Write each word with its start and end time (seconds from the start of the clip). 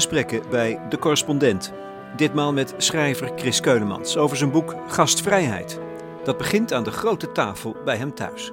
gesprekken 0.00 0.50
bij 0.50 0.88
De 0.88 0.98
Correspondent. 0.98 1.72
Ditmaal 2.16 2.52
met 2.52 2.74
schrijver 2.76 3.32
Chris 3.36 3.60
Keulemans 3.60 4.16
over 4.16 4.36
zijn 4.36 4.50
boek 4.50 4.74
Gastvrijheid. 4.86 5.78
Dat 6.24 6.38
begint 6.38 6.72
aan 6.72 6.84
de 6.84 6.90
grote 6.90 7.32
tafel 7.32 7.76
bij 7.84 7.96
hem 7.96 8.14
thuis. 8.14 8.52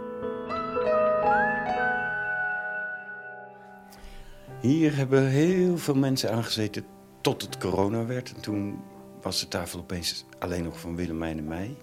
Hier 4.62 4.96
hebben 4.96 5.28
heel 5.28 5.78
veel 5.78 5.96
mensen 5.96 6.32
aangezeten 6.32 6.86
tot 7.22 7.42
het 7.42 7.58
corona 7.58 8.06
werd. 8.06 8.34
En 8.36 8.42
toen 8.42 8.80
was 9.22 9.40
de 9.40 9.48
tafel 9.48 9.80
opeens 9.80 10.26
alleen 10.40 10.64
nog 10.64 10.80
van 10.80 10.96
Willemijn 10.96 11.38
en 11.38 11.48
mij. 11.48 11.76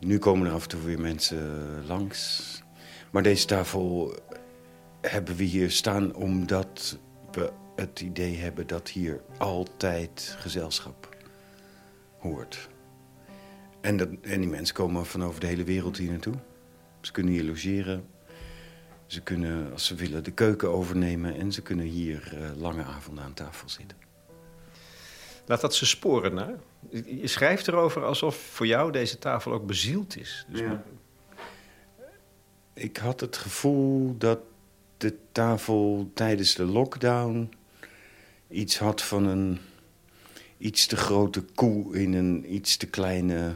Nu 0.00 0.18
komen 0.18 0.46
er 0.46 0.52
af 0.52 0.62
en 0.62 0.68
toe 0.68 0.80
weer 0.80 1.00
mensen 1.00 1.62
langs. 1.86 2.62
Maar 3.10 3.22
deze 3.22 3.46
tafel 3.46 4.14
hebben 5.00 5.36
we 5.36 5.44
hier 5.44 5.70
staan 5.70 6.14
omdat 6.14 6.98
we 7.32 7.52
het 7.78 8.00
idee 8.00 8.36
hebben 8.36 8.66
dat 8.66 8.88
hier 8.88 9.20
altijd 9.36 10.36
gezelschap 10.38 11.16
hoort. 12.18 12.68
En, 13.80 13.96
dat, 13.96 14.08
en 14.22 14.40
die 14.40 14.50
mensen 14.50 14.74
komen 14.74 15.06
van 15.06 15.24
over 15.24 15.40
de 15.40 15.46
hele 15.46 15.64
wereld 15.64 15.96
hier 15.96 16.10
naartoe. 16.10 16.34
Ze 17.00 17.12
kunnen 17.12 17.32
hier 17.32 17.44
logeren. 17.44 18.06
Ze 19.06 19.20
kunnen, 19.20 19.72
als 19.72 19.86
ze 19.86 19.94
willen, 19.94 20.24
de 20.24 20.30
keuken 20.30 20.70
overnemen. 20.70 21.34
En 21.34 21.52
ze 21.52 21.62
kunnen 21.62 21.86
hier 21.86 22.32
uh, 22.34 22.60
lange 22.60 22.84
avonden 22.84 23.24
aan 23.24 23.34
tafel 23.34 23.68
zitten. 23.68 23.96
Laat 25.46 25.60
dat 25.60 25.74
ze 25.74 25.86
sporen 25.86 26.34
naar. 26.34 26.54
Je 27.06 27.26
schrijft 27.26 27.68
erover 27.68 28.04
alsof 28.04 28.36
voor 28.36 28.66
jou 28.66 28.92
deze 28.92 29.18
tafel 29.18 29.52
ook 29.52 29.66
bezield 29.66 30.16
is. 30.16 30.46
Dus 30.48 30.60
ja. 30.60 30.82
Ik 32.74 32.96
had 32.96 33.20
het 33.20 33.36
gevoel 33.36 34.16
dat 34.16 34.38
de 34.96 35.16
tafel 35.32 36.10
tijdens 36.14 36.54
de 36.54 36.64
lockdown 36.64 37.50
iets 38.48 38.78
had 38.78 39.02
van 39.02 39.26
een 39.26 39.58
iets 40.58 40.86
te 40.86 40.96
grote 40.96 41.44
koe 41.54 41.98
in 41.98 42.14
een 42.14 42.54
iets 42.54 42.76
te 42.76 42.86
kleine 42.86 43.54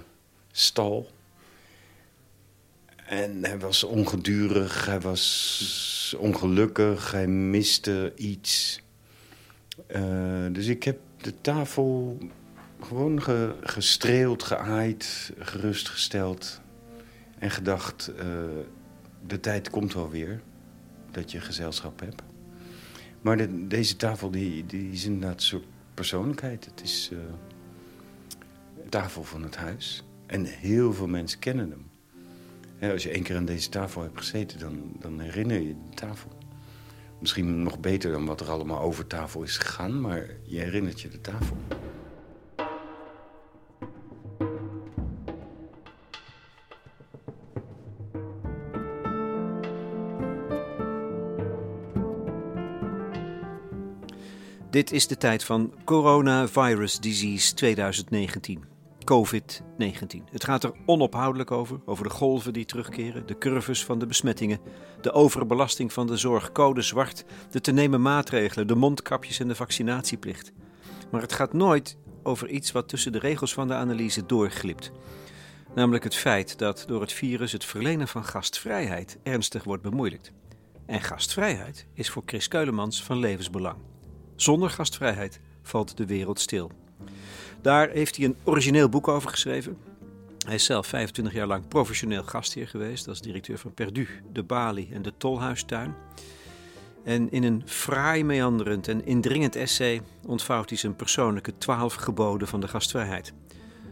stal. 0.51 1.11
En 3.07 3.45
hij 3.45 3.59
was 3.59 3.85
ongedurig, 3.85 4.87
hij 4.87 5.01
was 5.01 6.15
ongelukkig, 6.19 7.11
hij 7.11 7.27
miste 7.27 8.13
iets. 8.17 8.81
Uh, 9.89 10.47
dus 10.53 10.67
ik 10.67 10.83
heb 10.83 10.99
de 11.17 11.41
tafel 11.41 12.19
gewoon 12.81 13.23
ge, 13.23 13.55
gestreeld, 13.61 14.43
geaaid, 14.43 15.33
gerustgesteld. 15.39 16.61
En 17.39 17.51
gedacht, 17.51 18.11
uh, 18.19 18.25
de 19.27 19.41
tijd 19.41 19.71
komt 19.71 19.95
wel 19.95 20.11
weer 20.11 20.41
dat 21.11 21.31
je 21.31 21.41
gezelschap 21.41 22.01
hebt. 22.01 22.23
Maar 23.23 23.37
de, 23.37 23.67
deze 23.67 23.97
tafel 23.97 24.31
die, 24.31 24.67
die 24.67 24.93
is 24.93 25.05
inderdaad 25.05 25.35
een 25.35 25.47
soort 25.47 25.65
persoonlijkheid. 25.95 26.65
Het 26.65 26.83
is 26.83 27.09
de 28.83 28.89
tafel 28.89 29.25
van 29.25 29.43
het 29.43 29.57
huis. 29.57 30.05
En 30.27 30.45
heel 30.45 30.93
veel 30.93 31.09
mensen 31.09 31.39
kennen 31.39 31.71
hem. 31.71 31.91
Als 32.91 33.03
je 33.03 33.11
één 33.11 33.23
keer 33.23 33.37
aan 33.37 33.45
deze 33.45 33.69
tafel 33.69 34.03
hebt 34.03 34.19
gezeten, 34.19 34.59
dan, 34.59 34.93
dan 34.99 35.21
herinner 35.21 35.61
je 35.61 35.75
de 35.91 35.95
tafel. 35.95 36.31
Misschien 37.19 37.63
nog 37.63 37.81
beter 37.81 38.13
dan 38.13 38.27
wat 38.27 38.41
er 38.41 38.51
allemaal 38.51 38.81
over 38.81 39.07
tafel 39.07 39.43
is 39.43 39.59
gegaan, 39.59 40.01
maar 40.01 40.27
je 40.43 40.59
herinnert 40.59 41.01
je 41.01 41.09
de 41.09 41.21
tafel. 41.21 41.57
Dit 54.73 54.93
is 54.93 55.07
de 55.07 55.17
tijd 55.17 55.45
van 55.45 55.75
Coronavirus 55.85 57.01
Disease 57.01 57.55
2019. 57.55 58.65
COVID-19. 58.99 60.31
Het 60.31 60.45
gaat 60.45 60.65
er 60.65 60.73
onophoudelijk 60.87 61.51
over, 61.51 61.81
over 61.85 62.05
de 62.05 62.11
golven 62.11 62.53
die 62.53 62.65
terugkeren, 62.65 63.27
de 63.27 63.39
curves 63.39 63.85
van 63.85 63.99
de 63.99 64.07
besmettingen, 64.07 64.59
de 65.01 65.13
overbelasting 65.13 65.93
van 65.93 66.07
de 66.07 66.17
zorg, 66.17 66.53
code 66.53 66.83
zwart, 66.83 67.25
de 67.51 67.61
te 67.61 67.73
nemen 67.73 68.03
maatregelen, 68.03 68.67
de 68.67 68.75
mondkapjes 68.75 69.39
en 69.39 69.49
de 69.49 69.55
vaccinatieplicht. 69.55 70.53
Maar 71.11 71.21
het 71.21 71.33
gaat 71.33 71.53
nooit 71.53 71.97
over 72.23 72.49
iets 72.49 72.73
wat 72.73 72.89
tussen 72.89 73.13
de 73.13 73.19
regels 73.19 73.53
van 73.53 73.69
de 73.69 73.75
analyse 73.75 74.27
doorglipt. 74.27 74.93
Namelijk 75.75 76.05
het 76.05 76.17
feit 76.17 76.59
dat 76.59 76.85
door 76.87 77.01
het 77.01 77.13
virus 77.13 77.53
het 77.53 77.65
verlenen 77.65 78.09
van 78.09 78.25
gastvrijheid 78.25 79.19
ernstig 79.23 79.65
wordt 79.65 79.83
bemoeilijkt. 79.83 80.33
En 80.87 81.01
gastvrijheid 81.01 81.87
is 81.95 82.11
voor 82.11 82.23
Chris 82.27 82.49
Keulemans 82.49 83.03
van 83.03 83.19
levensbelang. 83.19 83.92
Zonder 84.37 84.71
gastvrijheid 84.71 85.41
valt 85.63 85.97
de 85.97 86.07
wereld 86.07 86.41
stil. 86.41 86.71
Daar 87.61 87.89
heeft 87.89 88.17
hij 88.17 88.25
een 88.25 88.37
origineel 88.45 88.89
boek 88.89 89.09
over 89.09 89.31
geschreven. 89.31 89.77
Hij 90.47 90.55
is 90.55 90.65
zelf 90.65 90.87
25 90.87 91.35
jaar 91.35 91.47
lang 91.47 91.69
professioneel 91.69 92.23
gastheer 92.23 92.69
geweest 92.69 93.09
als 93.09 93.21
directeur 93.21 93.59
van 93.59 93.75
Perdu, 93.75 94.09
de 94.33 94.43
Bali 94.43 94.89
en 94.93 95.03
de 95.03 95.13
Tolhuistuin. 95.17 95.95
En 97.05 97.31
in 97.31 97.43
een 97.43 97.63
fraai 97.67 98.25
meanderend 98.25 98.89
en 98.89 99.07
indringend 99.07 99.57
essay 99.57 100.03
ontvouwt 100.27 100.69
hij 100.69 100.79
zijn 100.79 100.97
persoonlijke 100.97 101.59
twaalf 101.59 101.95
geboden 101.95 102.49
van 102.49 102.61
de 102.61 102.69
gastvrijheid. 102.69 103.33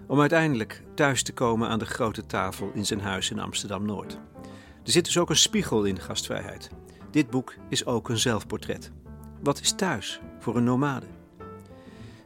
Om 0.06 0.20
uiteindelijk 0.20 0.82
thuis 0.94 1.22
te 1.22 1.32
komen 1.32 1.68
aan 1.68 1.78
de 1.78 1.86
grote 1.86 2.26
tafel 2.26 2.70
in 2.74 2.86
zijn 2.86 3.00
huis 3.00 3.30
in 3.30 3.38
Amsterdam-Noord. 3.38 4.18
Er 4.84 4.90
zit 4.90 5.04
dus 5.04 5.18
ook 5.18 5.30
een 5.30 5.36
spiegel 5.36 5.84
in 5.84 6.00
gastvrijheid. 6.00 6.70
Dit 7.10 7.30
boek 7.30 7.54
is 7.68 7.86
ook 7.86 8.08
een 8.08 8.18
zelfportret. 8.18 8.90
Wat 9.42 9.60
is 9.60 9.72
thuis 9.72 10.20
voor 10.40 10.56
een 10.56 10.64
nomade? 10.64 11.06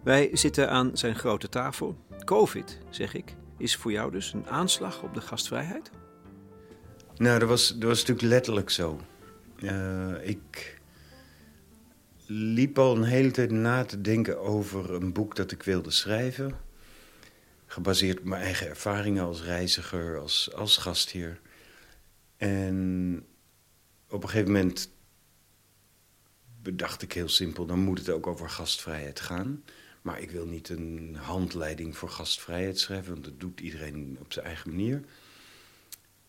Wij 0.03 0.31
zitten 0.33 0.71
aan 0.71 0.91
zijn 0.97 1.15
grote 1.15 1.49
tafel. 1.49 1.97
Covid, 2.25 2.79
zeg 2.91 3.15
ik, 3.15 3.35
is 3.59 3.77
voor 3.77 3.93
jou 3.93 4.11
dus 4.11 4.33
een 4.33 4.49
aanslag 4.49 5.03
op 5.03 5.15
de 5.15 5.21
gastvrijheid? 5.21 5.91
Nou, 7.17 7.39
dat 7.39 7.49
was, 7.49 7.69
dat 7.69 7.83
was 7.83 7.99
natuurlijk 7.99 8.29
letterlijk 8.29 8.71
zo. 8.71 9.01
Uh, 9.57 10.29
ik 10.29 10.81
liep 12.27 12.79
al 12.79 12.97
een 12.97 13.05
hele 13.05 13.31
tijd 13.31 13.51
na 13.51 13.85
te 13.85 14.01
denken 14.01 14.41
over 14.41 14.95
een 14.95 15.13
boek 15.13 15.37
dat 15.37 15.53
ik 15.53 15.63
wilde 15.63 15.91
schrijven. 15.91 16.57
Gebaseerd 17.67 18.19
op 18.19 18.25
mijn 18.25 18.43
eigen 18.43 18.69
ervaringen 18.69 19.25
als 19.25 19.43
reiziger, 19.43 20.19
als, 20.19 20.55
als 20.55 20.77
gastheer. 20.77 21.41
En 22.37 23.27
op 24.09 24.23
een 24.23 24.29
gegeven 24.29 24.53
moment 24.53 24.94
bedacht 26.65 27.03
ik 27.03 27.13
heel 27.13 27.29
simpel... 27.29 27.67
dan 27.67 27.79
moet 27.79 27.99
het 27.99 28.11
ook 28.11 28.27
over 28.27 28.51
gastvrijheid 28.51 29.21
gaan. 29.21 29.65
Maar 30.03 30.21
ik 30.21 30.31
wil 30.31 30.47
niet 30.47 30.69
een 30.69 31.17
handleiding 31.21 31.97
voor 31.97 32.09
gastvrijheid 32.09 32.79
schrijven, 32.79 33.13
want 33.13 33.25
dat 33.25 33.41
doet 33.41 33.61
iedereen 33.61 34.17
op 34.21 34.33
zijn 34.33 34.47
eigen 34.47 34.71
manier. 34.71 35.05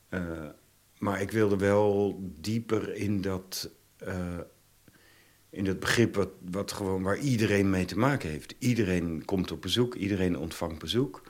Uh, 0.09 0.49
maar 0.97 1.21
ik 1.21 1.31
wilde 1.31 1.57
wel 1.57 2.19
dieper 2.39 2.95
in 2.95 3.21
dat, 3.21 3.69
uh, 4.07 4.39
in 5.49 5.65
dat 5.65 5.79
begrip 5.79 6.15
wat, 6.15 6.29
wat 6.49 6.71
gewoon, 6.71 7.03
waar 7.03 7.17
iedereen 7.17 7.69
mee 7.69 7.85
te 7.85 7.97
maken 7.97 8.29
heeft. 8.29 8.55
Iedereen 8.59 9.25
komt 9.25 9.51
op 9.51 9.61
bezoek, 9.61 9.95
iedereen 9.95 10.37
ontvangt 10.37 10.79
bezoek. 10.79 11.23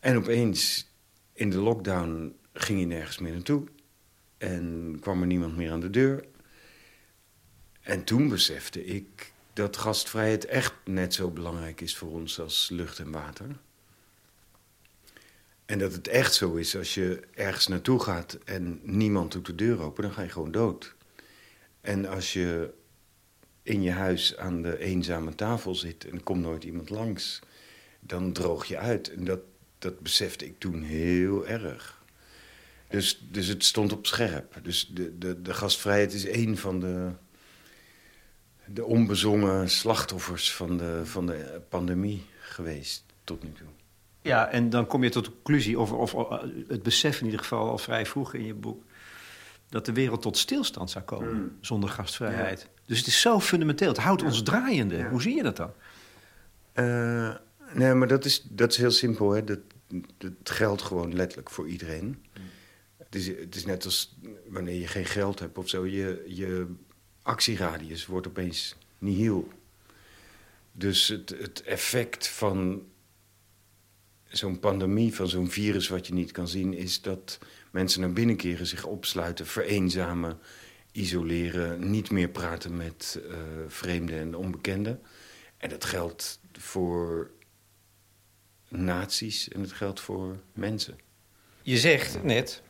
En 0.00 0.16
opeens 0.16 0.90
in 1.32 1.50
de 1.50 1.58
lockdown 1.58 2.36
ging 2.52 2.80
je 2.80 2.86
nergens 2.86 3.18
meer 3.18 3.32
naartoe. 3.32 3.64
En 4.38 4.96
kwam 5.00 5.20
er 5.20 5.26
niemand 5.26 5.56
meer 5.56 5.70
aan 5.70 5.80
de 5.80 5.90
deur. 5.90 6.24
En 7.82 8.04
toen 8.04 8.28
besefte 8.28 8.84
ik 8.84 9.32
dat 9.52 9.76
gastvrijheid 9.76 10.44
echt 10.44 10.74
net 10.84 11.14
zo 11.14 11.30
belangrijk 11.30 11.80
is 11.80 11.96
voor 11.96 12.10
ons 12.10 12.40
als 12.40 12.68
lucht 12.68 12.98
en 12.98 13.10
water. 13.10 13.46
En 15.64 15.78
dat 15.78 15.92
het 15.92 16.08
echt 16.08 16.34
zo 16.34 16.54
is, 16.54 16.76
als 16.76 16.94
je 16.94 17.22
ergens 17.34 17.66
naartoe 17.66 18.00
gaat 18.00 18.38
en 18.44 18.80
niemand 18.82 19.32
doet 19.32 19.46
de 19.46 19.54
deur 19.54 19.80
open, 19.80 20.02
dan 20.02 20.12
ga 20.12 20.22
je 20.22 20.28
gewoon 20.28 20.50
dood. 20.50 20.94
En 21.80 22.06
als 22.06 22.32
je 22.32 22.72
in 23.62 23.82
je 23.82 23.90
huis 23.90 24.36
aan 24.36 24.62
de 24.62 24.78
eenzame 24.78 25.34
tafel 25.34 25.74
zit 25.74 26.04
en 26.04 26.14
er 26.14 26.22
komt 26.22 26.42
nooit 26.42 26.64
iemand 26.64 26.90
langs, 26.90 27.40
dan 28.00 28.32
droog 28.32 28.64
je 28.64 28.78
uit. 28.78 29.12
En 29.12 29.24
dat, 29.24 29.40
dat 29.78 30.00
besefte 30.00 30.46
ik 30.46 30.58
toen 30.58 30.82
heel 30.82 31.46
erg. 31.46 32.02
Dus, 32.88 33.26
dus 33.30 33.46
het 33.46 33.64
stond 33.64 33.92
op 33.92 34.06
scherp. 34.06 34.58
Dus 34.62 34.90
de, 34.94 35.18
de, 35.18 35.42
de 35.42 35.54
gastvrijheid 35.54 36.12
is 36.12 36.24
één 36.24 36.56
van 36.56 36.80
de 36.80 37.12
de 38.74 38.84
onbezongen 38.84 39.70
slachtoffers 39.70 40.52
van 40.54 40.76
de, 40.76 41.00
van 41.04 41.26
de 41.26 41.60
pandemie 41.68 42.24
geweest 42.40 43.04
tot 43.24 43.42
nu 43.42 43.52
toe. 43.52 43.66
Ja, 44.22 44.48
en 44.48 44.70
dan 44.70 44.86
kom 44.86 45.04
je 45.04 45.10
tot 45.10 45.24
de 45.24 45.30
conclusie, 45.30 45.78
of, 45.78 45.92
of 45.92 46.14
het 46.68 46.82
besef 46.82 47.18
in 47.18 47.24
ieder 47.24 47.40
geval 47.40 47.70
al 47.70 47.78
vrij 47.78 48.06
vroeg 48.06 48.34
in 48.34 48.44
je 48.44 48.54
boek, 48.54 48.84
dat 49.68 49.86
de 49.86 49.92
wereld 49.92 50.22
tot 50.22 50.38
stilstand 50.38 50.90
zou 50.90 51.04
komen 51.04 51.28
hmm. 51.28 51.56
zonder 51.60 51.90
gastvrijheid. 51.90 52.68
Dus 52.86 52.98
het 52.98 53.06
is 53.06 53.20
zo 53.20 53.40
fundamenteel, 53.40 53.88
het 53.88 53.96
houdt 53.96 54.22
ons 54.22 54.42
draaiende. 54.42 55.08
Hoe 55.08 55.22
zie 55.22 55.36
je 55.36 55.42
dat 55.42 55.56
dan? 55.56 55.72
Uh, 56.74 57.34
nee, 57.74 57.94
maar 57.94 58.08
dat 58.08 58.24
is, 58.24 58.42
dat 58.48 58.70
is 58.70 58.76
heel 58.76 58.90
simpel. 58.90 59.30
Hè? 59.30 59.44
Dat, 59.44 59.58
dat 60.18 60.32
geldt 60.44 60.82
gewoon 60.82 61.14
letterlijk 61.14 61.50
voor 61.50 61.68
iedereen. 61.68 62.24
Hmm. 62.32 62.42
Het, 62.96 63.14
is, 63.14 63.26
het 63.26 63.54
is 63.54 63.64
net 63.64 63.84
als 63.84 64.16
wanneer 64.48 64.80
je 64.80 64.86
geen 64.86 65.04
geld 65.04 65.38
hebt 65.38 65.58
of 65.58 65.68
zo. 65.68 65.86
Je, 65.86 66.24
je 66.26 66.74
actieradius 67.22 68.06
wordt 68.06 68.26
opeens 68.26 68.76
nihil. 68.98 69.48
Dus 70.72 71.08
het, 71.08 71.28
het 71.28 71.62
effect 71.62 72.28
van 72.28 72.86
zo'n 74.28 74.58
pandemie, 74.58 75.14
van 75.14 75.28
zo'n 75.28 75.50
virus 75.50 75.88
wat 75.88 76.06
je 76.06 76.14
niet 76.14 76.32
kan 76.32 76.48
zien, 76.48 76.74
is 76.74 77.00
dat 77.00 77.38
mensen 77.70 78.00
naar 78.00 78.12
binnen 78.12 78.36
keren, 78.36 78.66
zich 78.66 78.84
opsluiten, 78.84 79.46
vereenzamen, 79.46 80.38
isoleren, 80.92 81.90
niet 81.90 82.10
meer 82.10 82.28
praten 82.28 82.76
met 82.76 83.20
uh, 83.26 83.34
vreemden 83.66 84.18
en 84.18 84.34
onbekenden. 84.34 85.00
En 85.56 85.68
dat 85.68 85.84
geldt 85.84 86.40
voor 86.52 87.30
naties 88.68 89.48
en 89.48 89.60
het 89.60 89.72
geldt 89.72 90.00
voor 90.00 90.36
mensen. 90.52 90.98
Je 91.62 91.78
zegt 91.78 92.22
net, 92.22 92.62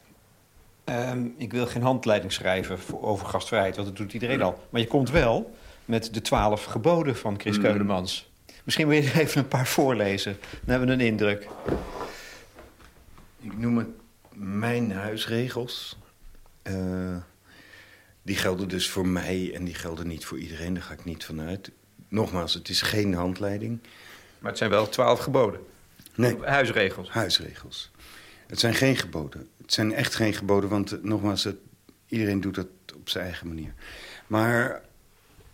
ehm, 0.84 1.26
ik 1.36 1.52
wil 1.52 1.66
geen 1.66 1.82
handleiding 1.82 2.32
schrijven 2.32 2.78
voor, 2.78 3.02
over 3.02 3.26
gastvrijheid, 3.26 3.76
want 3.76 3.88
dat 3.88 3.96
doet 3.96 4.12
iedereen 4.12 4.42
al. 4.42 4.66
Maar 4.70 4.80
je 4.80 4.86
komt 4.86 5.10
wel 5.10 5.54
met 5.84 6.14
de 6.14 6.20
twaalf 6.20 6.64
geboden 6.64 7.16
van 7.16 7.40
Chris 7.40 7.56
mm. 7.56 7.62
Keulemans. 7.62 8.30
Misschien 8.64 8.88
wil 8.88 9.02
je 9.02 9.20
even 9.20 9.40
een 9.40 9.48
paar 9.48 9.66
voorlezen. 9.66 10.36
Dan 10.40 10.60
hebben 10.64 10.88
we 10.88 10.94
een 10.94 11.10
indruk. 11.10 11.48
Ik 13.40 13.58
noem 13.58 13.78
het 13.78 13.88
mijn 14.34 14.92
huisregels. 14.92 15.98
Uh, 16.62 17.16
die 18.22 18.36
gelden 18.36 18.68
dus 18.68 18.90
voor 18.90 19.06
mij 19.06 19.50
en 19.54 19.64
die 19.64 19.74
gelden 19.74 20.06
niet 20.06 20.24
voor 20.24 20.38
iedereen. 20.38 20.74
Daar 20.74 20.82
ga 20.82 20.92
ik 20.92 21.04
niet 21.04 21.24
vanuit. 21.24 21.70
Nogmaals, 22.08 22.54
het 22.54 22.68
is 22.68 22.82
geen 22.82 23.14
handleiding. 23.14 23.78
Maar 24.38 24.50
het 24.50 24.58
zijn 24.58 24.70
wel 24.70 24.88
twaalf 24.88 25.18
geboden. 25.18 25.60
Nee. 26.14 26.36
Huisregels. 26.40 27.10
Huisregels. 27.10 27.90
Het 28.52 28.60
zijn 28.60 28.74
geen 28.74 28.96
geboden. 28.96 29.48
Het 29.60 29.72
zijn 29.72 29.92
echt 29.92 30.14
geen 30.14 30.34
geboden, 30.34 30.70
want 30.70 30.92
eh, 30.92 30.98
nogmaals, 31.02 31.44
het, 31.44 31.56
iedereen 32.06 32.40
doet 32.40 32.54
dat 32.54 32.66
op 32.96 33.08
zijn 33.08 33.24
eigen 33.24 33.48
manier. 33.48 33.74
Maar 34.26 34.82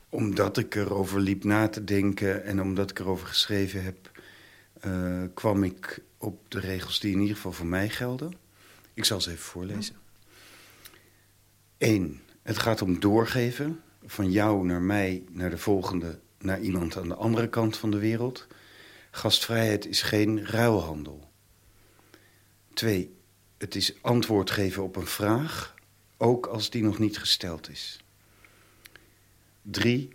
omdat 0.08 0.56
ik 0.56 0.74
erover 0.74 1.20
liep 1.20 1.44
na 1.44 1.68
te 1.68 1.84
denken 1.84 2.44
en 2.44 2.62
omdat 2.62 2.90
ik 2.90 2.98
erover 2.98 3.26
geschreven 3.26 3.84
heb... 3.84 4.10
Uh, 4.86 5.22
kwam 5.34 5.64
ik 5.64 6.02
op 6.16 6.50
de 6.50 6.60
regels 6.60 7.00
die 7.00 7.12
in 7.12 7.20
ieder 7.20 7.36
geval 7.36 7.52
voor 7.52 7.66
mij 7.66 7.88
gelden. 7.88 8.32
Ik 8.94 9.04
zal 9.04 9.20
ze 9.20 9.30
even 9.30 9.42
voorlezen. 9.42 9.96
1. 11.76 12.20
Het 12.42 12.58
gaat 12.58 12.82
om 12.82 13.00
doorgeven 13.00 13.80
van 14.06 14.30
jou 14.30 14.66
naar 14.66 14.82
mij, 14.82 15.24
naar 15.30 15.50
de 15.50 15.58
volgende, 15.58 16.18
naar 16.38 16.60
iemand 16.60 16.96
aan 16.96 17.08
de 17.08 17.14
andere 17.14 17.48
kant 17.48 17.76
van 17.76 17.90
de 17.90 17.98
wereld. 17.98 18.46
Gastvrijheid 19.10 19.86
is 19.86 20.02
geen 20.02 20.46
ruilhandel. 20.46 21.27
2. 22.78 23.14
Het 23.56 23.74
is 23.74 24.02
antwoord 24.02 24.50
geven 24.50 24.82
op 24.82 24.96
een 24.96 25.06
vraag, 25.06 25.74
ook 26.16 26.46
als 26.46 26.70
die 26.70 26.82
nog 26.82 26.98
niet 26.98 27.18
gesteld 27.18 27.68
is. 27.70 28.00
3. 29.62 30.08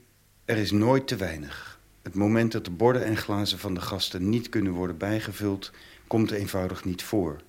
Er 0.46 0.58
is 0.58 0.72
nooit 0.72 1.08
te 1.08 1.16
weinig. 1.16 1.80
Het 2.02 2.14
moment 2.14 2.52
dat 2.52 2.66
de 2.66 2.72
borden 2.72 3.04
en 3.04 3.18
glazen 3.18 3.60
van 3.60 3.74
de 3.74 3.82
gasten 3.82 4.30
niet 4.30 4.50
kunnen 4.50 4.74
worden 4.74 4.98
bijgevuld, 4.98 5.72
komt 6.08 6.32
eenvoudig 6.32 6.86
niet 6.86 7.04
voor. 7.04 7.42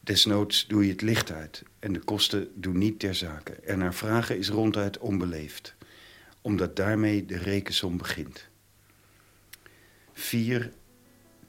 Desnoods 0.00 0.66
doe 0.66 0.84
je 0.84 0.92
het 0.92 1.02
licht 1.02 1.32
uit 1.32 1.62
en 1.78 1.92
de 1.92 2.00
kosten 2.00 2.48
doen 2.54 2.78
niet 2.78 2.98
ter 2.98 3.14
zake. 3.14 3.52
Er 3.52 3.76
naar 3.76 3.94
vragen 3.94 4.38
is 4.38 4.48
ronduit 4.48 4.98
onbeleefd, 4.98 5.74
omdat 6.40 6.76
daarmee 6.76 7.26
de 7.26 7.38
rekensom 7.38 7.96
begint. 7.96 8.48
4. 10.12 10.72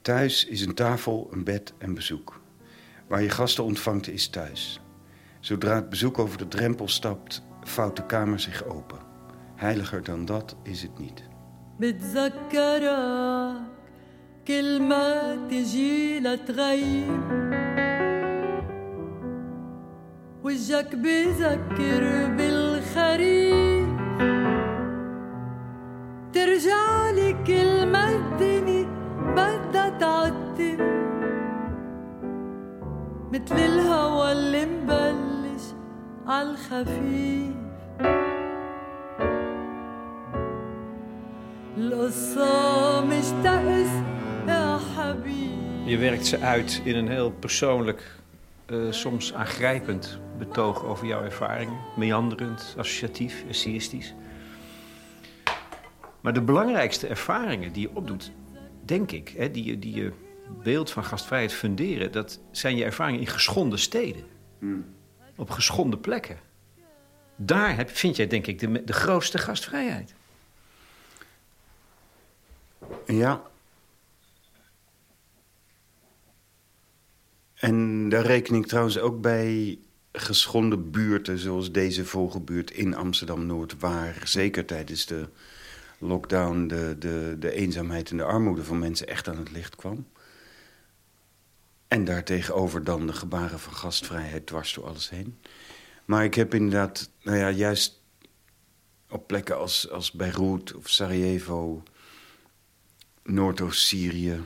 Thuis 0.02 0.44
is 0.44 0.60
een 0.60 0.74
tafel, 0.74 1.28
een 1.32 1.44
bed 1.44 1.72
en 1.78 1.94
bezoek. 1.94 2.37
Waar 3.07 3.21
je 3.21 3.29
gasten 3.29 3.63
ontvangt 3.63 4.07
is 4.07 4.27
thuis. 4.27 4.81
Zodra 5.39 5.75
het 5.75 5.89
bezoek 5.89 6.19
over 6.19 6.37
de 6.37 6.47
drempel 6.47 6.87
stapt, 6.87 7.43
vouwt 7.61 7.95
de 7.95 8.05
kamer 8.05 8.39
zich 8.39 8.65
open. 8.65 8.99
Heiliger 9.55 10.03
dan 10.03 10.25
dat 10.25 10.55
is 10.63 10.81
het 10.81 10.99
niet. 10.99 11.23
وجهك 20.43 20.95
بذكر 20.95 22.03
بالخريف 22.37 23.87
ترجع 26.33 27.09
لي 27.11 27.35
كل 27.47 27.85
ما 27.85 28.09
الدنيا 28.09 28.76
مثل 33.37 33.55
الهوى 33.55 34.31
اللي 34.31 34.65
مبلش 34.65 35.63
عالخفيف 36.27 37.53
القصة 41.77 43.05
مش 43.05 43.25
تأس 43.43 43.89
يا 44.47 44.79
حبيبي 44.95 45.53
Je 45.85 45.97
werkt 45.97 46.25
ze 46.25 46.39
uit 46.39 46.81
in 46.83 46.95
een 46.95 47.07
heel 47.07 47.31
persoonlijk, 47.31 48.11
uh, 48.67 48.91
soms 48.91 49.33
aangrijpend 49.33 50.19
betoog 50.37 50.83
over 50.83 51.07
jouw 51.07 51.23
ervaringen. 51.23 51.77
Meanderend, 51.95 52.75
associatief, 52.77 53.43
essayistisch. 53.49 54.13
Maar 56.21 56.33
de 56.33 56.41
belangrijkste 56.41 57.07
ervaringen 57.07 57.73
die 57.73 57.81
je 57.81 57.95
opdoet, 57.95 58.31
denk 58.85 59.11
ik, 59.11 59.33
hè, 59.37 59.51
die, 59.51 59.63
je, 59.63 59.79
die 59.79 59.95
je 59.95 60.11
beeld 60.62 60.90
van 60.90 61.04
gastvrijheid 61.04 61.52
funderen, 61.52 62.12
dat 62.12 62.40
zijn 62.50 62.76
je 62.76 62.84
ervaringen 62.84 63.20
in 63.20 63.26
geschonden 63.26 63.78
steden. 63.78 64.24
Hmm. 64.58 64.84
Op 65.36 65.50
geschonden 65.50 66.00
plekken. 66.00 66.38
Daar 67.36 67.76
heb, 67.76 67.90
vind 67.90 68.16
jij, 68.16 68.26
denk 68.26 68.46
ik, 68.46 68.58
de, 68.58 68.84
de 68.84 68.92
grootste 68.92 69.38
gastvrijheid. 69.38 70.14
Ja. 73.06 73.42
En 77.54 78.08
daar 78.08 78.26
reken 78.26 78.54
ik 78.54 78.66
trouwens 78.66 78.98
ook 78.98 79.20
bij 79.20 79.78
geschonden 80.12 80.90
buurten 80.90 81.38
zoals 81.38 81.72
deze 81.72 82.04
vogelbuurt 82.04 82.70
in 82.70 82.94
Amsterdam-Noord... 82.94 83.78
waar 83.78 84.20
zeker 84.24 84.64
tijdens 84.64 85.06
de 85.06 85.28
lockdown 85.98 86.66
de, 86.66 86.96
de, 86.98 87.36
de 87.38 87.52
eenzaamheid 87.52 88.10
en 88.10 88.16
de 88.16 88.22
armoede 88.22 88.64
van 88.64 88.78
mensen 88.78 89.08
echt 89.08 89.28
aan 89.28 89.38
het 89.38 89.50
licht 89.50 89.76
kwam. 89.76 90.06
En 91.88 92.04
daartegenover 92.04 92.84
dan 92.84 93.06
de 93.06 93.12
gebaren 93.12 93.58
van 93.58 93.74
gastvrijheid 93.74 94.46
dwars 94.46 94.74
door 94.74 94.86
alles 94.86 95.10
heen. 95.10 95.38
Maar 96.04 96.24
ik 96.24 96.34
heb 96.34 96.54
inderdaad, 96.54 97.10
nou 97.22 97.36
ja, 97.36 97.50
juist 97.50 98.00
op 99.08 99.26
plekken 99.26 99.58
als, 99.58 99.90
als 99.90 100.12
Beirut 100.12 100.74
of 100.74 100.88
Sarajevo... 100.88 101.82
Noordoost-Syrië, 103.22 104.40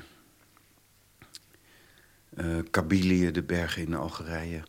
uh, 2.39 2.59
Kabylië, 2.71 3.31
de 3.31 3.43
bergen 3.43 3.83
in 3.83 3.95
Algerije... 3.95 4.63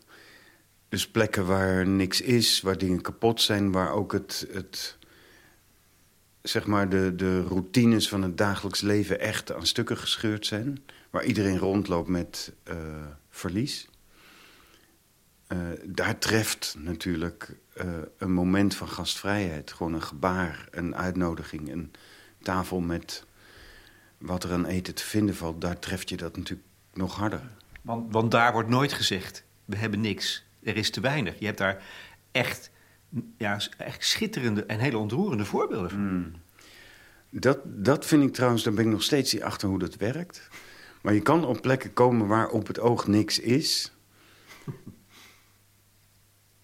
Dus 0.90 1.08
plekken 1.08 1.46
waar 1.46 1.88
niks 1.88 2.22
is, 2.22 2.62
waar 2.62 2.78
dingen 2.78 3.02
kapot 3.02 3.42
zijn... 3.42 3.72
waar 3.72 3.92
ook 3.92 4.12
het, 4.12 4.48
het, 4.52 4.98
zeg 6.42 6.66
maar 6.66 6.90
de, 6.90 7.16
de 7.16 7.42
routines 7.42 8.10
van 8.10 8.22
het 8.22 8.38
dagelijks 8.38 8.82
leven 8.82 9.20
echt 9.20 9.54
aan 9.54 9.66
stukken 9.66 9.98
gescheurd 9.98 10.46
zijn. 10.46 10.84
Waar 11.14 11.24
iedereen 11.24 11.58
rondloopt 11.58 12.08
met 12.08 12.54
uh, 12.70 12.76
verlies. 13.30 13.90
Uh, 15.48 15.58
daar 15.86 16.18
treft 16.18 16.76
natuurlijk 16.78 17.58
uh, 17.78 17.94
een 18.18 18.32
moment 18.32 18.76
van 18.76 18.88
gastvrijheid. 18.88 19.72
Gewoon 19.72 19.94
een 19.94 20.02
gebaar, 20.02 20.68
een 20.72 20.96
uitnodiging, 20.96 21.72
een 21.72 21.92
tafel 22.42 22.80
met 22.80 23.26
wat 24.18 24.44
er 24.44 24.52
aan 24.52 24.66
eten 24.66 24.96
te 24.96 25.04
vinden 25.04 25.36
valt. 25.36 25.62
Daar 25.62 25.80
treft 25.80 26.10
je 26.10 26.18
dat 26.18 26.38
natuurlijk 26.38 26.68
nog 26.94 27.16
harder. 27.16 27.42
Want, 27.82 28.14
want 28.14 28.32
daar 28.32 28.52
wordt 28.52 28.70
nooit 28.70 28.94
gezegd, 28.94 29.44
we 29.66 29.76
hebben 29.76 30.02
niks 30.02 30.46
er 30.64 30.78
is 30.78 30.90
te 30.90 31.02
weinig. 31.02 31.40
Je 31.40 31.46
hebt 31.46 31.58
daar 31.58 31.84
echt, 32.32 32.72
ja, 33.38 33.60
echt 33.78 34.06
schitterende 34.06 34.66
en 34.66 34.80
hele 34.80 34.98
ontroerende 34.98 35.46
voorbeelden 35.46 35.90
van. 35.90 36.00
Hmm. 36.00 36.32
Dat, 37.30 37.60
dat 37.66 38.06
vind 38.06 38.24
ik 38.24 38.34
trouwens, 38.34 38.64
daar 38.64 38.74
ben 38.74 38.86
ik 38.86 38.92
nog 38.92 39.04
steeds 39.04 39.34
niet 39.34 39.44
achter 39.44 39.68
hoe 39.68 39.80
dat 39.80 39.96
werkt. 39.96 40.50
Maar 41.04 41.14
je 41.14 41.22
kan 41.22 41.46
op 41.46 41.62
plekken 41.62 41.94
komen 41.94 42.28
waar 42.28 42.50
op 42.50 42.68
het 42.68 42.80
oog 42.80 43.08
niks 43.08 43.40
is. 43.40 43.92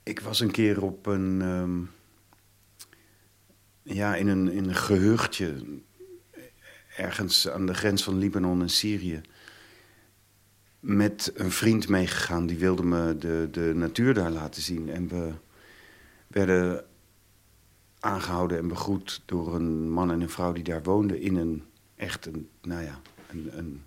ik 0.04 0.20
was 0.20 0.40
een 0.40 0.52
keer 0.52 0.84
op 0.84 1.06
een... 1.06 1.42
Ehm, 1.42 1.80
ja, 3.96 4.16
in 4.16 4.28
een, 4.28 4.52
in 4.52 4.68
een 4.68 4.76
gehuchtje... 4.76 5.64
ergens 6.98 7.50
aan 7.50 7.66
de 7.66 7.74
grens 7.74 8.04
van 8.04 8.18
Libanon 8.18 8.62
en 8.62 8.70
Syrië 8.70 9.22
met 10.80 11.32
een 11.36 11.52
vriend 11.52 11.88
meegegaan. 11.88 12.46
Die 12.46 12.58
wilde 12.58 12.84
me 12.84 13.18
de, 13.18 13.48
de 13.52 13.72
natuur 13.76 14.14
daar 14.14 14.32
laten 14.32 14.62
zien. 14.62 14.90
En 14.90 15.08
we 15.08 15.34
werden 16.28 16.86
aangehouden 18.00 18.58
en 18.58 18.68
begroet 18.68 19.22
door 19.26 19.56
een 19.56 19.92
man 19.92 20.12
en 20.12 20.22
een 20.22 20.30
vrouw 20.30 20.52
die 20.52 20.64
daar 20.64 20.84
woonden... 20.84 21.22
in 21.22 21.36
een 21.36 21.64
echt 21.96 22.26
een, 22.26 22.50
nou 22.62 22.84
ja, 22.84 23.02
een, 23.30 23.58
een 23.58 23.84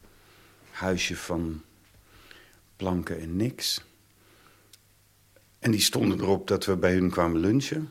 huisje 0.72 1.16
van 1.16 1.62
planken 2.76 3.20
en 3.20 3.36
niks. 3.36 3.84
En 5.58 5.70
die 5.70 5.80
stonden 5.80 6.20
erop 6.20 6.48
dat 6.48 6.64
we 6.64 6.76
bij 6.76 6.92
hun 6.92 7.10
kwamen 7.10 7.40
lunchen. 7.40 7.90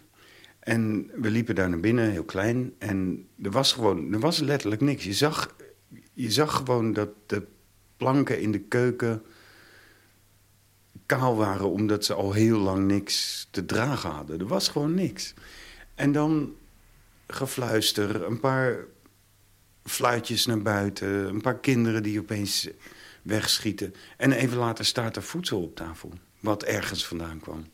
En 0.59 1.11
we 1.15 1.29
liepen 1.29 1.55
daar 1.55 1.69
naar 1.69 1.79
binnen, 1.79 2.11
heel 2.11 2.23
klein. 2.23 2.73
En 2.77 3.27
er 3.41 3.51
was 3.51 3.73
gewoon, 3.73 4.13
er 4.13 4.19
was 4.19 4.39
letterlijk 4.39 4.81
niks. 4.81 5.03
Je 5.03 5.13
zag, 5.13 5.55
je 6.13 6.31
zag 6.31 6.55
gewoon 6.55 6.93
dat 6.93 7.09
de 7.25 7.47
planken 7.97 8.41
in 8.41 8.51
de 8.51 8.59
keuken 8.59 9.23
kaal 11.05 11.35
waren... 11.35 11.69
omdat 11.69 12.05
ze 12.05 12.13
al 12.13 12.33
heel 12.33 12.59
lang 12.59 12.87
niks 12.87 13.47
te 13.51 13.65
dragen 13.65 14.09
hadden. 14.09 14.39
Er 14.39 14.47
was 14.47 14.67
gewoon 14.67 14.93
niks. 14.93 15.33
En 15.95 16.11
dan 16.11 16.55
gefluister, 17.27 18.23
een 18.23 18.39
paar 18.39 18.85
fluitjes 19.83 20.45
naar 20.45 20.61
buiten... 20.61 21.07
een 21.07 21.41
paar 21.41 21.59
kinderen 21.59 22.03
die 22.03 22.19
opeens 22.19 22.69
wegschieten. 23.21 23.93
En 24.17 24.31
even 24.31 24.57
later 24.57 24.85
staat 24.85 25.15
er 25.15 25.23
voedsel 25.23 25.61
op 25.61 25.75
tafel, 25.75 26.13
wat 26.39 26.63
ergens 26.63 27.05
vandaan 27.05 27.39
kwam. 27.39 27.65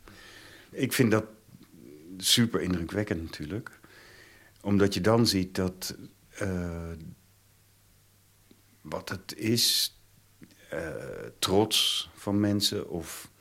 Ik 0.70 0.94
vind 0.94 1.12
dat 1.12 1.26
super 2.18 2.62
indrukwekkend 2.62 3.22
natuurlijk. 3.22 3.80
Omdat 4.62 4.94
je 4.94 5.02
dan 5.02 5.28
ziet 5.28 5.56
dat... 5.56 5.96
Uh, 6.42 6.92
wat 8.82 9.10
het 9.10 9.36
is, 9.36 9.98
uh, 10.74 10.80
trots 11.40 12.10
van 12.16 12.40
mensen 12.40 12.90
of 12.90 13.32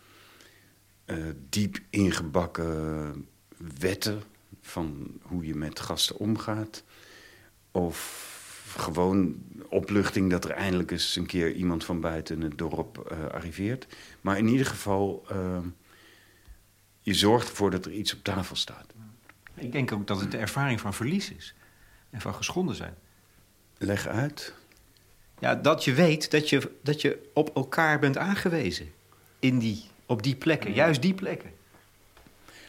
uh, 1.06 1.24
diep 1.48 1.78
ingebakken 1.90 3.28
wetten 3.78 4.22
van 4.60 5.18
hoe 5.22 5.46
je 5.46 5.54
met 5.54 5.80
gasten 5.80 6.16
omgaat. 6.16 6.82
Of 7.70 8.34
gewoon 8.78 9.34
opluchting 9.68 10.30
dat 10.30 10.44
er 10.44 10.50
eindelijk 10.50 10.90
eens 10.90 11.16
een 11.16 11.26
keer 11.26 11.52
iemand 11.52 11.84
van 11.84 12.00
buiten 12.00 12.40
het 12.40 12.58
dorp 12.58 13.12
uh, 13.12 13.26
arriveert. 13.26 13.86
Maar 14.20 14.38
in 14.38 14.48
ieder 14.48 14.66
geval, 14.66 15.26
uh, 15.32 15.58
je 17.00 17.14
zorgt 17.14 17.48
ervoor 17.48 17.70
dat 17.70 17.84
er 17.84 17.92
iets 17.92 18.14
op 18.14 18.22
tafel 18.22 18.56
staat. 18.56 18.86
Ik 19.54 19.72
denk 19.72 19.92
ook 19.92 20.06
dat 20.06 20.20
het 20.20 20.30
de 20.30 20.36
ervaring 20.36 20.80
van 20.80 20.94
verlies 20.94 21.32
is. 21.32 21.54
En 22.10 22.20
van 22.20 22.34
geschonden 22.34 22.74
zijn. 22.74 22.94
Leg 23.78 24.06
uit. 24.06 24.54
Ja, 25.38 25.54
dat 25.54 25.84
je 25.84 25.94
weet 25.94 26.30
dat 26.30 26.48
je, 26.48 26.70
dat 26.82 27.00
je 27.00 27.30
op 27.34 27.56
elkaar 27.56 27.98
bent 27.98 28.18
aangewezen. 28.18 28.92
In 29.38 29.58
die, 29.58 29.84
op 30.06 30.22
die 30.22 30.36
plekken, 30.36 30.72
juist 30.72 31.02
die 31.02 31.14
plekken. 31.14 31.50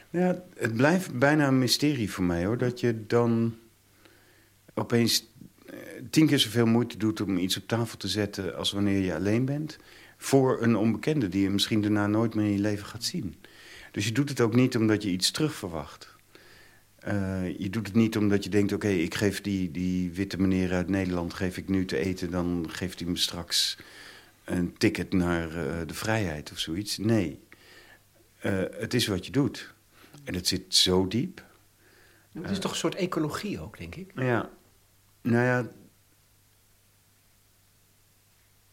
Ja, 0.09 0.43
het 0.55 0.75
blijft 0.75 1.19
bijna 1.19 1.47
een 1.47 1.59
mysterie 1.59 2.11
voor 2.11 2.23
mij 2.23 2.45
hoor. 2.45 2.57
Dat 2.57 2.79
je 2.79 3.05
dan 3.07 3.55
opeens 4.73 5.19
eh, 5.19 5.25
tien 6.09 6.27
keer 6.27 6.39
zoveel 6.39 6.65
moeite 6.65 6.97
doet 6.97 7.21
om 7.21 7.37
iets 7.37 7.57
op 7.57 7.67
tafel 7.67 7.97
te 7.97 8.07
zetten 8.07 8.55
als 8.55 8.71
wanneer 8.71 8.99
je 8.99 9.15
alleen 9.15 9.45
bent. 9.45 9.77
Voor 10.17 10.61
een 10.61 10.75
onbekende 10.75 11.29
die 11.29 11.41
je 11.41 11.49
misschien 11.49 11.81
daarna 11.81 12.07
nooit 12.07 12.35
meer 12.35 12.45
in 12.45 12.51
je 12.51 12.59
leven 12.59 12.85
gaat 12.85 13.03
zien. 13.03 13.35
Dus 13.91 14.05
je 14.05 14.11
doet 14.11 14.29
het 14.29 14.41
ook 14.41 14.55
niet 14.55 14.75
omdat 14.75 15.03
je 15.03 15.09
iets 15.09 15.31
terugverwacht. 15.31 16.15
Uh, 17.07 17.57
je 17.59 17.69
doet 17.69 17.87
het 17.87 17.95
niet 17.95 18.17
omdat 18.17 18.43
je 18.43 18.49
denkt, 18.49 18.73
oké, 18.73 18.87
ik 18.87 19.15
geef 19.15 19.41
die, 19.41 19.71
die 19.71 20.11
witte 20.11 20.41
meneer 20.41 20.73
uit 20.73 20.89
Nederland 20.89 21.33
geef 21.33 21.57
ik 21.57 21.69
nu 21.69 21.85
te 21.85 21.97
eten, 21.97 22.31
dan 22.31 22.65
geeft 22.69 22.99
hij 22.99 23.09
me 23.09 23.17
straks 23.17 23.77
een 24.43 24.77
ticket 24.77 25.13
naar 25.13 25.47
uh, 25.47 25.73
de 25.85 25.93
vrijheid 25.93 26.51
of 26.51 26.59
zoiets. 26.59 26.97
Nee, 26.97 27.39
uh, 28.45 28.63
het 28.71 28.93
is 28.93 29.07
wat 29.07 29.25
je 29.25 29.31
doet. 29.31 29.73
En 30.23 30.33
het 30.33 30.47
zit 30.47 30.75
zo 30.75 31.07
diep. 31.07 31.45
Het 32.31 32.51
is 32.51 32.59
toch 32.59 32.71
een 32.71 32.77
soort 32.77 32.95
ecologie 32.95 33.61
ook, 33.61 33.77
denk 33.77 33.95
ik? 33.95 34.11
Ja. 34.15 34.49
Nou 35.21 35.45
ja... 35.45 35.71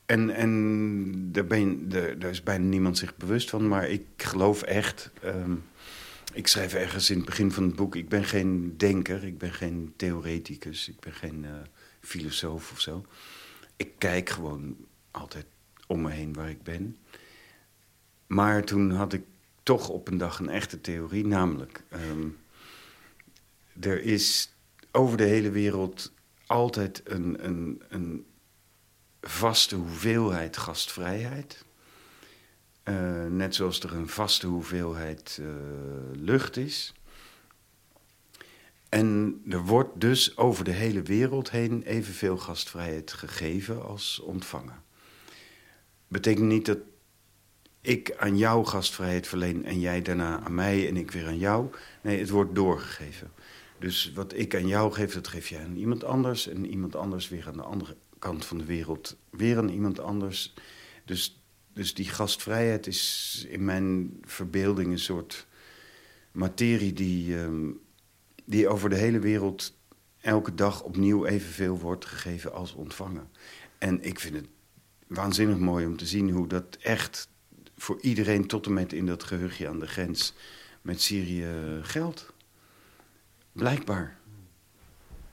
En, 0.06 0.30
en 0.30 1.32
daar, 1.32 2.30
is 2.30 2.42
bijna 2.42 2.64
niemand 2.64 2.98
zich 2.98 3.16
bewust 3.16 3.50
van. 3.50 3.68
Maar 3.68 3.88
ik 3.88 4.04
geloof 4.16 4.62
echt... 4.62 5.10
Um, 5.24 5.64
ik 6.32 6.46
schrijf 6.46 6.74
ergens 6.74 7.10
in 7.10 7.16
het 7.16 7.26
begin 7.26 7.52
van 7.52 7.62
het 7.62 7.76
boek... 7.76 7.96
ik 7.96 8.08
ben 8.08 8.24
geen 8.24 8.74
denker, 8.76 9.24
ik 9.24 9.38
ben 9.38 9.52
geen 9.52 9.92
theoreticus... 9.96 10.88
ik 10.88 11.00
ben 11.00 11.12
geen 11.12 11.42
uh, 11.42 11.50
filosoof 12.00 12.72
of 12.72 12.80
zo. 12.80 13.06
Ik 13.76 13.92
kijk 13.98 14.28
gewoon 14.28 14.76
altijd 15.10 15.46
om 15.86 16.00
me 16.02 16.10
heen 16.10 16.32
waar 16.32 16.50
ik 16.50 16.62
ben. 16.62 16.96
Maar 18.26 18.64
toen 18.64 18.90
had 18.90 19.12
ik 19.12 19.24
toch 19.62 19.88
op 19.88 20.08
een 20.08 20.18
dag 20.18 20.38
een 20.38 20.48
echte 20.48 20.80
theorie. 20.80 21.26
Namelijk, 21.26 21.82
um, 22.10 22.38
er 23.80 24.02
is 24.02 24.54
over 24.90 25.16
de 25.16 25.24
hele 25.24 25.50
wereld 25.50 26.12
altijd 26.46 27.02
een, 27.04 27.46
een, 27.46 27.82
een 27.88 28.26
vaste 29.28 29.76
hoeveelheid 29.76 30.56
gastvrijheid. 30.56 31.64
Uh, 32.84 33.24
net 33.24 33.54
zoals 33.54 33.80
er 33.80 33.94
een 33.94 34.08
vaste 34.08 34.46
hoeveelheid 34.46 35.38
uh, 35.40 35.48
lucht 36.12 36.56
is. 36.56 36.94
En 38.88 39.42
er 39.48 39.64
wordt 39.64 40.00
dus 40.00 40.36
over 40.36 40.64
de 40.64 40.70
hele 40.70 41.02
wereld 41.02 41.50
heen 41.50 41.82
evenveel 41.82 42.36
gastvrijheid 42.36 43.12
gegeven 43.12 43.84
als 43.84 44.20
ontvangen. 44.20 44.82
Betekent 46.08 46.46
niet 46.46 46.66
dat 46.66 46.78
ik 47.80 48.14
aan 48.16 48.36
jou 48.36 48.66
gastvrijheid 48.66 49.26
verleen 49.26 49.64
en 49.64 49.80
jij 49.80 50.02
daarna 50.02 50.40
aan 50.40 50.54
mij 50.54 50.88
en 50.88 50.96
ik 50.96 51.10
weer 51.10 51.26
aan 51.26 51.38
jou. 51.38 51.70
Nee, 52.02 52.18
het 52.18 52.30
wordt 52.30 52.54
doorgegeven. 52.54 53.30
Dus 53.78 54.12
wat 54.14 54.32
ik 54.34 54.54
aan 54.54 54.66
jou 54.66 54.92
geef, 54.92 55.12
dat 55.12 55.28
geef 55.28 55.48
jij 55.48 55.64
aan 55.64 55.76
iemand 55.76 56.04
anders. 56.04 56.48
En 56.48 56.66
iemand 56.66 56.96
anders 56.96 57.28
weer 57.28 57.46
aan 57.46 57.56
de 57.56 57.62
andere 57.62 57.96
kant 58.24 58.44
van 58.44 58.58
de 58.58 58.64
wereld 58.64 59.16
weer 59.30 59.56
aan 59.56 59.68
iemand 59.68 60.00
anders. 60.00 60.54
Dus, 61.04 61.42
dus 61.72 61.94
die 61.94 62.08
gastvrijheid 62.08 62.86
is 62.86 63.46
in 63.48 63.64
mijn 63.64 64.18
verbeelding 64.22 64.92
een 64.92 64.98
soort 64.98 65.46
materie 66.32 66.92
die, 66.92 67.38
um, 67.38 67.80
die 68.44 68.68
over 68.68 68.88
de 68.90 68.96
hele 68.96 69.18
wereld 69.18 69.76
elke 70.20 70.54
dag 70.54 70.82
opnieuw 70.82 71.26
evenveel 71.26 71.78
wordt 71.78 72.04
gegeven 72.04 72.52
als 72.52 72.72
ontvangen. 72.72 73.30
En 73.78 74.02
ik 74.02 74.20
vind 74.20 74.34
het 74.34 74.48
waanzinnig 75.06 75.58
mooi 75.58 75.86
om 75.86 75.96
te 75.96 76.06
zien 76.06 76.30
hoe 76.30 76.48
dat 76.48 76.76
echt 76.80 77.28
voor 77.76 78.00
iedereen 78.00 78.46
tot 78.46 78.66
en 78.66 78.72
met 78.72 78.92
in 78.92 79.06
dat 79.06 79.22
gehuchtje 79.22 79.68
aan 79.68 79.78
de 79.78 79.86
grens 79.86 80.34
met 80.82 81.00
Syrië 81.00 81.46
geldt. 81.82 82.32
Blijkbaar. 83.52 84.16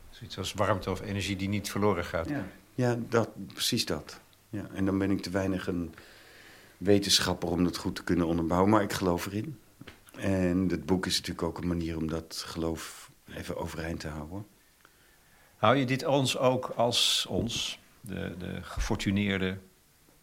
Zoiets 0.10 0.38
als 0.38 0.54
warmte 0.54 0.92
of 0.92 1.02
energie 1.02 1.36
die 1.36 1.50
niet 1.50 1.70
verloren 1.70 2.06
gaat. 2.06 2.30
Ja, 2.30 2.48
ja 2.76 2.98
dat, 3.10 3.30
precies 3.54 3.86
dat. 3.86 4.20
Ja, 4.50 4.68
en 4.74 4.86
dan 4.86 4.98
ben 4.98 5.12
ik 5.12 5.22
te 5.22 5.30
weinig 5.30 5.68
een 5.68 5.94
wetenschapper 6.78 7.50
om 7.50 7.64
dat 7.64 7.78
goed 7.78 7.96
te 7.96 8.04
kunnen 8.04 8.28
onderbouwen, 8.28 8.70
maar 8.70 8.82
ik 8.82 8.94
geloof 8.94 9.26
erin. 9.26 9.60
En 10.18 10.68
het 10.70 10.86
boek 10.86 11.06
is 11.06 11.16
natuurlijk 11.16 11.48
ook 11.48 11.58
een 11.58 11.68
manier 11.68 11.98
om 11.98 12.08
dat 12.08 12.44
geloof 12.48 13.12
even 13.34 13.58
overeind 13.58 14.00
te 14.00 14.08
houden. 14.08 14.46
Hou 15.56 15.76
je 15.76 15.86
dit 15.86 16.06
ons 16.06 16.38
ook 16.38 16.66
als 16.66 17.26
ons, 17.30 17.80
de, 18.02 18.36
de 18.38 18.60
gefortuneerde, 18.62 19.58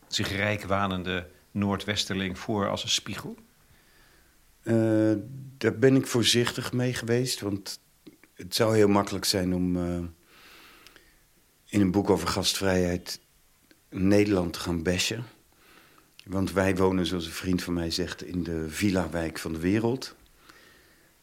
zich 0.06 0.28
rijk 0.28 0.64
wanende 0.64 1.26
Noordwesterling 1.50 2.38
voor 2.38 2.68
als 2.68 2.82
een 2.82 2.88
spiegel? 2.88 3.36
Uh, 4.62 5.16
daar 5.58 5.78
ben 5.78 5.96
ik 5.96 6.06
voorzichtig 6.06 6.72
mee 6.72 6.94
geweest. 6.94 7.40
Want 7.40 7.80
het 8.34 8.54
zou 8.54 8.76
heel 8.76 8.88
makkelijk 8.88 9.24
zijn 9.24 9.54
om 9.54 9.76
uh, 9.76 9.98
in 11.68 11.80
een 11.80 11.90
boek 11.90 12.10
over 12.10 12.28
gastvrijheid 12.28 13.20
Nederland 13.90 14.56
gaan 14.56 14.82
bashen. 14.82 15.24
Want 16.24 16.52
wij 16.52 16.76
wonen, 16.76 17.06
zoals 17.06 17.26
een 17.26 17.32
vriend 17.32 17.62
van 17.62 17.74
mij 17.74 17.90
zegt, 17.90 18.22
in 18.22 18.42
de 18.42 18.70
villa-wijk 18.70 19.38
van 19.38 19.52
de 19.52 19.58
wereld. 19.58 20.16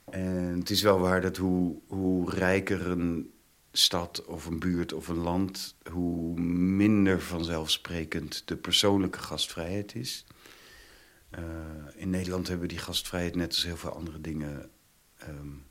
En 0.10 0.60
het 0.60 0.70
is 0.70 0.82
wel 0.82 1.00
waar 1.00 1.22
dat 1.22 1.38
hoe, 1.38 1.78
hoe 1.88 2.32
rijker 2.32 2.88
een 2.88 3.32
stad 3.72 4.25
of 4.25 4.46
een 4.46 4.60
buurt 4.60 4.94
of 4.94 5.08
een 5.08 5.18
land, 5.18 5.75
hoe 5.92 6.40
minder 6.40 7.22
vanzelfsprekend 7.22 8.48
de 8.48 8.56
persoonlijke 8.58 9.20
gastvrijheid 9.20 9.96
is. 9.96 10.25
Uh, 11.40 11.42
in 11.96 12.10
Nederland 12.10 12.48
hebben 12.48 12.68
we 12.68 12.74
die 12.74 12.84
gastvrijheid 12.84 13.36
net 13.36 13.48
als 13.48 13.64
heel 13.64 13.78
veel 13.78 13.96
andere 13.96 14.22
dingen 14.22 14.70
um, 15.28 15.66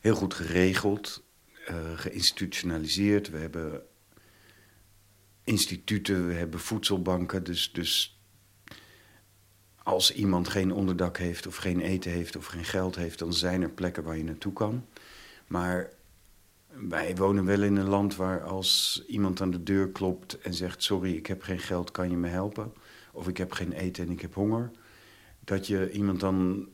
heel 0.00 0.14
goed 0.14 0.34
geregeld, 0.34 1.21
uh, 1.70 1.98
geïnstitutionaliseerd. 1.98 3.30
We 3.30 3.38
hebben 3.38 3.82
instituten, 5.44 6.26
we 6.26 6.34
hebben 6.34 6.60
voedselbanken. 6.60 7.44
Dus, 7.44 7.72
dus 7.72 8.20
als 9.82 10.14
iemand 10.14 10.48
geen 10.48 10.72
onderdak 10.72 11.18
heeft 11.18 11.46
of 11.46 11.56
geen 11.56 11.80
eten 11.80 12.10
heeft 12.10 12.36
of 12.36 12.46
geen 12.46 12.64
geld 12.64 12.96
heeft... 12.96 13.18
dan 13.18 13.32
zijn 13.32 13.62
er 13.62 13.70
plekken 13.70 14.02
waar 14.02 14.16
je 14.16 14.24
naartoe 14.24 14.52
kan. 14.52 14.86
Maar 15.46 15.90
wij 16.66 17.16
wonen 17.16 17.44
wel 17.44 17.62
in 17.62 17.76
een 17.76 17.88
land 17.88 18.16
waar 18.16 18.42
als 18.42 19.02
iemand 19.06 19.40
aan 19.40 19.50
de 19.50 19.62
deur 19.62 19.88
klopt 19.88 20.38
en 20.38 20.54
zegt... 20.54 20.82
sorry, 20.82 21.16
ik 21.16 21.26
heb 21.26 21.42
geen 21.42 21.60
geld, 21.60 21.90
kan 21.90 22.10
je 22.10 22.16
me 22.16 22.28
helpen? 22.28 22.72
Of 23.12 23.28
ik 23.28 23.36
heb 23.36 23.52
geen 23.52 23.72
eten 23.72 24.06
en 24.06 24.12
ik 24.12 24.20
heb 24.20 24.34
honger. 24.34 24.70
Dat 25.44 25.66
je 25.66 25.90
iemand 25.90 26.20
dan 26.20 26.68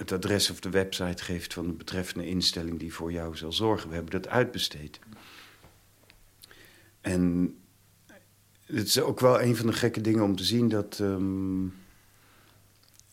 het 0.00 0.12
adres 0.12 0.50
of 0.50 0.60
de 0.60 0.70
website 0.70 1.24
geeft 1.24 1.54
van 1.54 1.66
de 1.66 1.72
betreffende 1.72 2.26
instelling... 2.26 2.78
die 2.78 2.94
voor 2.94 3.12
jou 3.12 3.36
zal 3.36 3.52
zorgen. 3.52 3.88
We 3.88 3.94
hebben 3.94 4.12
dat 4.12 4.28
uitbesteed. 4.28 4.98
En 7.00 7.54
het 8.66 8.86
is 8.86 9.00
ook 9.00 9.20
wel 9.20 9.40
een 9.40 9.56
van 9.56 9.66
de 9.66 9.72
gekke 9.72 10.00
dingen 10.00 10.22
om 10.22 10.36
te 10.36 10.44
zien 10.44 10.68
dat... 10.68 10.98
Um, 10.98 11.74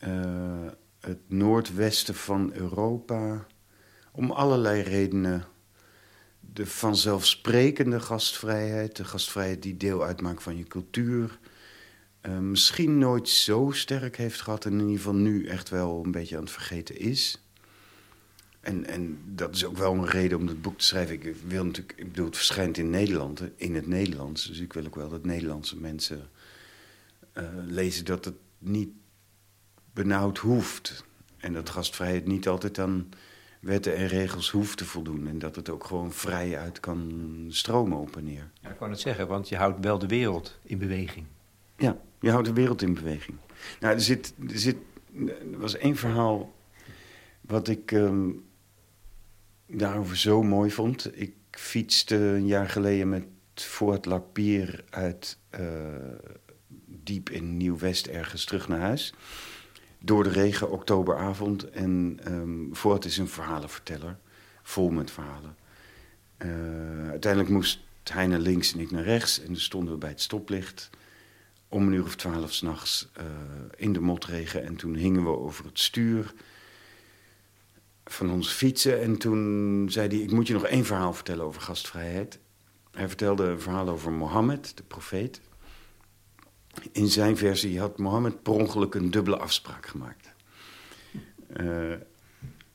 uh, 0.04 0.68
het 1.00 1.20
noordwesten 1.28 2.16
van 2.16 2.54
Europa 2.54 3.46
Om 4.12 4.32
allerlei 4.32 4.82
redenen. 4.82 5.46
De 6.40 6.66
vanzelfsprekende 6.66 8.00
gastvrijheid, 8.00 8.96
de 8.96 9.06
gastvrijheid 9.06 9.62
die 9.62 9.78
deel 9.78 10.04
uitmaakt 10.04 10.44
van 10.44 10.58
je 10.58 10.64
cultuur. 10.64 11.40
Uh, 12.22 12.38
misschien 12.38 12.98
nooit 12.98 13.30
zo 13.30 13.72
sterk 13.72 14.18
heeft 14.18 14.42
gehad 14.42 14.66
en 14.66 14.72
in 14.72 14.80
ieder 14.80 14.96
geval 14.96 15.16
nu 15.16 15.48
echt 15.48 15.70
wel 15.70 16.04
een 16.04 16.12
beetje 16.12 16.36
aan 16.36 16.44
het 16.44 16.52
vergeten 16.52 16.98
is. 16.98 17.42
En, 18.60 18.86
en 18.86 19.20
dat 19.26 19.56
is 19.56 19.66
ook 19.66 19.78
wel 19.78 19.94
een 19.94 20.06
reden 20.06 20.38
om 20.38 20.48
het 20.48 20.62
boek 20.62 20.78
te 20.78 20.86
schrijven. 20.86 21.14
Ik 21.16 21.36
wil 21.48 21.66
natuurlijk, 21.66 22.00
ik 22.00 22.08
bedoel, 22.08 22.26
het 22.26 22.36
verschijnt 22.36 22.78
in 22.78 22.90
Nederland, 22.90 23.42
in 23.56 23.76
het 23.76 23.88
Nederlands. 23.88 24.46
Dus 24.48 24.60
ik 24.60 24.74
wil 24.74 24.86
ook 24.86 24.96
wel 24.96 25.10
dat 25.10 25.26
Nederlandse 25.26 25.78
mensen 25.78 26.30
uh, 27.34 27.44
lezen 27.66 28.06
dat 28.06 28.26
het 28.26 28.36
niet 28.58 28.90
benauwd 29.94 30.38
hoeft. 30.38 31.06
En 31.38 31.54
dat 31.54 31.70
gastvrijheid 31.70 32.26
niet 32.26 32.48
altijd 32.48 32.80
aan 32.80 33.10
wetten 33.60 33.96
en 33.96 34.08
regels 34.08 34.50
hoeft 34.50 34.78
te 34.78 34.86
voldoen. 34.86 35.28
En 35.28 35.40
dat 35.40 35.56
het 35.56 35.70
ook 35.70 35.84
gewoon 35.84 36.12
vrij 36.12 36.58
uit 36.58 36.80
kan 36.80 37.46
stromen 37.50 37.98
op 37.98 38.18
en 38.18 38.24
neer. 38.24 38.50
Ja, 38.62 38.70
ik 38.70 38.78
kan 38.78 38.90
het 38.90 39.00
zeggen, 39.00 39.28
want 39.28 39.50
je 39.50 39.56
houdt 39.56 39.84
wel 39.84 40.00
de 40.00 40.08
wereld 40.08 40.60
in 40.64 40.78
beweging. 40.78 41.26
Ja, 41.78 41.98
je 42.20 42.32
houdt 42.32 42.48
de 42.48 42.54
wereld 42.54 42.82
in 42.82 42.94
beweging. 42.94 43.38
Nou, 43.80 43.94
er, 43.94 44.02
zit, 44.02 44.34
er, 44.50 44.60
zit, 44.60 44.78
er 45.28 45.60
was 45.60 45.78
één 45.78 45.96
verhaal 45.96 46.56
wat 47.42 47.68
ik 47.68 47.92
um, 47.92 48.46
daarover 49.68 50.18
zo 50.18 50.44
mooi 50.44 50.72
vond. 50.72 51.20
Ik 51.20 51.34
fietste 51.52 52.16
een 52.16 52.48
jaar 52.48 52.70
geleden 52.70 53.10
met 53.10 53.26
Fort 53.54 54.06
Lac 54.06 54.38
uit 54.90 55.38
uh, 55.60 55.66
diep 56.86 57.30
in 57.30 57.58
Nieuw-West 57.58 58.08
ergens 58.08 58.46
terug 58.46 58.68
naar 58.68 58.80
huis. 58.80 59.14
Door 60.00 60.24
de 60.24 60.30
regen, 60.30 60.72
oktoberavond. 60.72 61.70
En 61.70 62.20
um, 62.28 62.76
Fort 62.76 63.06
is 63.06 63.18
een 63.18 63.28
verhalenverteller, 63.28 64.18
vol 64.64 64.90
met 64.90 65.12
verhalen. 65.12 65.56
Uh, 66.38 67.10
uiteindelijk 67.10 67.52
moest 67.52 67.80
hij 68.04 68.28
naar 68.28 68.40
links 68.40 68.74
en 68.74 68.80
ik 68.80 68.92
naar 68.92 69.04
rechts. 69.04 69.40
En 69.40 69.46
dan 69.46 69.56
stonden 69.56 69.94
we 69.94 70.00
bij 70.00 70.10
het 70.10 70.22
stoplicht 70.22 70.90
om 71.70 71.88
een 71.88 71.94
uur 71.94 72.04
of 72.04 72.16
twaalf 72.16 72.54
s'nachts 72.54 73.10
uh, 73.18 73.24
in 73.76 73.94
de 73.94 74.00
motregen. 74.00 74.64
En 74.64 74.76
toen 74.76 74.96
hingen 74.96 75.24
we 75.24 75.30
over 75.30 75.66
het 75.66 75.80
stuur 75.80 76.34
van 78.06 78.32
onze 78.32 78.50
fietsen. 78.50 79.02
En 79.02 79.18
toen 79.18 79.86
zei 79.90 80.08
hij, 80.08 80.18
ik 80.18 80.32
moet 80.32 80.48
je 80.48 80.54
nog 80.54 80.66
één 80.66 80.86
verhaal 80.86 81.14
vertellen 81.14 81.46
over 81.46 81.62
gastvrijheid. 81.62 82.40
Hij 82.92 83.08
vertelde 83.08 83.44
een 83.44 83.62
verhaal 83.62 83.90
over 83.90 84.12
Mohammed, 84.12 84.78
de 84.78 84.84
profeet. 84.84 85.42
In 86.92 87.08
zijn 87.08 87.38
versie 87.38 87.80
had 87.80 87.98
Mohammed 87.98 88.44
per 88.44 88.54
ongeluk 88.54 88.94
een 88.94 89.12
dubbele 89.12 89.38
afspraak 89.38 89.86
gemaakt. 89.86 90.34
Uh, 91.62 91.94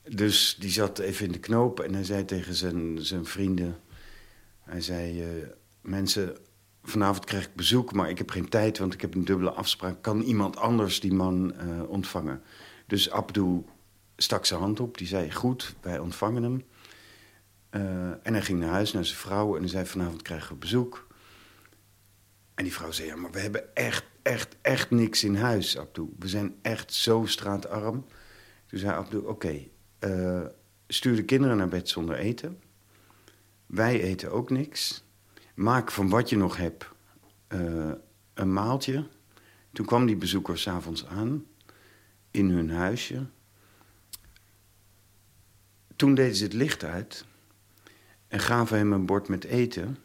dus 0.08 0.56
die 0.58 0.70
zat 0.70 0.99
even 0.99 1.26
in 1.26 1.32
de 1.32 1.38
knoop 1.38 1.80
en 1.80 1.94
hij 1.94 2.04
zei 2.04 2.25
tegen 2.25 2.54
zijn, 2.54 3.04
zijn 3.04 3.25
vrienden... 3.25 3.80
Hij 4.62 4.80
zei, 4.80 5.22
uh, 5.22 5.46
mensen, 5.80 6.37
vanavond 6.82 7.24
krijg 7.24 7.44
ik 7.44 7.54
bezoek, 7.54 7.92
maar 7.92 8.10
ik 8.10 8.18
heb 8.18 8.30
geen 8.30 8.48
tijd... 8.48 8.78
want 8.78 8.94
ik 8.94 9.00
heb 9.00 9.14
een 9.14 9.24
dubbele 9.24 9.50
afspraak. 9.50 10.02
Kan 10.02 10.20
iemand 10.20 10.56
anders 10.56 11.00
die 11.00 11.12
man 11.12 11.54
uh, 11.54 11.88
ontvangen? 11.88 12.42
Dus 12.86 13.10
Abdul 13.10 13.68
stak 14.16 14.44
zijn 14.44 14.60
hand 14.60 14.80
op. 14.80 14.98
Die 14.98 15.06
zei, 15.06 15.32
goed, 15.32 15.74
wij 15.80 15.98
ontvangen 15.98 16.42
hem. 16.42 16.64
Uh, 17.70 18.26
en 18.26 18.32
hij 18.32 18.42
ging 18.42 18.58
naar 18.58 18.68
huis, 18.68 18.92
naar 18.92 19.04
zijn 19.04 19.18
vrouw. 19.18 19.54
En 19.54 19.60
hij 19.60 19.70
zei, 19.70 19.86
vanavond 19.86 20.22
krijgen 20.22 20.52
we 20.52 20.58
bezoek. 20.58 21.06
En 22.54 22.64
die 22.64 22.72
vrouw 22.72 22.90
zei, 22.90 23.08
ja, 23.08 23.16
maar 23.16 23.30
we 23.30 23.38
hebben 23.38 23.74
echt, 23.74 24.04
echt, 24.22 24.56
echt 24.62 24.90
niks 24.90 25.25
in 25.25 25.34
huis, 25.34 25.78
Abdul. 25.78 26.14
We 26.18 26.28
zijn 26.28 26.54
echt 26.62 26.95
zo 26.95 27.26
straatarm. 27.26 28.04
Toen 28.66 28.78
zei 28.78 28.92
Abdul, 28.92 29.23
oké, 29.23 29.60
uh, 30.00 30.40
stuur 30.86 31.16
de 31.16 31.25
kinderen 31.25 31.56
naar 31.56 31.68
bed 31.68 31.88
zonder 31.88 32.16
eten. 32.16 32.60
Wij 33.66 34.02
eten 34.02 34.32
ook 34.32 34.50
niks. 34.50 35.04
Maak 35.54 35.91
van 35.91 36.08
wat 36.08 36.28
je 36.28 36.36
nog 36.36 36.56
hebt 36.56 36.88
uh, 37.49 37.93
een 38.34 38.52
maaltje. 38.52 39.08
Toen 39.73 39.86
kwam 39.86 40.06
die 40.06 40.17
bezoeker 40.17 40.58
s'avonds 40.58 41.06
aan 41.06 41.45
in 42.30 42.50
hun 42.50 42.71
huisje. 42.71 43.26
Toen 45.97 46.15
deden 46.15 46.36
ze 46.36 46.45
het 46.45 46.52
licht 46.52 46.84
uit 46.84 47.25
en 48.28 48.41
gaven 48.41 48.76
hem 48.76 48.93
een 48.93 49.06
bord 49.06 49.28
met 49.28 49.45
eten, 49.45 49.97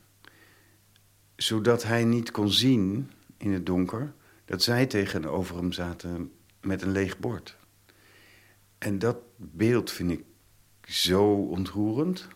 zodat 1.36 1.84
hij 1.84 2.04
niet 2.04 2.32
kon 2.32 2.52
zien 2.52 3.12
in 3.38 3.52
het 3.52 3.66
donker 3.66 4.14
dat 4.46 4.64
zij 4.64 4.86
tegenover 4.86 5.56
hem 5.56 5.72
zaten 5.72 6.32
met 6.62 6.82
een 6.82 6.92
leeg 6.92 7.20
bord. 7.20 7.58
En 8.78 9.00
dat 9.00 9.18
beeld 9.36 9.92
vind 9.92 10.12
ik 10.12 10.24
zo 10.84 11.24
ontroerend. 11.34 12.28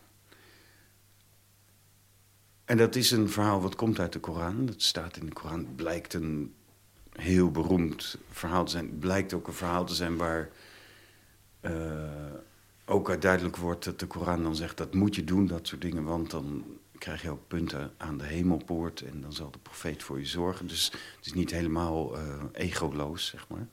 En 2.71 2.77
dat 2.77 2.95
is 2.95 3.11
een 3.11 3.29
verhaal 3.29 3.61
wat 3.61 3.75
komt 3.75 3.99
uit 3.99 4.13
de 4.13 4.19
Koran. 4.19 4.65
Dat 4.65 4.81
staat 4.81 5.17
in 5.17 5.25
de 5.25 5.33
Koran. 5.33 5.75
Blijkt 5.75 6.13
een 6.13 6.53
heel 7.11 7.51
beroemd 7.51 8.17
verhaal 8.29 8.65
te 8.65 8.71
zijn. 8.71 8.99
Blijkt 8.99 9.33
ook 9.33 9.47
een 9.47 9.53
verhaal 9.53 9.85
te 9.85 9.95
zijn 9.95 10.17
waar 10.17 10.49
uh, 11.61 11.71
ook 12.85 13.09
uit 13.09 13.21
duidelijk 13.21 13.57
wordt 13.57 13.85
dat 13.85 13.99
de 13.99 14.07
Koran 14.07 14.43
dan 14.43 14.55
zegt... 14.55 14.77
dat 14.77 14.93
moet 14.93 15.15
je 15.15 15.23
doen, 15.23 15.47
dat 15.47 15.67
soort 15.67 15.81
dingen, 15.81 16.03
want 16.03 16.29
dan 16.29 16.63
krijg 16.97 17.21
je 17.21 17.29
ook 17.29 17.47
punten 17.47 17.93
aan 17.97 18.17
de 18.17 18.25
hemelpoort... 18.25 19.01
en 19.01 19.21
dan 19.21 19.33
zal 19.33 19.51
de 19.51 19.59
profeet 19.59 20.03
voor 20.03 20.19
je 20.19 20.25
zorgen. 20.25 20.67
Dus 20.67 20.91
het 21.15 21.25
is 21.25 21.33
niet 21.33 21.51
helemaal 21.51 22.17
uh, 22.17 22.43
egoloos, 22.51 23.25
zeg 23.25 23.47
maar. 23.47 23.67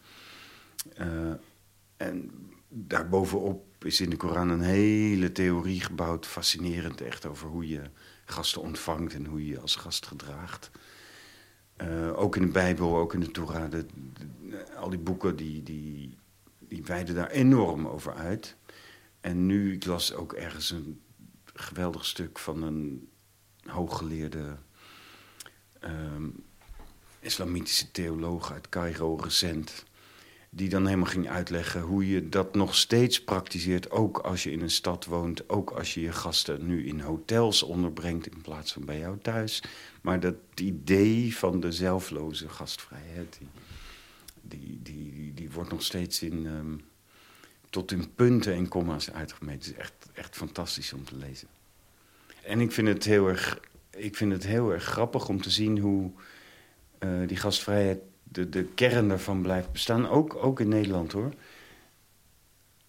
Uh, 1.00 1.32
en 1.96 2.30
daarbovenop 2.68 3.84
is 3.84 4.00
in 4.00 4.10
de 4.10 4.16
Koran 4.16 4.48
een 4.48 4.60
hele 4.60 5.32
theorie 5.32 5.80
gebouwd... 5.80 6.26
fascinerend 6.26 7.00
echt 7.00 7.26
over 7.26 7.48
hoe 7.48 7.68
je 7.68 7.82
gasten 8.30 8.62
ontvangt 8.62 9.14
en 9.14 9.26
hoe 9.26 9.44
je 9.44 9.52
je 9.52 9.60
als 9.60 9.76
gast 9.76 10.06
gedraagt. 10.06 10.70
Uh, 11.76 12.18
ook 12.18 12.36
in 12.36 12.42
de 12.42 12.52
Bijbel, 12.52 12.96
ook 12.96 13.14
in 13.14 13.20
de 13.20 13.30
Torah, 13.30 13.72
al 14.76 14.90
die 14.90 14.98
boeken 14.98 15.36
die, 15.36 15.62
die, 15.62 16.18
die 16.58 16.84
wijden 16.84 17.14
daar 17.14 17.30
enorm 17.30 17.86
over 17.86 18.14
uit... 18.14 18.56
En 19.20 19.46
nu, 19.46 19.72
ik 19.72 19.84
las 19.84 20.14
ook 20.14 20.32
ergens 20.32 20.70
een 20.70 21.00
geweldig 21.54 22.04
stuk 22.04 22.38
van 22.38 22.62
een 22.62 23.08
hooggeleerde 23.62 24.56
um, 25.80 26.44
islamitische 27.20 27.90
theoloog 27.90 28.52
uit 28.52 28.68
Cairo 28.68 29.16
recent. 29.16 29.84
Die 30.50 30.68
dan 30.68 30.84
helemaal 30.86 31.06
ging 31.06 31.28
uitleggen 31.28 31.80
hoe 31.80 32.08
je 32.08 32.28
dat 32.28 32.54
nog 32.54 32.74
steeds 32.74 33.24
praktiseert. 33.24 33.90
Ook 33.90 34.18
als 34.18 34.42
je 34.42 34.50
in 34.50 34.60
een 34.60 34.70
stad 34.70 35.04
woont. 35.04 35.48
Ook 35.48 35.70
als 35.70 35.94
je 35.94 36.00
je 36.00 36.12
gasten 36.12 36.66
nu 36.66 36.86
in 36.86 37.00
hotels 37.00 37.62
onderbrengt 37.62 38.26
in 38.26 38.40
plaats 38.42 38.72
van 38.72 38.84
bij 38.84 38.98
jou 38.98 39.18
thuis. 39.18 39.62
Maar 40.00 40.20
dat 40.20 40.34
idee 40.54 41.36
van 41.36 41.60
de 41.60 41.72
zelfloze 41.72 42.48
gastvrijheid. 42.48 43.38
Die, 44.42 44.80
die, 44.82 45.12
die, 45.12 45.34
die, 45.34 45.50
wordt 45.50 45.70
nog 45.70 45.82
steeds 45.82 46.22
in, 46.22 46.46
um, 46.46 46.80
tot 47.70 47.92
in 47.92 48.14
punten 48.14 48.54
en 48.54 48.68
komma's 48.68 49.10
uitgemeten. 49.10 49.58
Het 49.58 49.66
is 49.66 49.82
echt, 49.82 49.94
echt 50.12 50.36
fantastisch 50.36 50.92
om 50.92 51.04
te 51.04 51.16
lezen. 51.16 51.48
En 52.42 52.60
ik 52.60 52.72
vind 52.72 52.88
het 52.88 53.04
heel 53.04 53.28
erg, 53.28 53.60
ik 53.90 54.16
vind 54.16 54.32
het 54.32 54.46
heel 54.46 54.72
erg 54.72 54.84
grappig 54.84 55.28
om 55.28 55.42
te 55.42 55.50
zien 55.50 55.78
hoe 55.78 56.10
uh, 56.98 57.28
die 57.28 57.36
gastvrijheid, 57.36 57.98
de, 58.30 58.48
de 58.48 58.64
kern 58.64 59.08
daarvan 59.08 59.42
blijft 59.42 59.72
bestaan. 59.72 60.08
Ook, 60.08 60.36
ook 60.44 60.60
in 60.60 60.68
Nederland 60.68 61.12
hoor. 61.12 61.32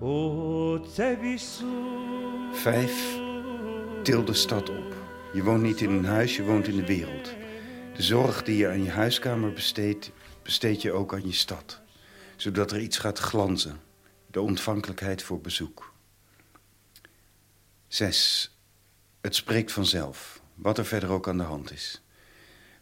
o 0.00 0.78
tebi 0.94 1.38
su 1.38 1.66
Vijf, 2.52 3.18
til 4.02 4.26
de 4.26 4.34
stad 4.34 4.70
op. 4.70 4.94
Je 5.32 5.42
woont 5.42 5.62
niet 5.62 5.80
in 5.80 5.90
een 5.90 6.04
huis, 6.04 6.36
je 6.36 6.44
woont 6.44 6.68
in 6.68 6.76
de 6.76 6.86
wereld. 6.86 7.34
De 7.96 8.02
zorg 8.02 8.42
die 8.42 8.56
je 8.56 8.68
aan 8.68 8.82
je 8.82 8.90
huiskamer 8.90 9.52
besteedt, 9.52 10.10
besteed 10.42 10.82
je 10.82 10.92
ook 10.92 11.14
aan 11.14 11.26
je 11.26 11.32
stad 11.32 11.82
zodat 12.36 12.72
er 12.72 12.80
iets 12.80 12.98
gaat 12.98 13.18
glanzen. 13.18 13.80
De 14.30 14.40
ontvankelijkheid 14.40 15.22
voor 15.22 15.40
bezoek. 15.40 15.92
6. 17.88 18.56
Het 19.20 19.34
spreekt 19.34 19.72
vanzelf, 19.72 20.40
wat 20.54 20.78
er 20.78 20.84
verder 20.84 21.10
ook 21.10 21.28
aan 21.28 21.38
de 21.38 21.44
hand 21.44 21.72
is. 21.72 22.03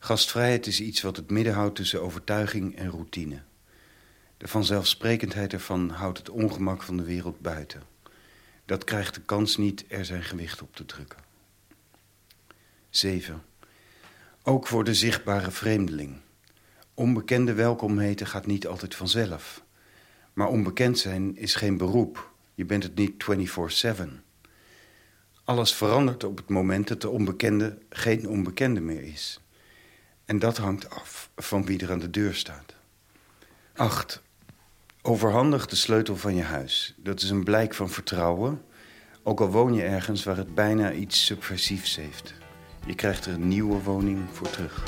Gastvrijheid 0.04 0.66
is 0.66 0.80
iets 0.80 1.02
wat 1.02 1.16
het 1.16 1.30
midden 1.30 1.52
houdt 1.52 1.76
tussen 1.76 2.02
overtuiging 2.02 2.76
en 2.76 2.90
routine. 2.90 3.42
De 4.36 4.48
vanzelfsprekendheid 4.48 5.52
ervan 5.52 5.90
houdt 5.90 6.18
het 6.18 6.30
ongemak 6.30 6.82
van 6.82 6.96
de 6.96 7.02
wereld 7.02 7.40
buiten. 7.40 7.82
Dat 8.64 8.84
krijgt 8.84 9.14
de 9.14 9.20
kans 9.20 9.56
niet 9.56 9.84
er 9.88 10.04
zijn 10.04 10.22
gewicht 10.22 10.62
op 10.62 10.76
te 10.76 10.86
drukken. 10.86 11.18
7. 12.90 13.42
Ook 14.42 14.66
voor 14.66 14.84
de 14.84 14.94
zichtbare 14.94 15.50
vreemdeling. 15.50 16.20
Onbekende 16.94 17.52
welkom 17.52 17.98
heten 17.98 18.26
gaat 18.26 18.46
niet 18.46 18.66
altijd 18.66 18.94
vanzelf. 18.94 19.62
Maar 20.32 20.48
onbekend 20.48 20.98
zijn 20.98 21.36
is 21.36 21.54
geen 21.54 21.76
beroep. 21.76 22.30
Je 22.54 22.64
bent 22.64 22.82
het 22.82 22.94
niet 22.94 23.24
24-7. 23.84 24.02
Alles 25.44 25.74
verandert 25.74 26.24
op 26.24 26.36
het 26.36 26.48
moment 26.48 26.88
dat 26.88 27.00
de 27.00 27.08
onbekende 27.08 27.78
geen 27.88 28.28
onbekende 28.28 28.80
meer 28.80 29.02
is. 29.02 29.40
En 30.32 30.38
dat 30.38 30.56
hangt 30.56 30.90
af 30.90 31.30
van 31.36 31.64
wie 31.64 31.82
er 31.82 31.90
aan 31.90 31.98
de 31.98 32.10
deur 32.10 32.34
staat. 32.34 32.74
8. 33.76 34.22
Overhandig 35.02 35.66
de 35.66 35.76
sleutel 35.76 36.16
van 36.16 36.34
je 36.34 36.42
huis. 36.42 36.94
Dat 36.96 37.22
is 37.22 37.30
een 37.30 37.44
blijk 37.44 37.74
van 37.74 37.90
vertrouwen, 37.90 38.62
ook 39.22 39.40
al 39.40 39.50
woon 39.50 39.74
je 39.74 39.82
ergens 39.82 40.24
waar 40.24 40.36
het 40.36 40.54
bijna 40.54 40.92
iets 40.92 41.24
subversiefs 41.24 41.96
heeft. 41.96 42.34
Je 42.86 42.94
krijgt 42.94 43.26
er 43.26 43.32
een 43.32 43.48
nieuwe 43.48 43.82
woning 43.82 44.20
voor 44.32 44.50
terug. 44.50 44.82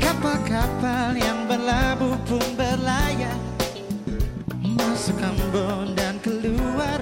Kapal-kapal 0.00 1.16
yang 1.16 1.46
berlabuh 1.48 2.16
pun 2.24 2.56
Dan 5.06 6.20
keluar 6.20 7.00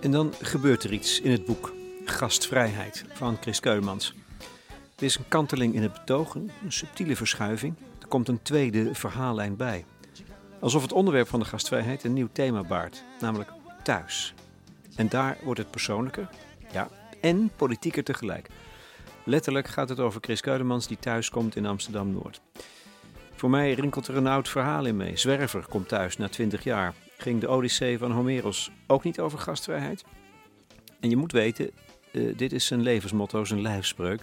En 0.00 0.10
dan 0.10 0.34
gebeurt 0.40 0.84
er 0.84 0.92
iets 0.92 1.20
in 1.20 1.30
het 1.30 1.44
boek 1.44 1.72
Gastvrijheid 2.04 3.04
van 3.12 3.36
Chris 3.40 3.60
Keumans. 3.60 4.14
Het 4.92 5.02
is 5.02 5.16
een 5.16 5.28
kanteling 5.28 5.74
in 5.74 5.82
het 5.82 5.92
betogen, 5.92 6.50
een 6.64 6.72
subtiele 6.72 7.16
verschuiving. 7.16 7.74
Er 8.00 8.06
komt 8.06 8.28
een 8.28 8.42
tweede 8.42 8.94
verhaallijn 8.94 9.56
bij. 9.56 9.84
Alsof 10.60 10.82
het 10.82 10.92
onderwerp 10.92 11.28
van 11.28 11.40
de 11.40 11.46
gastvrijheid 11.46 12.04
een 12.04 12.12
nieuw 12.12 12.28
thema 12.32 12.62
baart, 12.62 13.04
namelijk 13.20 13.50
thuis. 13.82 14.34
En 14.96 15.08
daar 15.08 15.36
wordt 15.42 15.60
het 15.60 15.70
persoonlijker, 15.70 16.28
ja, 16.72 16.88
en 17.20 17.50
politieker 17.56 18.04
tegelijk. 18.04 18.48
Letterlijk 19.24 19.68
gaat 19.68 19.88
het 19.88 20.00
over 20.00 20.20
Chris 20.20 20.40
Keudemans 20.40 20.86
die 20.86 20.98
thuis 20.98 21.30
komt 21.30 21.56
in 21.56 21.66
Amsterdam-Noord. 21.66 22.40
Voor 23.34 23.50
mij 23.50 23.72
rinkelt 23.72 24.08
er 24.08 24.16
een 24.16 24.26
oud 24.26 24.48
verhaal 24.48 24.84
in 24.84 24.96
mee. 24.96 25.16
Zwerver 25.16 25.66
komt 25.68 25.88
thuis 25.88 26.16
na 26.16 26.28
twintig 26.28 26.64
jaar. 26.64 26.94
Ging 27.18 27.40
de 27.40 27.48
Odyssee 27.48 27.98
van 27.98 28.10
Homeros 28.10 28.70
ook 28.86 29.04
niet 29.04 29.20
over 29.20 29.38
gastvrijheid? 29.38 30.04
En 31.00 31.10
je 31.10 31.16
moet 31.16 31.32
weten, 31.32 31.70
uh, 32.12 32.36
dit 32.36 32.52
is 32.52 32.66
zijn 32.66 32.82
levensmotto, 32.82 33.44
zijn 33.44 33.60
lijfspreuk. 33.60 34.20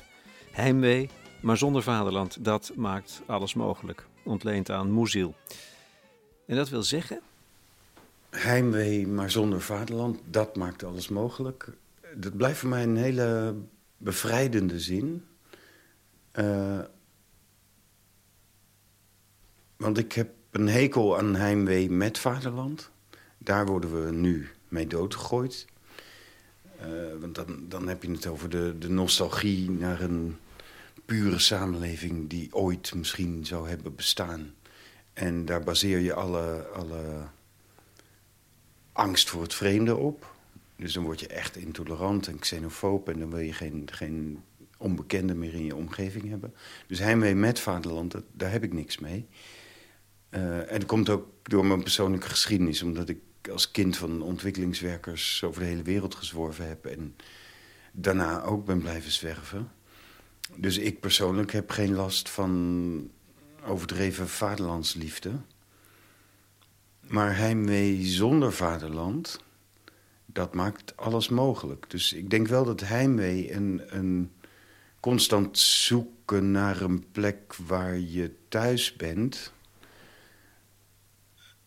Heimwee, 0.51 1.09
maar 1.39 1.57
zonder 1.57 1.83
vaderland, 1.83 2.45
dat 2.45 2.71
maakt 2.75 3.21
alles 3.25 3.53
mogelijk. 3.53 4.05
Ontleend 4.23 4.69
aan 4.69 4.91
Moeziel. 4.91 5.35
En 6.45 6.55
dat 6.55 6.69
wil 6.69 6.83
zeggen? 6.83 7.19
Heimwee, 8.29 9.07
maar 9.07 9.31
zonder 9.31 9.61
vaderland, 9.61 10.19
dat 10.25 10.55
maakt 10.55 10.83
alles 10.83 11.09
mogelijk. 11.09 11.69
Dat 12.15 12.37
blijft 12.37 12.59
voor 12.59 12.69
mij 12.69 12.83
een 12.83 12.97
hele 12.97 13.55
bevrijdende 14.03 14.79
zin. 14.79 15.25
Uh, 16.35 16.79
want 19.77 19.97
ik 19.97 20.13
heb 20.13 20.29
een 20.51 20.67
hekel 20.67 21.17
aan 21.17 21.35
heimwee 21.35 21.89
met 21.89 22.17
vaderland. 22.17 22.89
Daar 23.37 23.65
worden 23.65 24.05
we 24.05 24.11
nu 24.11 24.49
mee 24.67 24.87
doodgegooid. 24.87 25.65
Uh, 26.81 27.19
want 27.19 27.35
dan, 27.35 27.65
dan 27.67 27.87
heb 27.87 28.03
je 28.03 28.11
het 28.11 28.27
over 28.27 28.49
de, 28.49 28.75
de 28.79 28.89
nostalgie 28.89 29.69
naar 29.69 30.01
een 30.01 30.37
pure 31.05 31.39
samenleving... 31.39 32.29
die 32.29 32.53
ooit 32.53 32.95
misschien 32.95 33.45
zou 33.45 33.69
hebben 33.69 33.95
bestaan. 33.95 34.53
En 35.13 35.45
daar 35.45 35.63
baseer 35.63 35.99
je 35.99 36.13
alle, 36.13 36.67
alle 36.73 37.27
angst 38.91 39.29
voor 39.29 39.41
het 39.41 39.53
vreemde 39.53 39.95
op. 39.95 40.30
Dus 40.81 40.93
dan 40.93 41.03
word 41.03 41.19
je 41.19 41.27
echt 41.27 41.55
intolerant 41.55 42.27
en 42.27 42.39
xenofoob... 42.39 43.09
en 43.09 43.19
dan 43.19 43.29
wil 43.29 43.39
je 43.39 43.53
geen, 43.53 43.87
geen 43.91 44.43
onbekende 44.77 45.35
meer 45.35 45.53
in 45.53 45.65
je 45.65 45.75
omgeving 45.75 46.29
hebben. 46.29 46.53
Dus 46.87 46.99
heimwee 46.99 47.35
met 47.35 47.59
vaderland, 47.59 48.11
dat, 48.11 48.23
daar 48.31 48.51
heb 48.51 48.63
ik 48.63 48.73
niks 48.73 48.97
mee. 48.97 49.27
Uh, 50.29 50.71
en 50.71 50.79
dat 50.79 50.85
komt 50.85 51.09
ook 51.09 51.27
door 51.43 51.65
mijn 51.65 51.81
persoonlijke 51.81 52.29
geschiedenis... 52.29 52.81
omdat 52.81 53.09
ik 53.09 53.19
als 53.51 53.71
kind 53.71 53.97
van 53.97 54.21
ontwikkelingswerkers 54.21 55.43
over 55.43 55.61
de 55.61 55.67
hele 55.67 55.81
wereld 55.81 56.15
gezworven 56.15 56.67
heb... 56.67 56.85
en 56.85 57.15
daarna 57.91 58.43
ook 58.43 58.65
ben 58.65 58.79
blijven 58.79 59.11
zwerven. 59.11 59.71
Dus 60.55 60.77
ik 60.77 60.99
persoonlijk 60.99 61.51
heb 61.51 61.69
geen 61.69 61.93
last 61.93 62.29
van 62.29 63.11
overdreven 63.65 64.27
vaderlandsliefde. 64.27 65.31
Maar 67.07 67.37
heimwee 67.37 68.05
zonder 68.05 68.53
vaderland, 68.53 69.39
dat 70.33 70.53
maakt 70.53 70.97
alles 70.97 71.29
mogelijk. 71.29 71.89
Dus 71.89 72.13
ik 72.13 72.29
denk 72.29 72.47
wel 72.47 72.65
dat 72.65 72.79
heimwee 72.79 73.53
een, 73.53 73.81
een 73.87 74.31
constant 74.99 75.57
zoeken 75.57 76.51
naar 76.51 76.81
een 76.81 77.11
plek 77.11 77.55
waar 77.55 77.97
je 77.97 78.35
thuis 78.47 78.95
bent 78.95 79.53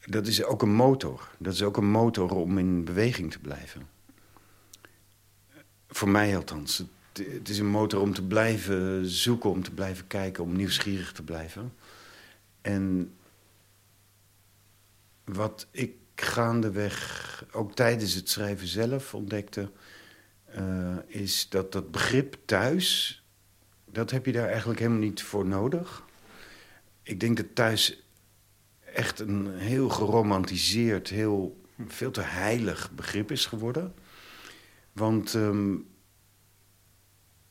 dat 0.07 0.27
is 0.27 0.44
ook 0.44 0.62
een 0.62 0.74
motor. 0.74 1.29
Dat 1.38 1.53
is 1.53 1.62
ook 1.62 1.77
een 1.77 1.90
motor 1.90 2.35
om 2.35 2.59
in 2.59 2.85
beweging 2.85 3.33
te 3.33 3.38
blijven. 3.38 3.88
Voor 5.88 6.09
mij 6.09 6.37
althans. 6.37 6.79
Het, 6.79 6.88
het 7.33 7.48
is 7.48 7.59
een 7.59 7.66
motor 7.66 8.00
om 8.00 8.14
te 8.14 8.27
blijven 8.27 9.07
zoeken, 9.07 9.50
om 9.50 9.62
te 9.62 9.70
blijven 9.70 10.07
kijken, 10.07 10.44
om 10.44 10.57
nieuwsgierig 10.57 11.12
te 11.12 11.22
blijven. 11.22 11.72
En 12.61 13.14
wat 15.24 15.66
ik 15.70 15.96
gaandeweg, 16.20 17.44
ook 17.53 17.74
tijdens 17.74 18.14
het 18.14 18.31
schrijven 18.31 18.66
zelf, 18.66 19.14
ontdekte... 19.14 19.70
Uh, 20.59 20.96
is 21.07 21.48
dat 21.48 21.72
dat 21.72 21.90
begrip 21.90 22.37
thuis, 22.44 23.22
dat 23.90 24.11
heb 24.11 24.27
je 24.27 24.33
daar 24.33 24.48
eigenlijk 24.48 24.79
helemaal 24.79 25.00
niet 25.00 25.22
voor 25.22 25.46
nodig. 25.46 26.05
Ik 27.03 27.20
denk 27.20 27.37
dat 27.37 27.55
thuis 27.55 28.05
echt 28.94 29.20
een 29.20 29.59
heel 29.59 29.88
geromantiseerd, 29.88 31.09
heel, 31.09 31.61
veel 31.87 32.11
te 32.11 32.20
heilig 32.20 32.90
begrip 32.90 33.31
is 33.31 33.46
geworden. 33.46 33.94
Want 34.92 35.35
um, 35.35 35.87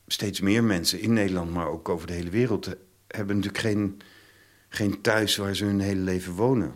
steeds 0.08 0.40
meer 0.40 0.64
mensen 0.64 1.00
in 1.00 1.14
Nederland, 1.14 1.52
maar 1.52 1.68
ook 1.68 1.90
over 1.90 2.08
de 2.08 2.14
hele 2.14 2.30
wereld... 2.30 2.76
hebben 3.08 3.36
natuurlijk 3.36 3.64
geen, 3.64 4.02
geen 4.70 5.02
thuis 5.02 5.36
waar 5.36 5.56
ze 5.56 5.66
hun 5.66 5.80
hele 5.80 6.02
leven 6.02 6.34
wonen. 6.34 6.74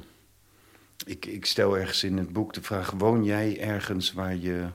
Ik, 1.08 1.26
ik 1.26 1.46
stel 1.46 1.78
ergens 1.78 2.04
in 2.04 2.18
het 2.18 2.34
boek 2.34 2.54
de 2.54 2.62
vraag... 2.62 2.92
woon 2.92 3.24
jij 3.24 3.60
ergens 3.60 4.14
waar 4.14 4.36
je 4.36 4.68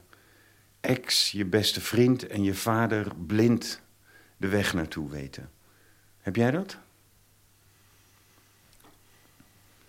ex, 0.80 1.30
je 1.30 1.44
beste 1.44 1.80
vriend 1.80 2.26
en 2.26 2.42
je 2.42 2.54
vader 2.54 3.12
blind 3.26 3.80
de 4.36 4.48
weg 4.48 4.74
naartoe 4.74 5.10
weten? 5.10 5.50
Heb 6.20 6.36
jij 6.36 6.50
dat? 6.50 6.78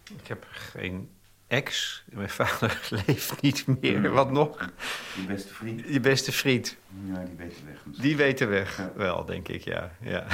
Ik 0.04 0.28
heb 0.28 0.46
geen 0.50 1.10
ex. 1.48 2.04
Mijn 2.12 2.30
vader 2.30 2.88
leeft 3.06 3.42
niet 3.42 3.66
meer. 3.82 4.10
Wat 4.10 4.32
nog? 4.32 4.70
Je 5.16 5.26
beste 5.28 5.54
vriend? 5.54 5.82
Je 5.88 6.00
beste 6.00 6.32
vriend. 6.32 6.78
Ja, 7.06 7.24
die 7.24 7.36
weet 7.36 7.56
de 7.56 7.66
weg 7.66 7.86
misschien. 7.86 8.08
Die 8.08 8.18
weet 8.18 8.38
de 8.38 8.46
weg, 8.46 8.90
wel, 8.96 9.26
denk 9.26 9.48
ik, 9.48 9.62
ja. 9.62 9.96
ja. 10.02 10.28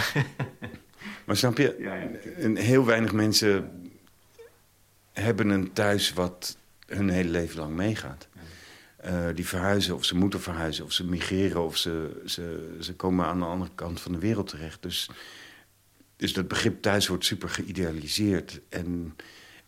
maar 1.25 1.37
snap 1.37 1.57
je, 1.57 1.75
ja, 1.79 1.95
ja. 1.95 2.61
heel 2.61 2.85
weinig 2.85 3.11
mensen 3.11 3.78
hebben 5.19 5.49
een 5.49 5.73
thuis 5.73 6.13
wat 6.13 6.58
hun 6.86 7.10
hele 7.10 7.29
leven 7.29 7.60
lang 7.60 7.75
meegaat. 7.75 8.27
Uh, 9.05 9.27
die 9.36 9.47
verhuizen, 9.47 9.95
of 9.95 10.05
ze 10.05 10.15
moeten 10.15 10.41
verhuizen, 10.41 10.86
of 10.86 10.91
ze 10.91 11.05
migreren... 11.05 11.63
of 11.63 11.77
ze, 11.77 12.21
ze, 12.25 12.75
ze 12.79 12.95
komen 12.95 13.25
aan 13.25 13.39
de 13.39 13.45
andere 13.45 13.71
kant 13.75 14.01
van 14.01 14.12
de 14.12 14.17
wereld 14.17 14.47
terecht. 14.47 14.82
Dus, 14.82 15.10
dus 16.15 16.34
dat 16.34 16.47
begrip 16.47 16.82
thuis 16.82 17.08
wordt 17.08 17.25
super 17.25 17.49
geïdealiseerd. 17.49 18.62
En 18.69 19.15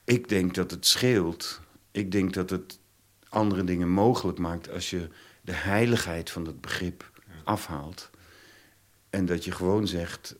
ik 0.04 0.30
denk 0.30 0.54
dat 0.56 0.72
het 0.72 0.86
scheelt. 0.86 1.62
Ik 1.92 2.12
denk 2.12 2.34
dat 2.34 2.50
het 2.50 2.80
andere 3.30 3.64
dingen 3.64 3.90
mogelijk 3.90 4.38
maakt 4.38 4.70
als 4.70 4.90
je 4.90 5.10
de 5.42 5.54
heiligheid 5.54 6.30
van 6.30 6.44
dat 6.44 6.62
begrip 6.62 7.12
afhaalt. 7.44 8.10
En 9.10 9.26
dat 9.26 9.44
je 9.44 9.52
gewoon 9.52 9.88
zegt, 9.88 10.36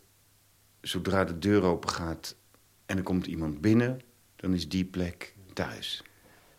zodra 0.82 1.24
de 1.24 1.40
deur 1.40 1.64
open 1.64 1.90
gaat 1.90 2.36
en 2.86 2.98
er 2.98 3.04
komt 3.04 3.28
iemand 3.28 3.62
binnen, 3.62 4.02
dan 4.42 4.54
is 4.54 4.70
die 4.70 4.86
plek 4.86 5.34
thuis. 5.54 6.04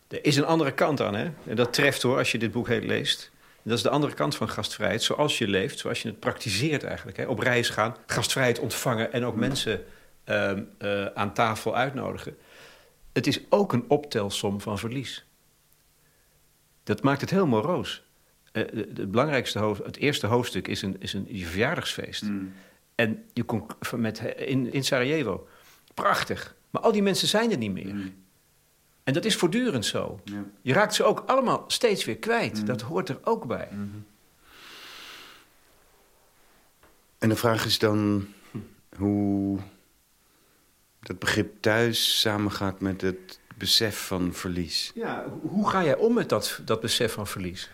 Er 0.08 0.24
is 0.24 0.36
een 0.36 0.44
andere 0.44 0.72
kant 0.72 1.00
aan, 1.00 1.14
hè? 1.14 1.30
En 1.46 1.56
dat 1.56 1.72
treft 1.72 2.02
hoor, 2.02 2.18
als 2.18 2.32
je 2.32 2.38
dit 2.38 2.52
boek 2.52 2.68
heet 2.68 2.84
leest. 2.84 3.30
Dat 3.62 3.76
is 3.76 3.82
de 3.82 3.90
andere 3.90 4.14
kant 4.14 4.36
van 4.36 4.48
gastvrijheid, 4.48 5.02
zoals 5.02 5.38
je 5.38 5.48
leeft, 5.48 5.78
zoals 5.78 6.02
je 6.02 6.08
het 6.08 6.20
praktiseert 6.20 6.84
eigenlijk. 6.84 7.16
Hè? 7.16 7.26
Op 7.26 7.38
reis 7.38 7.68
gaan, 7.68 7.96
gastvrijheid 8.06 8.58
ontvangen 8.58 9.12
en 9.12 9.24
ook 9.24 9.36
mensen 9.36 9.84
uh, 10.28 10.52
uh, 10.78 11.06
aan 11.06 11.34
tafel 11.34 11.76
uitnodigen 11.76 12.36
het 13.12 13.26
is 13.26 13.40
ook 13.48 13.72
een 13.72 13.84
optelsom 13.88 14.60
van 14.60 14.78
verlies. 14.78 15.24
Dat 16.82 17.02
maakt 17.02 17.20
het 17.20 17.30
heel 17.30 17.46
moroos. 17.46 18.02
Uh, 18.52 18.62
het 18.72 19.10
belangrijkste 19.10 19.58
hoofd, 19.58 19.84
het 19.84 19.96
eerste 19.96 20.26
hoofdstuk 20.26 20.68
is 20.68 20.82
een, 20.82 20.96
is 20.98 21.12
een 21.12 21.26
verjaardagsfeest. 21.30 22.22
Mm. 22.22 22.52
En 22.94 23.24
je 23.32 23.42
kon 23.42 23.66
met, 23.96 24.18
in, 24.36 24.72
in 24.72 24.84
Sarajevo. 24.84 25.48
Prachtig. 25.94 26.54
Maar 26.72 26.82
al 26.82 26.92
die 26.92 27.02
mensen 27.02 27.28
zijn 27.28 27.50
er 27.50 27.56
niet 27.56 27.72
meer. 27.72 27.94
Mm. 27.94 28.14
En 29.04 29.12
dat 29.12 29.24
is 29.24 29.36
voortdurend 29.36 29.86
zo. 29.86 30.20
Ja. 30.24 30.44
Je 30.62 30.72
raakt 30.72 30.94
ze 30.94 31.04
ook 31.04 31.22
allemaal 31.26 31.64
steeds 31.66 32.04
weer 32.04 32.16
kwijt. 32.16 32.58
Mm. 32.58 32.64
Dat 32.64 32.80
hoort 32.80 33.08
er 33.08 33.18
ook 33.22 33.46
bij. 33.46 33.68
-hmm. 33.70 34.04
En 37.18 37.28
de 37.28 37.36
vraag 37.36 37.64
is 37.64 37.78
dan 37.78 38.28
hoe 38.96 39.58
dat 41.00 41.18
begrip 41.18 41.62
thuis 41.62 42.20
samengaat 42.20 42.80
met 42.80 43.00
het 43.00 43.40
besef 43.56 44.06
van 44.06 44.34
verlies. 44.34 44.92
Ja, 44.94 45.24
hoe 45.40 45.68
ga 45.68 45.84
jij 45.84 45.96
om 45.96 46.14
met 46.14 46.28
dat, 46.28 46.60
dat 46.64 46.80
besef 46.80 47.12
van 47.12 47.26
verlies? 47.26 47.70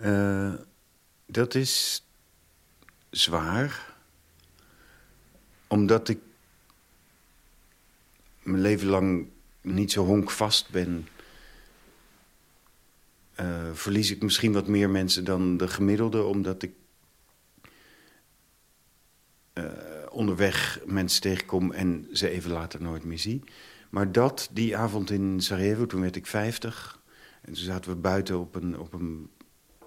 Uh, 0.00 0.54
dat 1.26 1.54
is 1.54 2.04
zwaar. 3.10 3.94
Omdat 5.66 6.08
ik 6.08 6.18
mijn 8.50 8.62
leven 8.62 8.88
lang 8.88 9.28
niet 9.60 9.92
zo 9.92 10.04
honkvast 10.04 10.70
ben... 10.70 11.08
Uh, 13.40 13.72
verlies 13.72 14.10
ik 14.10 14.22
misschien 14.22 14.52
wat 14.52 14.66
meer 14.66 14.90
mensen 14.90 15.24
dan 15.24 15.56
de 15.56 15.68
gemiddelde... 15.68 16.22
omdat 16.22 16.62
ik 16.62 16.72
uh, 19.54 19.64
onderweg 20.10 20.80
mensen 20.86 21.20
tegenkom 21.20 21.72
en 21.72 22.08
ze 22.12 22.28
even 22.28 22.50
later 22.50 22.82
nooit 22.82 23.04
meer 23.04 23.18
zie. 23.18 23.42
Maar 23.90 24.12
dat, 24.12 24.48
die 24.52 24.76
avond 24.76 25.10
in 25.10 25.40
Sarajevo, 25.40 25.86
toen 25.86 26.00
werd 26.00 26.16
ik 26.16 26.26
50. 26.26 27.00
En 27.40 27.52
toen 27.52 27.64
zaten 27.64 27.90
we 27.90 27.96
buiten 27.96 28.38
op 28.38 28.54
een, 28.54 28.78
op 28.78 28.92
een, 28.92 29.30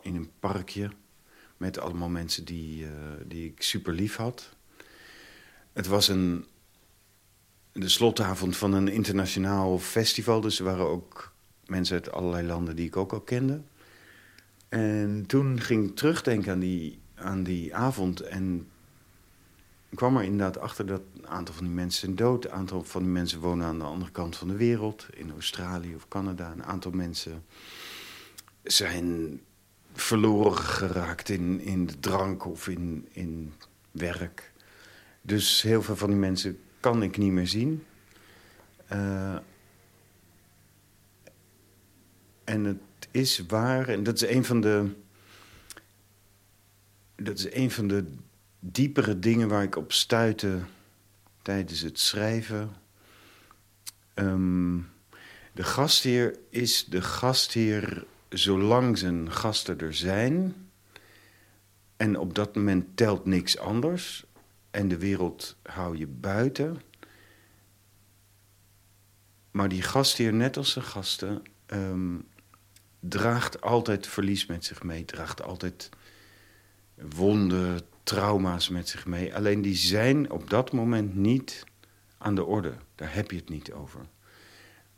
in 0.02 0.16
een 0.16 0.32
parkje... 0.40 0.90
met 1.58 1.80
allemaal 1.80 2.10
mensen 2.10 2.46
die, 2.46 2.84
uh, 2.84 2.90
die 3.26 3.46
ik 3.46 3.62
super 3.62 3.94
lief 3.94 4.16
had. 4.16 4.56
Het 5.74 5.88
was 5.88 6.08
een, 6.08 6.46
de 7.74 7.90
slotavond 7.90 8.58
van 8.58 8.74
een 8.74 8.88
internationaal 8.88 9.80
festival. 9.80 10.42
Dus 10.42 10.60
er 10.60 10.66
waren 10.66 10.90
ook 10.90 11.34
mensen 11.66 11.96
uit 11.96 12.12
allerlei 12.12 12.48
landen 12.48 12.76
die 12.76 12.86
ik 12.86 12.98
ook 12.98 13.14
al 13.14 13.22
kende. 13.22 13.62
En 14.70 15.24
toen 15.28 15.60
ging 15.60 15.90
ik 15.90 15.96
terugdenken 15.96 16.52
aan 16.52 16.60
die, 16.60 17.00
aan 17.16 17.44
die 17.44 17.76
avond... 17.76 18.22
en 18.22 18.68
kwam 19.96 20.18
er 20.18 20.24
inderdaad 20.24 20.58
achter 20.58 20.86
dat 20.86 21.02
een 21.18 21.28
aantal 21.28 21.56
van 21.56 21.66
die 21.66 21.74
mensen 21.74 22.00
zijn 22.00 22.16
dood. 22.16 22.46
Een 22.46 22.52
aantal 22.52 22.84
van 22.84 23.02
die 23.02 23.12
mensen 23.12 23.40
wonen 23.40 23.66
aan 23.66 23.80
de 23.80 23.86
andere 23.86 24.12
kant 24.12 24.36
van 24.36 24.48
de 24.48 24.56
wereld. 24.56 25.06
In 25.14 25.32
Australië 25.32 25.96
of 25.96 26.08
Canada. 26.08 26.52
Een 26.52 26.64
aantal 26.64 26.92
mensen 26.92 27.46
zijn 28.64 29.42
verloren 29.94 30.58
geraakt 30.58 31.30
in, 31.30 31.60
in 31.60 31.86
de 31.86 32.00
drank 32.00 32.46
of 32.46 32.68
in, 32.68 33.08
in 33.12 33.54
werk. 33.92 34.52
Dus 35.22 35.62
heel 35.62 35.82
veel 35.82 35.96
van 35.96 36.10
die 36.10 36.20
mensen 36.20 36.60
kan 36.84 37.04
ik 37.04 37.18
niet 37.18 37.32
meer 37.32 37.48
zien. 37.48 37.84
Uh, 38.92 39.38
en 42.44 42.64
het 42.64 43.08
is 43.12 43.44
waar, 43.48 43.88
en 43.90 44.04
dat 44.04 44.16
is 44.16 44.30
een 44.30 44.46
van 44.46 44.62
de... 44.62 44.92
Dat 47.16 47.38
is 47.38 47.54
een 47.54 47.72
van 47.72 47.88
de 47.88 48.06
diepere 48.60 49.20
dingen 49.20 49.48
waar 49.48 49.64
ik 49.64 49.76
op 49.76 49.92
stuitte 49.92 50.60
tijdens 51.42 51.82
het 51.82 52.00
schrijven. 52.00 52.70
Um, 54.16 54.90
de 55.52 55.64
gastheer 55.64 56.38
is 56.50 56.86
de 56.86 57.02
gastheer 57.02 58.06
zolang 58.30 58.98
zijn 58.98 59.32
gasten 59.32 59.80
er 59.80 59.94
zijn. 59.94 60.56
En 61.98 62.18
op 62.18 62.36
dat 62.36 62.56
moment 62.56 62.98
telt 62.98 63.26
niks 63.26 63.58
anders. 63.58 64.26
En 64.74 64.88
de 64.88 64.98
wereld 64.98 65.56
hou 65.64 65.98
je 65.98 66.08
buiten. 66.08 66.82
Maar 69.52 69.70
die 69.70 69.82
gastheer, 69.82 70.34
net 70.34 70.58
als 70.58 70.72
zijn 70.72 70.86
gasten, 70.86 71.42
um, 71.68 72.28
draagt 73.00 73.62
altijd 73.62 74.08
verlies 74.08 74.46
met 74.46 74.66
zich 74.66 74.84
mee. 74.84 75.06
Draagt 75.06 75.44
altijd 75.44 75.90
wonden, 76.96 77.82
trauma's 78.04 78.70
met 78.70 78.90
zich 78.90 79.06
mee. 79.06 79.36
Alleen 79.36 79.62
die 79.62 79.76
zijn 79.76 80.32
op 80.32 80.50
dat 80.50 80.72
moment 80.72 81.16
niet 81.16 81.64
aan 82.18 82.36
de 82.36 82.44
orde. 82.44 82.74
Daar 82.96 83.14
heb 83.14 83.32
je 83.32 83.38
het 83.38 83.50
niet 83.50 83.72
over. 83.72 84.02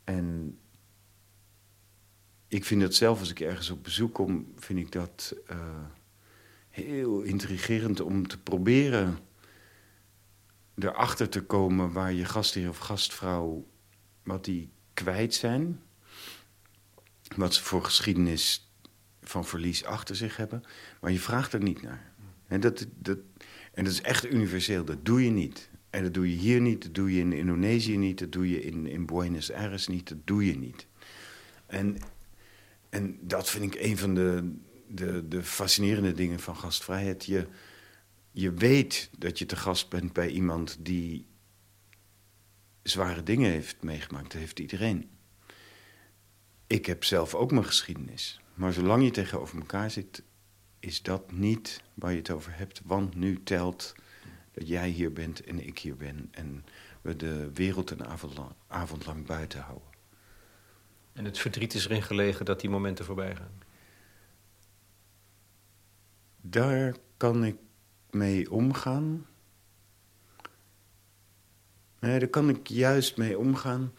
En 0.04 0.58
ik 2.48 2.64
vind 2.64 2.80
dat 2.80 2.94
zelf, 2.94 3.20
als 3.20 3.30
ik 3.30 3.40
ergens 3.40 3.70
op 3.70 3.84
bezoek 3.84 4.14
kom, 4.14 4.52
vind 4.56 4.78
ik 4.78 4.92
dat 4.92 5.34
uh, 5.50 5.58
heel 6.68 7.20
intrigerend 7.20 8.00
om 8.00 8.28
te 8.28 8.38
proberen 8.38 9.18
erachter 10.78 11.28
te 11.28 11.42
komen 11.42 11.92
waar 11.92 12.12
je 12.12 12.24
gastheer 12.24 12.68
of 12.68 12.78
gastvrouw, 12.78 13.66
wat 14.22 14.44
die 14.44 14.70
kwijt 14.94 15.34
zijn. 15.34 15.80
Wat 17.36 17.54
ze 17.54 17.62
voor 17.62 17.84
geschiedenis 17.84 18.70
van 19.22 19.44
verlies 19.44 19.84
achter 19.84 20.16
zich 20.16 20.36
hebben. 20.36 20.62
Maar 21.00 21.12
je 21.12 21.20
vraagt 21.20 21.52
er 21.52 21.62
niet 21.62 21.82
naar. 21.82 22.12
En 22.46 22.60
dat, 22.60 22.86
dat, 22.98 23.18
en 23.72 23.84
dat 23.84 23.92
is 23.92 24.00
echt 24.00 24.30
universeel, 24.30 24.84
dat 24.84 25.04
doe 25.04 25.24
je 25.24 25.30
niet. 25.30 25.70
En 25.90 26.02
dat 26.02 26.14
doe 26.14 26.30
je 26.30 26.36
hier 26.36 26.60
niet, 26.60 26.82
dat 26.82 26.94
doe 26.94 27.14
je 27.14 27.20
in 27.20 27.32
Indonesië 27.32 27.96
niet... 27.96 28.18
dat 28.18 28.32
doe 28.32 28.50
je 28.50 28.62
in, 28.62 28.86
in 28.86 29.06
Buenos 29.06 29.52
Aires 29.52 29.86
niet, 29.86 30.08
dat 30.08 30.18
doe 30.24 30.46
je 30.46 30.58
niet. 30.58 30.86
En, 31.66 31.96
en 32.88 33.18
dat 33.20 33.50
vind 33.50 33.74
ik 33.74 33.80
een 33.82 33.98
van 33.98 34.14
de, 34.14 34.54
de, 34.88 35.28
de 35.28 35.42
fascinerende 35.42 36.12
dingen 36.12 36.40
van 36.40 36.56
gastvrijheid. 36.56 37.24
Je, 37.24 37.46
je 38.38 38.52
weet 38.52 39.10
dat 39.18 39.38
je 39.38 39.46
te 39.46 39.56
gast 39.56 39.88
bent 39.88 40.12
bij 40.12 40.28
iemand 40.28 40.76
die 40.80 41.26
zware 42.82 43.22
dingen 43.22 43.50
heeft 43.50 43.82
meegemaakt. 43.82 44.32
Dat 44.32 44.40
heeft 44.40 44.58
iedereen. 44.58 45.10
Ik 46.66 46.86
heb 46.86 47.04
zelf 47.04 47.34
ook 47.34 47.50
mijn 47.50 47.64
geschiedenis. 47.64 48.40
Maar 48.54 48.72
zolang 48.72 49.04
je 49.04 49.10
tegenover 49.10 49.58
elkaar 49.58 49.90
zit, 49.90 50.22
is 50.80 51.02
dat 51.02 51.32
niet 51.32 51.82
waar 51.94 52.10
je 52.10 52.16
het 52.18 52.30
over 52.30 52.56
hebt. 52.56 52.80
Want 52.84 53.14
nu 53.14 53.42
telt 53.42 53.94
dat 54.52 54.68
jij 54.68 54.88
hier 54.88 55.12
bent 55.12 55.44
en 55.44 55.66
ik 55.66 55.78
hier 55.78 55.96
ben. 55.96 56.28
En 56.30 56.64
we 57.02 57.16
de 57.16 57.50
wereld 57.52 57.90
een 57.90 58.06
avond 58.06 58.36
lang, 58.36 58.52
avond 58.66 59.06
lang 59.06 59.26
buiten 59.26 59.60
houden. 59.60 59.88
En 61.12 61.24
het 61.24 61.38
verdriet 61.38 61.74
is 61.74 61.84
erin 61.84 62.02
gelegen 62.02 62.44
dat 62.44 62.60
die 62.60 62.70
momenten 62.70 63.04
voorbij 63.04 63.36
gaan? 63.36 63.62
Daar 66.40 66.96
kan 67.16 67.44
ik 67.44 67.56
mee 68.10 68.50
omgaan. 68.50 69.26
Nee, 72.00 72.18
daar 72.18 72.28
kan 72.28 72.48
ik 72.48 72.68
juist 72.68 73.16
mee 73.16 73.38
omgaan. 73.38 73.92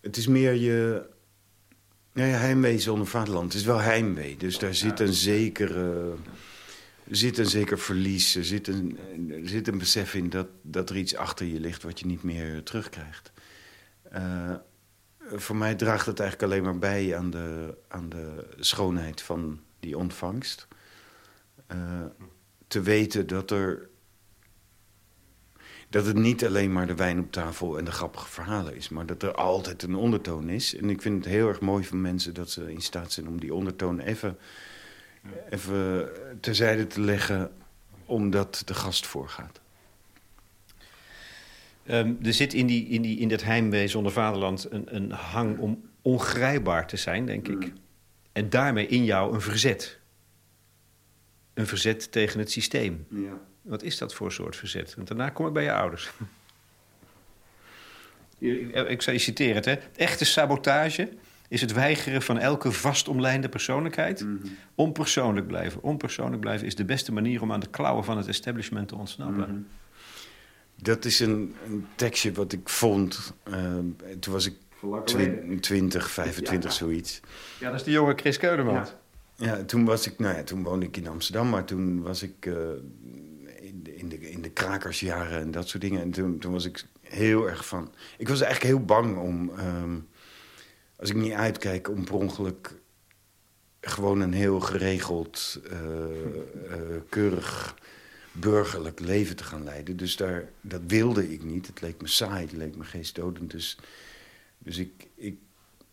Het 0.00 0.16
is 0.16 0.26
meer 0.26 0.52
je 0.52 1.06
Nee, 2.16 2.30
heimwee 2.30 2.78
zonder 2.78 3.06
vaderland. 3.06 3.52
Het 3.52 3.60
is 3.60 3.66
wel 3.66 3.80
heimwee. 3.80 4.36
Dus 4.36 4.58
daar 4.58 4.74
zit 4.74 5.00
een 5.00 5.12
zekere... 5.12 6.14
zit 7.10 7.38
een 7.38 7.46
zeker 7.46 7.78
verlies. 7.78 8.34
Er 8.34 8.44
zit 8.44 8.68
een, 8.68 8.98
er 9.30 9.48
zit 9.48 9.68
een 9.68 9.78
besef 9.78 10.14
in 10.14 10.30
dat, 10.30 10.46
dat 10.62 10.90
er 10.90 10.96
iets 10.96 11.16
achter 11.16 11.46
je 11.46 11.60
ligt... 11.60 11.82
wat 11.82 12.00
je 12.00 12.06
niet 12.06 12.22
meer 12.22 12.62
terugkrijgt. 12.62 13.32
Uh, 14.12 14.54
voor 15.20 15.56
mij 15.56 15.74
draagt 15.74 16.06
het 16.06 16.20
eigenlijk 16.20 16.52
alleen 16.52 16.64
maar 16.64 16.78
bij 16.78 17.16
aan 17.16 17.30
de, 17.30 17.76
aan 17.88 18.08
de 18.08 18.46
schoonheid 18.58 19.22
van 19.22 19.60
die 19.80 19.98
ontvangst. 19.98 20.68
Uh, 21.72 22.04
te 22.66 22.80
weten 22.80 23.26
dat 23.26 23.50
er 23.50 23.88
dat 25.88 26.06
het 26.06 26.16
niet 26.16 26.46
alleen 26.46 26.72
maar 26.72 26.86
de 26.86 26.94
wijn 26.94 27.18
op 27.18 27.32
tafel 27.32 27.78
en 27.78 27.84
de 27.84 27.90
grappige 27.90 28.28
verhalen 28.28 28.76
is... 28.76 28.88
maar 28.88 29.06
dat 29.06 29.22
er 29.22 29.34
altijd 29.34 29.82
een 29.82 29.94
ondertoon 29.94 30.48
is. 30.48 30.76
En 30.76 30.90
ik 30.90 31.02
vind 31.02 31.24
het 31.24 31.32
heel 31.34 31.48
erg 31.48 31.60
mooi 31.60 31.84
van 31.84 32.00
mensen 32.00 32.34
dat 32.34 32.50
ze 32.50 32.72
in 32.72 32.80
staat 32.80 33.12
zijn 33.12 33.28
om 33.28 33.40
die 33.40 33.54
ondertoon 33.54 34.00
even, 34.00 34.38
even 35.50 36.08
terzijde 36.40 36.86
te 36.86 37.00
leggen... 37.00 37.52
omdat 38.04 38.62
de 38.64 38.74
gast 38.74 39.06
voorgaat. 39.06 39.60
Um, 41.90 42.18
er 42.22 42.34
zit 42.34 42.54
in, 42.54 42.66
die, 42.66 42.86
in, 42.88 43.02
die, 43.02 43.18
in 43.18 43.28
dat 43.28 43.42
heimwee 43.42 43.88
zonder 43.88 44.12
vaderland 44.12 44.66
een, 44.70 44.94
een 44.94 45.10
hang 45.10 45.58
om 45.58 45.88
ongrijpbaar 46.02 46.86
te 46.86 46.96
zijn, 46.96 47.26
denk 47.26 47.48
ik. 47.48 47.58
Mm. 47.58 47.72
En 48.32 48.50
daarmee 48.50 48.86
in 48.86 49.04
jou 49.04 49.34
een 49.34 49.40
verzet. 49.40 49.98
Een 51.56 51.66
verzet 51.66 52.12
tegen 52.12 52.38
het 52.38 52.50
systeem. 52.50 53.06
Ja. 53.08 53.40
Wat 53.62 53.82
is 53.82 53.98
dat 53.98 54.14
voor 54.14 54.32
soort 54.32 54.56
verzet? 54.56 54.94
Want 54.94 55.08
daarna 55.08 55.28
kom 55.28 55.46
ik 55.46 55.52
bij 55.52 55.62
je 55.62 55.72
ouders. 55.72 56.10
ik 58.88 59.02
zou 59.02 59.16
je 59.16 59.22
citeren, 59.22 59.62
hè. 59.64 59.74
Echte 59.96 60.24
sabotage 60.24 61.08
is 61.48 61.60
het 61.60 61.72
weigeren 61.72 62.22
van 62.22 62.38
elke 62.38 62.72
vastomlijnde 62.72 63.48
persoonlijkheid. 63.48 64.20
Mm 64.20 64.40
Onpersoonlijk 64.74 65.46
blijven. 65.46 65.82
Onpersoonlijk 65.82 66.40
blijven 66.40 66.66
is 66.66 66.74
de 66.74 66.84
beste 66.84 67.12
manier 67.12 67.42
om 67.42 67.52
aan 67.52 67.60
de 67.60 67.70
klauwen 67.70 68.04
van 68.04 68.16
het 68.16 68.28
establishment 68.28 68.88
te 68.88 68.96
ontsnappen. 68.96 69.50
Mhm. 69.50 69.60
Dat 70.82 71.04
is 71.04 71.20
een, 71.20 71.54
een, 71.66 71.86
tekstje 71.94 72.32
wat 72.32 72.52
ik 72.52 72.68
vond. 72.68 73.34
Uh, 73.48 73.54
toen 74.20 74.32
was 74.32 74.46
ik 74.46 74.54
Twin- 75.04 75.60
20, 75.60 76.10
25, 76.10 76.72
zoiets. 76.72 77.20
Ja, 77.60 77.70
dat 77.70 77.80
is 77.80 77.86
de 77.86 77.90
jonge 77.90 78.14
Chris 78.16 78.36
Keulemans. 78.36 78.88
Ja, 78.88 78.94
toen 79.66 79.84
was 79.84 80.06
ik, 80.06 80.18
nou 80.18 80.36
ja, 80.36 80.42
toen 80.42 80.62
woonde 80.62 80.86
ik 80.86 80.96
in 80.96 81.08
Amsterdam, 81.08 81.48
maar 81.48 81.64
toen 81.64 82.02
was 82.02 82.22
ik 82.22 82.46
eh, 82.46 82.54
in, 83.60 83.82
de, 83.82 83.96
in, 83.96 84.08
de, 84.08 84.30
in 84.30 84.42
de 84.42 84.50
krakersjaren 84.50 85.40
en 85.40 85.50
dat 85.50 85.68
soort 85.68 85.82
dingen. 85.82 86.00
En 86.00 86.10
toen, 86.10 86.38
toen 86.38 86.52
was 86.52 86.64
ik 86.64 86.84
heel 87.00 87.48
erg 87.48 87.66
van. 87.66 87.92
Ik 88.18 88.28
was 88.28 88.40
eigenlijk 88.40 88.74
heel 88.74 88.84
bang 88.84 89.18
om, 89.18 89.50
ehm, 89.50 89.98
als 90.96 91.10
ik 91.10 91.16
niet 91.16 91.32
uitkijk, 91.32 91.88
om 91.88 92.04
per 92.04 92.14
ongeluk 92.14 92.74
gewoon 93.80 94.20
een 94.20 94.32
heel 94.32 94.60
geregeld, 94.60 95.60
eh, 95.70 95.78
eh, 96.72 97.00
keurig 97.08 97.74
burgerlijk 98.32 99.00
leven 99.00 99.36
te 99.36 99.44
gaan 99.44 99.64
leiden. 99.64 99.96
Dus 99.96 100.16
daar, 100.16 100.48
dat 100.60 100.80
wilde 100.86 101.32
ik 101.32 101.44
niet. 101.44 101.66
Het 101.66 101.80
leek 101.80 102.00
me 102.00 102.08
saai, 102.08 102.44
het 102.44 102.52
leek 102.52 102.76
me 102.76 102.84
geestdodend. 102.84 103.50
Dus, 103.50 103.78
dus 104.58 104.78
ik, 104.78 105.08
ik 105.14 105.38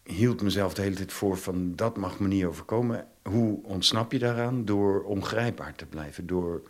hield 0.03 0.41
mezelf 0.41 0.73
de 0.73 0.81
hele 0.81 0.95
tijd 0.95 1.13
voor 1.13 1.37
van 1.37 1.75
dat 1.75 1.97
mag 1.97 2.19
me 2.19 2.27
niet 2.27 2.45
overkomen. 2.45 3.07
Hoe 3.23 3.63
ontsnap 3.63 4.11
je 4.11 4.19
daaraan? 4.19 4.65
Door 4.65 5.03
ongrijpbaar 5.03 5.75
te 5.75 5.85
blijven. 5.85 6.27
Door 6.27 6.61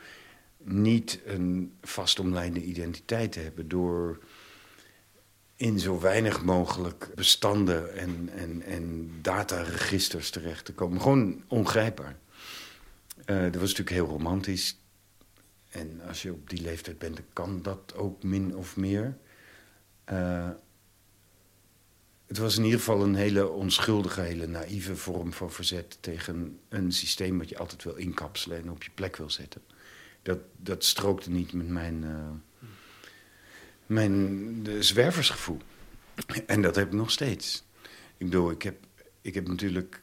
niet 0.57 1.19
een 1.25 1.73
vastomlijnde 1.81 2.63
identiteit 2.63 3.31
te 3.31 3.39
hebben. 3.39 3.67
Door 3.67 4.19
in 5.55 5.79
zo 5.79 5.99
weinig 5.99 6.43
mogelijk 6.43 7.09
bestanden 7.15 7.97
en, 7.97 8.29
en, 8.35 8.61
en 8.61 9.11
dataregisters 9.21 10.29
terecht 10.29 10.65
te 10.65 10.73
komen. 10.73 11.01
Gewoon 11.01 11.43
ongrijpbaar. 11.47 12.15
Eh, 13.25 13.41
dat 13.41 13.55
was 13.55 13.61
natuurlijk 13.75 13.89
heel 13.89 14.07
romantisch. 14.07 14.77
En 15.69 16.01
als 16.07 16.21
je 16.21 16.31
op 16.31 16.49
die 16.49 16.61
leeftijd 16.61 16.97
bent, 16.97 17.15
dan 17.15 17.25
kan 17.33 17.61
dat 17.61 17.93
ook 17.95 18.23
min 18.23 18.55
of 18.55 18.75
meer. 18.75 19.17
Eh, 20.03 20.49
het 22.33 22.41
was 22.41 22.57
in 22.57 22.63
ieder 22.63 22.79
geval 22.79 23.03
een 23.03 23.15
hele 23.15 23.49
onschuldige, 23.49 24.21
hele 24.21 24.47
naïeve 24.47 24.95
vorm 24.95 25.33
van 25.33 25.51
verzet 25.51 25.97
tegen 25.99 26.59
een 26.69 26.91
systeem 26.91 27.37
wat 27.37 27.49
je 27.49 27.57
altijd 27.57 27.83
wil 27.83 27.95
inkapselen 27.95 28.57
en 28.57 28.71
op 28.71 28.83
je 28.83 28.89
plek 28.93 29.15
wil 29.15 29.29
zetten. 29.29 29.61
Dat, 30.21 30.39
dat 30.57 30.83
strookte 30.83 31.29
niet 31.29 31.53
met 31.53 31.67
mijn, 31.67 32.03
uh, 32.03 32.29
mijn 33.85 34.67
zwerversgevoel. 34.79 35.57
En 36.45 36.61
dat 36.61 36.75
heb 36.75 36.87
ik 36.87 36.93
nog 36.93 37.11
steeds. 37.11 37.63
Ik 38.17 38.25
bedoel, 38.25 38.51
ik 38.51 38.61
heb, 38.61 38.85
ik 39.21 39.33
heb 39.33 39.47
natuurlijk 39.47 40.01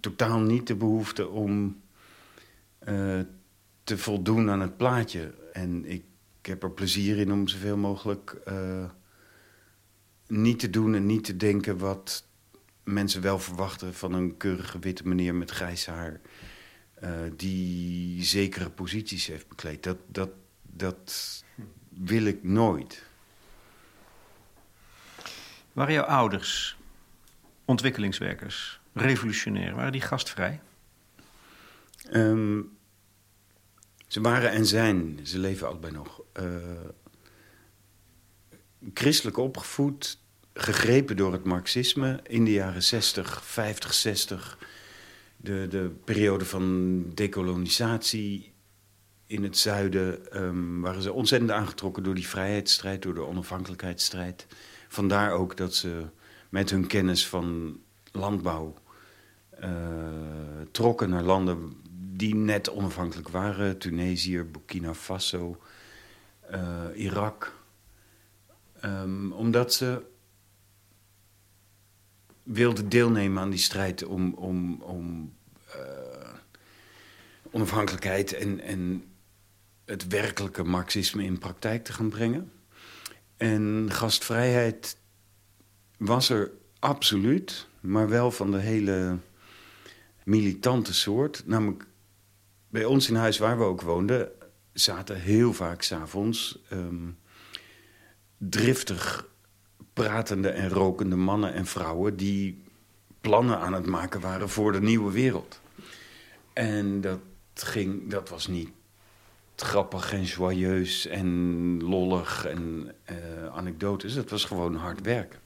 totaal 0.00 0.40
niet 0.40 0.66
de 0.66 0.76
behoefte 0.76 1.28
om 1.28 1.82
uh, 2.88 3.20
te 3.84 3.98
voldoen 3.98 4.50
aan 4.50 4.60
het 4.60 4.76
plaatje. 4.76 5.34
En 5.52 5.84
ik, 5.84 6.04
heb 6.42 6.62
er 6.62 6.70
plezier 6.70 7.18
in 7.18 7.32
om 7.32 7.48
zoveel 7.48 7.76
mogelijk 7.76 8.40
uh, 8.48 8.84
niet 10.32 10.58
te 10.58 10.70
doen 10.70 10.94
en 10.94 11.06
niet 11.06 11.24
te 11.24 11.36
denken 11.36 11.78
wat 11.78 12.24
mensen 12.82 13.22
wel 13.22 13.38
verwachten 13.38 13.94
van 13.94 14.12
een 14.12 14.36
keurige 14.36 14.78
witte 14.78 15.08
meneer 15.08 15.34
met 15.34 15.50
grijs 15.50 15.86
haar. 15.86 16.20
Uh, 17.02 17.10
die 17.36 18.24
zekere 18.24 18.70
posities 18.70 19.26
heeft 19.26 19.48
bekleed. 19.48 19.82
Dat, 19.82 19.96
dat, 20.06 20.30
dat 20.62 21.42
wil 21.88 22.24
ik 22.24 22.42
nooit. 22.42 23.04
Waren 25.72 25.92
jouw 25.92 26.04
ouders 26.04 26.76
ontwikkelingswerkers, 27.64 28.80
revolutionair? 28.92 29.74
Waren 29.74 29.92
die 29.92 30.00
gastvrij? 30.00 30.60
Um, 32.12 32.76
ze 34.06 34.20
waren 34.20 34.50
en 34.50 34.66
zijn, 34.66 35.18
ze 35.22 35.38
leven 35.38 35.68
allebei 35.68 35.92
nog, 35.92 36.22
uh, 36.40 36.46
christelijk 38.94 39.36
opgevoed, 39.36 40.20
gegrepen 40.54 41.16
door 41.16 41.32
het 41.32 41.44
marxisme 41.44 42.20
in 42.26 42.44
de 42.44 42.52
jaren 42.52 42.82
60, 42.82 43.44
50, 43.44 43.94
60. 43.94 44.58
De, 45.36 45.66
de 45.70 45.90
periode 46.04 46.44
van 46.44 47.04
dekolonisatie 47.14 48.52
in 49.26 49.42
het 49.42 49.58
zuiden 49.58 50.42
um, 50.42 50.80
waren 50.80 51.02
ze 51.02 51.12
ontzettend 51.12 51.50
aangetrokken 51.50 52.02
door 52.02 52.14
die 52.14 52.28
vrijheidsstrijd, 52.28 53.02
door 53.02 53.14
de 53.14 53.26
onafhankelijkheidsstrijd. 53.26 54.46
Vandaar 54.88 55.32
ook 55.32 55.56
dat 55.56 55.74
ze 55.74 56.04
met 56.48 56.70
hun 56.70 56.86
kennis 56.86 57.28
van 57.28 57.78
landbouw 58.12 58.74
uh, 59.60 59.68
trokken 60.70 61.10
naar 61.10 61.22
landen 61.22 61.72
die 62.14 62.34
net 62.34 62.70
onafhankelijk 62.70 63.28
waren. 63.28 63.78
Tunesië, 63.78 64.42
Burkina 64.42 64.94
Faso, 64.94 65.60
uh, 66.50 66.60
Irak. 66.94 67.60
Um, 68.84 69.32
omdat 69.32 69.74
ze 69.74 70.02
wilden 72.42 72.88
deelnemen 72.88 73.42
aan 73.42 73.50
die 73.50 73.58
strijd 73.58 74.04
om, 74.04 74.34
om, 74.34 74.82
om 74.82 75.32
uh, 75.66 76.34
onafhankelijkheid 77.50 78.32
en, 78.32 78.60
en 78.60 79.04
het 79.84 80.06
werkelijke 80.06 80.62
marxisme 80.62 81.24
in 81.24 81.38
praktijk 81.38 81.84
te 81.84 81.92
gaan 81.92 82.08
brengen. 82.08 82.52
En 83.36 83.88
gastvrijheid 83.90 84.96
was 85.96 86.28
er 86.28 86.50
absoluut, 86.78 87.66
maar 87.80 88.08
wel 88.08 88.30
van 88.30 88.50
de 88.50 88.58
hele 88.58 89.18
militante 90.24 90.94
soort. 90.94 91.42
Namelijk 91.46 91.86
bij 92.68 92.84
ons 92.84 93.08
in 93.08 93.14
huis 93.14 93.38
waar 93.38 93.58
we 93.58 93.64
ook 93.64 93.80
woonden, 93.80 94.28
zaten 94.72 95.20
heel 95.20 95.52
vaak 95.52 95.82
s'avonds 95.82 96.58
um, 96.72 97.18
driftig 98.38 99.30
pratende 99.92 100.48
en 100.48 100.68
rokende 100.68 101.16
mannen 101.16 101.52
en 101.52 101.66
vrouwen 101.66 102.16
die 102.16 102.62
plannen 103.20 103.58
aan 103.58 103.72
het 103.72 103.86
maken 103.86 104.20
waren 104.20 104.48
voor 104.48 104.72
de 104.72 104.80
nieuwe 104.80 105.12
wereld. 105.12 105.60
En 106.52 107.00
dat, 107.00 107.20
ging, 107.54 108.10
dat 108.10 108.28
was 108.28 108.46
niet 108.46 108.70
grappig 109.56 110.12
en 110.12 110.22
joyeus 110.22 111.06
en 111.06 111.82
lollig 111.82 112.44
en 112.44 112.94
uh, 113.10 113.46
anekdotes. 113.46 114.14
Dat 114.14 114.30
was 114.30 114.44
gewoon 114.44 114.74
hard 114.74 115.00
werken. 115.00 115.40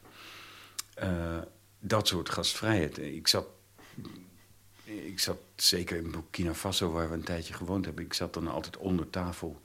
Uh, 1.03 1.39
dat 1.81 2.09
soort 2.09 2.29
gastvrijheid. 2.29 2.99
Ik 2.99 3.29
zat, 3.29 3.47
ik 4.85 5.21
zat 5.21 5.39
zeker 5.57 5.97
in 5.97 6.11
Burkina 6.11 6.55
Faso, 6.55 6.91
waar 6.91 7.09
we 7.09 7.15
een 7.15 7.23
tijdje 7.23 7.55
gewoond 7.55 7.85
hebben. 7.85 8.05
Ik 8.05 8.15
zat 8.15 8.35
dan 8.35 8.49
altijd 8.49 8.77
onder 8.77 9.11
tafel 9.11 9.61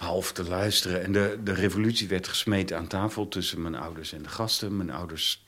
half 0.00 0.32
te 0.32 0.44
luisteren. 0.44 1.02
En 1.02 1.12
de, 1.12 1.38
de 1.44 1.52
revolutie 1.52 2.08
werd 2.08 2.28
gesmeed 2.28 2.72
aan 2.72 2.86
tafel 2.86 3.28
tussen 3.28 3.62
mijn 3.62 3.74
ouders 3.74 4.12
en 4.12 4.22
de 4.22 4.28
gasten. 4.28 4.76
Mijn 4.76 4.90
ouders 4.90 5.44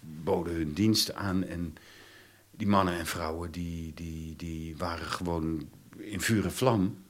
boden 0.00 0.54
hun 0.54 0.72
diensten 0.72 1.16
aan. 1.16 1.44
En 1.44 1.74
die 2.50 2.66
mannen 2.66 2.98
en 2.98 3.06
vrouwen 3.06 3.50
die, 3.50 3.94
die, 3.94 4.36
die 4.36 4.76
waren 4.76 5.06
gewoon 5.06 5.68
in 5.96 6.20
vuur 6.20 6.50
vlam. 6.50 7.04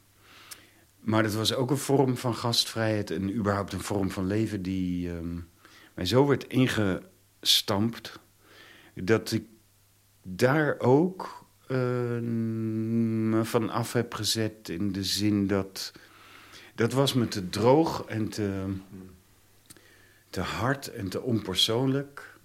Maar 1.00 1.22
dat 1.22 1.34
was 1.34 1.54
ook 1.54 1.70
een 1.70 1.76
vorm 1.76 2.16
van 2.16 2.34
gastvrijheid 2.34 3.10
en 3.10 3.34
überhaupt 3.34 3.72
een 3.72 3.80
vorm 3.80 4.10
van 4.10 4.26
leven 4.26 4.62
die 4.62 5.08
um, 5.08 5.48
mij 5.94 6.06
zo 6.06 6.26
werd 6.26 6.46
ingestampt 6.46 8.18
dat 8.94 9.32
ik 9.32 9.44
daar 10.22 10.78
ook 10.78 11.46
uh, 11.68 11.76
me 12.18 13.40
van 13.42 13.70
af 13.70 13.92
heb 13.92 14.14
gezet 14.14 14.68
in 14.68 14.92
de 14.92 15.04
zin 15.04 15.46
dat 15.46 15.92
dat 16.74 16.92
was 16.92 17.12
me 17.12 17.28
te 17.28 17.48
droog 17.48 18.04
en 18.06 18.28
te, 18.28 18.74
te 20.30 20.40
hard 20.40 20.88
en 20.88 21.08
te 21.08 21.20
onpersoonlijk. 21.20 22.38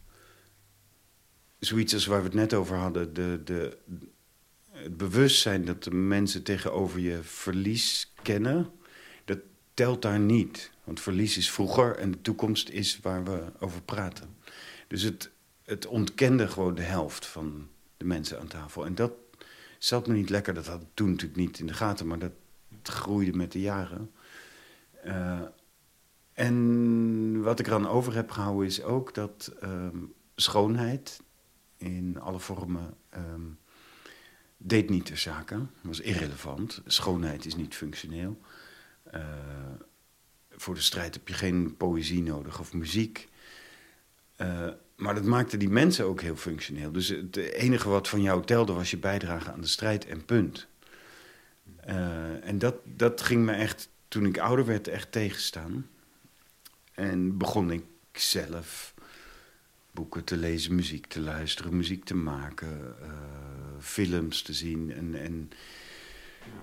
Zoiets 1.59 1.93
als 1.93 2.05
waar 2.05 2.19
we 2.19 2.25
het 2.25 2.33
net 2.33 2.53
over 2.53 2.75
hadden, 2.75 3.13
de, 3.13 3.41
de, 3.43 3.77
het 4.71 4.97
bewustzijn 4.97 5.65
dat 5.65 5.83
de 5.83 5.91
mensen 5.91 6.43
tegenover 6.43 6.99
je 6.99 7.19
verlies 7.23 8.13
kennen, 8.21 8.71
dat 9.25 9.39
telt 9.73 10.01
daar 10.01 10.19
niet. 10.19 10.71
Want 10.83 10.99
verlies 10.99 11.37
is 11.37 11.51
vroeger 11.51 11.95
en 11.95 12.11
de 12.11 12.21
toekomst 12.21 12.69
is 12.69 12.99
waar 13.01 13.23
we 13.23 13.43
over 13.59 13.81
praten. 13.81 14.35
Dus 14.87 15.01
het, 15.01 15.31
het 15.63 15.85
ontkende 15.85 16.47
gewoon 16.47 16.75
de 16.75 16.81
helft 16.81 17.25
van 17.25 17.67
de 17.97 18.05
mensen 18.05 18.39
aan 18.39 18.47
tafel. 18.47 18.85
En 18.85 18.95
dat 18.95 19.11
zat 19.77 20.07
me 20.07 20.13
niet 20.13 20.29
lekker. 20.29 20.53
Dat 20.53 20.67
had 20.67 20.81
ik 20.81 20.87
toen 20.93 21.09
natuurlijk 21.09 21.39
niet 21.39 21.59
in 21.59 21.67
de 21.67 21.73
gaten, 21.73 22.07
maar 22.07 22.19
dat 22.19 22.31
groeide 22.83 23.37
met 23.37 23.51
de 23.51 23.61
jaren. 23.61 24.11
Uh, 25.05 25.41
en 26.33 27.41
wat 27.41 27.59
ik 27.59 27.67
eraan 27.67 27.87
over 27.87 28.15
heb 28.15 28.31
gehouden 28.31 28.65
is 28.65 28.83
ook 28.83 29.13
dat 29.13 29.53
um, 29.63 30.13
schoonheid 30.35 31.21
in 31.77 32.19
alle 32.19 32.39
vormen 32.39 32.93
um, 33.17 33.57
deed 34.57 34.89
niet 34.89 35.07
de 35.07 35.15
zaken, 35.15 35.69
was 35.81 35.99
irrelevant. 35.99 36.81
Schoonheid 36.85 37.45
is 37.45 37.55
niet 37.55 37.75
functioneel. 37.75 38.39
Uh, 39.13 39.21
voor 40.49 40.73
de 40.73 40.81
strijd 40.81 41.13
heb 41.13 41.27
je 41.27 41.33
geen 41.33 41.77
poëzie 41.77 42.23
nodig 42.23 42.59
of 42.59 42.73
muziek. 42.73 43.29
Uh, 44.41 44.67
maar 44.95 45.15
dat 45.15 45.23
maakte 45.23 45.57
die 45.57 45.69
mensen 45.69 46.05
ook 46.05 46.21
heel 46.21 46.35
functioneel. 46.35 46.91
Dus 46.91 47.07
het 47.07 47.35
enige 47.35 47.89
wat 47.89 48.07
van 48.07 48.21
jou 48.21 48.45
telde 48.45 48.73
was 48.73 48.91
je 48.91 48.97
bijdrage 48.97 49.51
aan 49.51 49.61
de 49.61 49.67
strijd 49.67 50.05
en 50.05 50.25
punt. 50.25 50.67
En 52.41 52.57
dat, 52.57 52.75
dat 52.83 53.21
ging 53.21 53.45
me 53.45 53.51
echt, 53.51 53.89
toen 54.15 54.25
ik 54.25 54.37
ouder 54.37 54.65
werd, 54.65 54.87
echt 54.87 55.11
tegenstaan. 55.11 55.87
En 56.93 57.37
begon 57.37 57.71
ik 57.71 57.83
zelf 58.11 58.93
boeken 59.91 60.23
te 60.23 60.37
lezen, 60.37 60.75
muziek 60.75 61.05
te 61.05 61.19
luisteren, 61.19 61.77
muziek 61.77 62.05
te 62.05 62.15
maken, 62.15 62.95
uh, 63.01 63.07
films 63.79 64.41
te 64.41 64.53
zien 64.53 64.93
en, 64.93 65.15
en 65.15 65.49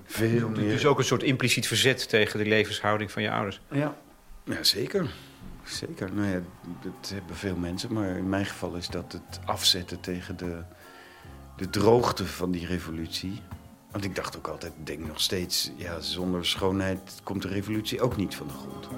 veel 0.04 0.48
meer. 0.48 0.68
Dus 0.68 0.86
ook 0.86 0.98
een 0.98 1.04
soort 1.04 1.22
impliciet 1.22 1.66
verzet 1.66 2.08
tegen 2.08 2.38
de 2.38 2.46
levenshouding 2.46 3.10
van 3.10 3.22
je 3.22 3.30
ouders. 3.30 3.60
Ja, 3.70 3.96
ja 4.44 4.62
zeker. 4.62 5.10
Zeker. 5.64 6.14
Nou 6.14 6.28
ja, 6.28 6.42
dat 6.82 7.10
hebben 7.14 7.36
veel 7.36 7.56
mensen, 7.56 7.92
maar 7.92 8.16
in 8.16 8.28
mijn 8.28 8.46
geval 8.46 8.74
is 8.74 8.88
dat 8.88 9.12
het 9.12 9.40
afzetten 9.44 10.00
tegen 10.00 10.36
de, 10.36 10.62
de 11.56 11.70
droogte 11.70 12.26
van 12.26 12.50
die 12.50 12.66
revolutie. 12.66 13.40
Want 13.92 14.04
ik 14.04 14.14
dacht 14.14 14.36
ook 14.36 14.46
altijd, 14.46 14.72
denk 14.84 15.06
nog 15.06 15.20
steeds, 15.20 15.70
ja, 15.76 16.00
zonder 16.00 16.46
schoonheid 16.46 17.20
komt 17.22 17.42
de 17.42 17.48
revolutie 17.48 18.00
ook 18.00 18.16
niet 18.16 18.34
van 18.34 18.46
de 18.46 18.52
grond. 18.52 18.88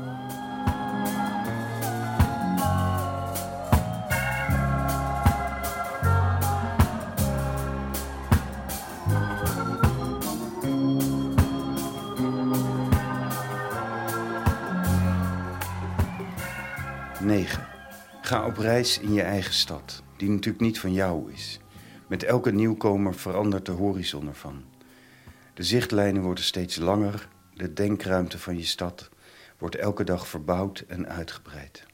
9. 17.25 17.67
Ga 18.21 18.47
op 18.47 18.57
reis 18.57 18.99
in 18.99 19.13
je 19.13 19.23
eigen 19.23 19.55
stad, 19.55 20.03
die 20.17 20.31
natuurlijk 20.31 20.65
niet 20.65 20.81
van 20.81 20.93
jou 20.93 21.33
is. 21.33 21.61
Met 22.07 22.23
elke 22.23 22.53
nieuwkomer 22.53 23.15
verandert 23.15 23.67
de 23.67 23.73
horizon 23.73 24.29
ervan. 24.29 24.74
De 25.55 25.63
zichtlijnen 25.63 26.23
worden 26.23 26.45
steeds 26.45 26.77
langer, 26.77 27.29
de 27.55 27.73
denkruimte 27.73 28.39
van 28.39 28.57
je 28.57 28.65
stad 28.65 29.11
wordt 29.59 29.77
elke 29.77 30.05
dag 30.05 30.29
verbouwd 30.29 30.85
en 30.89 31.09
uitgebreid. 31.09 31.87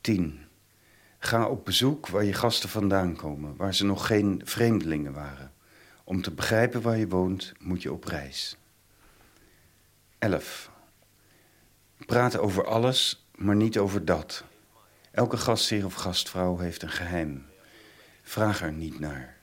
10. 0.00 0.40
Ga 1.18 1.48
op 1.48 1.64
bezoek 1.64 2.08
waar 2.08 2.24
je 2.24 2.32
gasten 2.32 2.68
vandaan 2.68 3.16
komen, 3.16 3.56
waar 3.56 3.74
ze 3.74 3.84
nog 3.84 4.06
geen 4.06 4.40
vreemdelingen 4.44 5.12
waren. 5.12 5.52
Om 6.04 6.22
te 6.22 6.30
begrijpen 6.30 6.82
waar 6.82 6.96
je 6.96 7.08
woont, 7.08 7.52
moet 7.58 7.82
je 7.82 7.92
op 7.92 8.04
reis. 8.04 8.56
11. 10.18 10.70
Praten 12.06 12.42
over 12.42 12.66
alles, 12.66 13.26
maar 13.34 13.56
niet 13.56 13.78
over 13.78 14.04
dat. 14.04 14.44
Elke 15.10 15.36
gastheer 15.36 15.84
of 15.84 15.94
gastvrouw 15.94 16.58
heeft 16.58 16.82
een 16.82 16.90
geheim. 16.90 17.46
Vraag 18.22 18.62
er 18.62 18.72
niet 18.72 19.00
naar. 19.00 19.33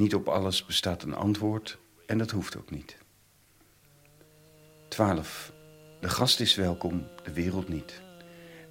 Niet 0.00 0.14
op 0.14 0.28
alles 0.28 0.66
bestaat 0.66 1.02
een 1.02 1.14
antwoord 1.14 1.78
en 2.06 2.18
dat 2.18 2.30
hoeft 2.30 2.56
ook 2.56 2.70
niet. 2.70 2.96
12. 4.88 5.52
De 6.00 6.08
gast 6.08 6.40
is 6.40 6.54
welkom, 6.54 7.06
de 7.22 7.32
wereld 7.32 7.68
niet. 7.68 8.00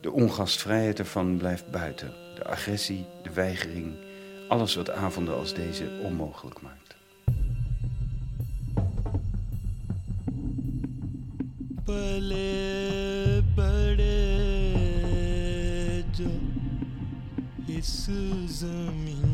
De 0.02 0.12
ongastvrijheid 0.12 1.00
ervan 1.00 1.38
blijft 1.38 1.72
buiten. 1.72 2.14
De 2.36 2.46
agressie, 2.46 3.06
de 3.24 3.30
weigering, 3.34 3.96
alles 4.48 4.76
wat 4.76 4.90
avonden 4.90 5.36
als 5.36 5.54
deze 5.54 6.00
onmogelijk 6.04 6.62
maakt. 6.62 6.96
Ehm, 18.62 19.29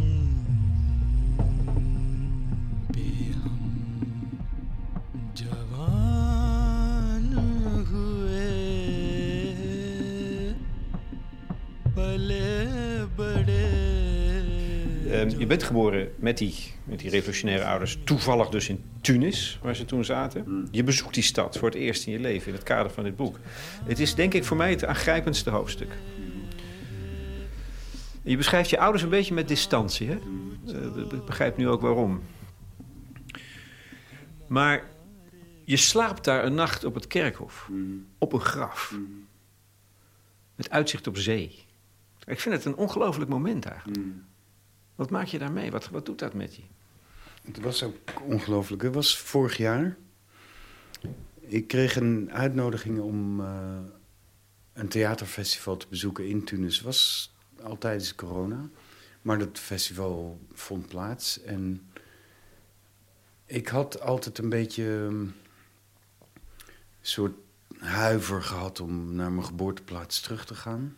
je 15.46 15.52
bent 15.52 15.64
geboren 15.64 16.12
met 16.16 16.38
die, 16.38 16.56
met 16.84 17.00
die 17.00 17.10
revolutionaire 17.10 17.66
ouders, 17.66 17.98
toevallig 18.04 18.50
dus 18.50 18.70
in 18.70 18.84
Tunis, 19.02 19.60
waar 19.62 19.76
ze 19.76 19.86
toen 19.86 20.06
zaten. 20.06 20.68
Je 20.72 20.84
bezoekt 20.84 21.14
die 21.14 21.24
stad 21.24 21.58
voor 21.58 21.70
het 21.70 21.78
eerst 21.78 22.06
in 22.06 22.12
je 22.12 22.20
leven 22.20 22.48
in 22.48 22.54
het 22.54 22.64
kader 22.64 22.92
van 22.92 23.04
dit 23.04 23.16
boek. 23.16 23.40
Het 23.86 24.00
is 24.00 24.16
denk 24.16 24.34
ik 24.34 24.44
voor 24.44 24.58
mij 24.58 24.70
het 24.70 24.86
aangrijpendste 24.86 25.50
hoofdstuk. 25.50 25.92
Je 28.24 28.38
beschrijft 28.38 28.70
je 28.70 28.80
ouders 28.80 29.04
een 29.04 29.10
beetje 29.10 29.34
met 29.34 29.48
distantie. 29.48 30.08
Hè? 30.08 30.18
Uh, 30.68 31.12
ik 31.12 31.26
begrijp 31.26 31.58
nu 31.58 31.68
ook 31.68 31.82
waarom. 31.82 32.22
Maar 34.48 34.84
je 35.64 35.78
slaapt 35.78 36.24
daar 36.24 36.46
een 36.46 36.54
nacht 36.54 36.84
op 36.84 36.94
het 36.94 37.08
kerkhof. 37.08 37.66
Hmm. 37.68 38.08
Op 38.18 38.34
een 38.34 38.42
graf. 38.42 38.90
Hmm. 38.90 39.28
Met 40.56 40.70
uitzicht 40.70 41.08
op 41.08 41.18
zee. 41.18 41.64
Ik 42.26 42.40
vind 42.40 42.56
het 42.56 42.66
een 42.66 42.76
ongelooflijk 42.76 43.30
moment 43.30 43.66
eigenlijk. 43.66 44.00
Wat 44.96 45.10
maak 45.10 45.26
je 45.26 45.40
daarmee? 45.40 45.72
Wat, 45.72 45.90
wat 45.90 46.06
doet 46.06 46.20
dat 46.20 46.34
met 46.34 46.56
je? 46.56 46.62
Het 47.44 47.60
was 47.60 47.84
ook 47.84 47.96
ongelooflijk. 48.22 48.82
Het 48.82 48.94
was 48.94 49.18
vorig 49.18 49.58
jaar. 49.58 49.98
Ik 51.40 51.68
kreeg 51.68 51.96
een 51.96 52.32
uitnodiging 52.32 53.00
om 53.00 53.40
uh, 53.40 53.78
een 54.74 54.88
theaterfestival 54.88 55.78
te 55.78 55.86
bezoeken 55.90 56.28
in 56.28 56.44
Tunis. 56.44 56.76
Het 56.76 56.86
was 56.86 57.34
al 57.64 57.78
tijdens 57.78 58.16
corona. 58.16 58.70
Maar 59.22 59.40
dat 59.40 59.60
festival 59.60 60.40
vond 60.54 60.88
plaats. 60.88 61.42
En 61.42 61.90
ik 63.46 63.68
had 63.68 64.02
altijd 64.02 64.38
een 64.38 64.50
beetje 64.50 64.84
een 64.84 65.34
soort 67.02 67.34
huiver 67.80 68.44
gehad 68.44 68.80
om 68.80 69.16
naar 69.16 69.32
mijn 69.32 69.46
geboorteplaats 69.46 70.20
terug 70.20 70.46
te 70.46 70.56
gaan. 70.56 70.98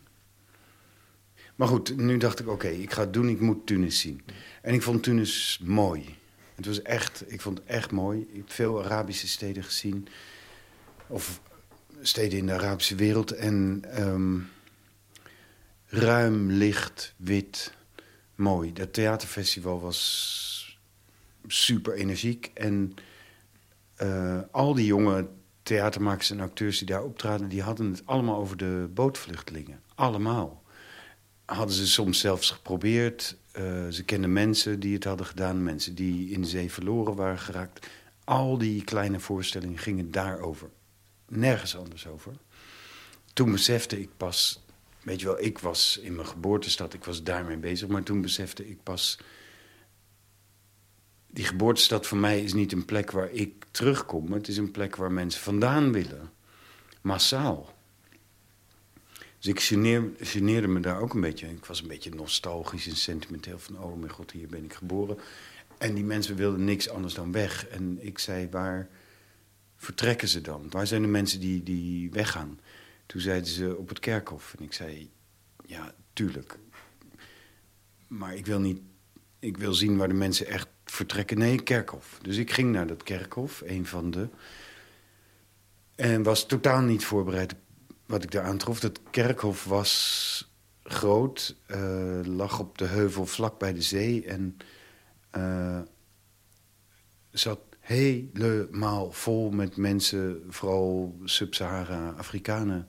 Maar 1.54 1.68
goed, 1.68 1.96
nu 1.96 2.16
dacht 2.16 2.40
ik, 2.40 2.48
oké, 2.48 2.68
ik 2.68 2.92
ga 2.92 3.00
het 3.00 3.12
doen, 3.12 3.28
ik 3.28 3.40
moet 3.40 3.66
Tunis 3.66 4.00
zien. 4.00 4.24
En 4.62 4.74
ik 4.74 4.82
vond 4.82 5.02
Tunis 5.02 5.60
mooi. 5.62 6.16
Het 6.54 6.66
was 6.66 6.82
echt, 6.82 7.32
ik 7.32 7.40
vond 7.40 7.58
het 7.58 7.66
echt 7.66 7.90
mooi. 7.90 8.20
Ik 8.20 8.36
heb 8.36 8.50
veel 8.50 8.84
Arabische 8.84 9.28
steden 9.28 9.64
gezien. 9.64 10.08
Of 11.06 11.40
steden 12.00 12.38
in 12.38 12.46
de 12.46 12.52
Arabische 12.52 12.94
wereld. 12.94 13.30
En 13.32 13.84
um, 13.98 14.50
ruim, 15.86 16.50
licht, 16.50 17.14
wit, 17.16 17.72
mooi. 18.34 18.72
Dat 18.72 18.92
theaterfestival 18.92 19.80
was 19.80 20.57
super 21.48 21.94
energiek. 21.94 22.50
En 22.54 22.94
uh, 24.02 24.40
al 24.50 24.74
die 24.74 24.86
jonge 24.86 25.28
theatermakers 25.62 26.30
en 26.30 26.40
acteurs 26.40 26.78
die 26.78 26.86
daar 26.86 27.04
optraden... 27.04 27.48
die 27.48 27.62
hadden 27.62 27.90
het 27.90 28.06
allemaal 28.06 28.36
over 28.36 28.56
de 28.56 28.88
bootvluchtelingen. 28.94 29.80
Allemaal 29.94 30.62
hadden 31.44 31.74
ze 31.74 31.86
soms 31.86 32.18
zelfs 32.18 32.50
geprobeerd. 32.50 33.36
Uh, 33.58 33.88
ze 33.88 34.04
kenden 34.04 34.32
mensen 34.32 34.80
die 34.80 34.94
het 34.94 35.04
hadden 35.04 35.26
gedaan, 35.26 35.62
mensen 35.62 35.94
die 35.94 36.30
in 36.30 36.40
de 36.40 36.48
zee 36.48 36.72
verloren 36.72 37.14
waren 37.14 37.38
geraakt. 37.38 37.86
Al 38.24 38.58
die 38.58 38.84
kleine 38.84 39.20
voorstellingen 39.20 39.78
gingen 39.78 40.10
daarover. 40.10 40.70
Nergens 41.28 41.76
anders 41.76 42.06
over. 42.06 42.32
Toen 43.32 43.52
besefte 43.52 44.00
ik 44.00 44.10
pas, 44.16 44.64
weet 45.02 45.20
je 45.20 45.26
wel, 45.26 45.40
ik 45.40 45.58
was 45.58 45.98
in 46.02 46.14
mijn 46.14 46.26
geboortestad, 46.26 46.94
ik 46.94 47.04
was 47.04 47.22
daarmee 47.22 47.56
bezig, 47.56 47.88
maar 47.88 48.02
toen 48.02 48.20
besefte 48.20 48.68
ik 48.68 48.82
pas, 48.82 49.18
die 51.38 51.46
geboortestad 51.46 52.06
voor 52.06 52.18
mij 52.18 52.42
is 52.42 52.52
niet 52.52 52.72
een 52.72 52.84
plek 52.84 53.10
waar 53.10 53.30
ik 53.30 53.64
terugkom, 53.70 54.32
het 54.32 54.48
is 54.48 54.56
een 54.56 54.70
plek 54.70 54.96
waar 54.96 55.12
mensen 55.12 55.40
vandaan 55.40 55.92
willen. 55.92 56.30
Massaal. 57.00 57.74
Dus 59.38 59.46
ik 59.46 59.60
geneerde 60.18 60.68
me 60.68 60.80
daar 60.80 61.00
ook 61.00 61.14
een 61.14 61.20
beetje. 61.20 61.50
Ik 61.50 61.64
was 61.64 61.80
een 61.80 61.88
beetje 61.88 62.10
nostalgisch 62.10 62.86
en 62.86 62.96
sentimenteel 62.96 63.58
van... 63.58 63.78
oh 63.78 63.98
mijn 63.98 64.12
god, 64.12 64.30
hier 64.30 64.48
ben 64.48 64.64
ik 64.64 64.72
geboren. 64.72 65.18
En 65.78 65.94
die 65.94 66.04
mensen 66.04 66.36
wilden 66.36 66.64
niks 66.64 66.88
anders 66.88 67.14
dan 67.14 67.32
weg. 67.32 67.66
En 67.66 67.98
ik 68.00 68.18
zei, 68.18 68.48
waar 68.50 68.88
vertrekken 69.76 70.28
ze 70.28 70.40
dan? 70.40 70.66
Waar 70.70 70.86
zijn 70.86 71.02
de 71.02 71.08
mensen 71.08 71.40
die, 71.40 71.62
die 71.62 72.10
weggaan? 72.10 72.60
Toen 73.06 73.20
zeiden 73.20 73.50
ze, 73.50 73.76
op 73.76 73.88
het 73.88 73.98
kerkhof. 73.98 74.54
En 74.58 74.64
ik 74.64 74.72
zei, 74.72 75.10
ja, 75.66 75.94
tuurlijk. 76.12 76.58
Maar 78.06 78.34
ik 78.34 78.46
wil 78.46 78.60
niet... 78.60 78.80
Ik 79.40 79.56
wil 79.56 79.74
zien 79.74 79.96
waar 79.96 80.08
de 80.08 80.14
mensen 80.14 80.46
echt 80.46 80.68
vertrekken. 80.90 81.38
Nee, 81.38 81.62
kerkhof. 81.62 82.18
Dus 82.22 82.36
ik 82.36 82.52
ging 82.52 82.72
naar 82.72 82.86
dat 82.86 83.02
kerkhof, 83.02 83.62
een 83.66 83.86
van 83.86 84.10
de... 84.10 84.28
En 85.94 86.22
was 86.22 86.46
totaal 86.46 86.80
niet 86.80 87.04
voorbereid 87.04 87.54
wat 88.08 88.22
ik 88.22 88.30
daar 88.30 88.44
aantrof, 88.44 88.82
het 88.82 89.00
kerkhof 89.10 89.64
was 89.64 90.52
groot, 90.82 91.56
uh, 91.68 92.20
lag 92.24 92.58
op 92.58 92.78
de 92.78 92.84
heuvel 92.84 93.26
vlak 93.26 93.58
bij 93.58 93.72
de 93.72 93.82
zee 93.82 94.24
en 94.24 94.56
uh, 95.36 95.80
zat 97.30 97.60
helemaal 97.80 99.12
vol 99.12 99.50
met 99.50 99.76
mensen, 99.76 100.42
vooral 100.48 101.18
Sub-Sahara-Afrikanen, 101.24 102.88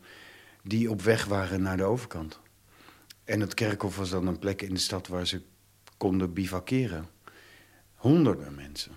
die 0.64 0.90
op 0.90 1.02
weg 1.02 1.26
waren 1.26 1.62
naar 1.62 1.78
de 1.78 1.84
overkant. 1.84 2.40
En 3.24 3.40
het 3.40 3.54
kerkhof 3.54 3.98
was 3.98 4.10
dan 4.10 4.28
een 4.28 4.40
plek 4.40 4.62
in 4.62 4.74
de 4.74 4.80
stad 4.80 5.08
waar 5.08 5.28
ze 5.28 5.42
konden 5.98 6.34
bivakeren. 6.34 7.08
Honderden 8.00 8.56
mensen. 8.56 8.92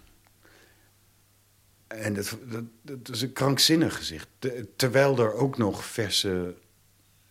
En 1.86 2.14
dat, 2.14 2.38
dat, 2.50 2.64
dat, 2.82 3.08
is 3.08 3.22
een 3.22 3.32
krankzinnig 3.32 3.96
gezicht. 3.96 4.28
terwijl 4.76 5.18
er 5.18 5.32
ook 5.32 5.58
nog 5.58 5.84
verse 5.84 6.54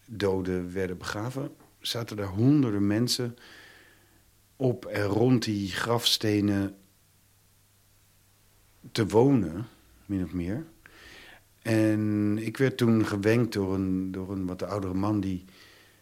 doden 0.05 0.73
werden 0.73 0.97
begraven. 0.97 1.55
zaten 1.79 2.19
er 2.19 2.27
honderden 2.27 2.87
mensen 2.87 3.37
op 4.55 4.85
en 4.85 5.03
rond 5.03 5.43
die 5.43 5.71
grafstenen 5.71 6.75
te 8.91 9.07
wonen, 9.07 9.67
min 10.05 10.23
of 10.23 10.33
meer. 10.33 10.65
En 11.61 12.37
ik 12.37 12.57
werd 12.57 12.77
toen 12.77 13.05
gewenkt 13.05 13.53
door 13.53 13.73
een, 13.73 14.11
door 14.11 14.31
een 14.31 14.45
wat 14.45 14.63
oudere 14.63 14.93
man 14.93 15.19
die 15.19 15.45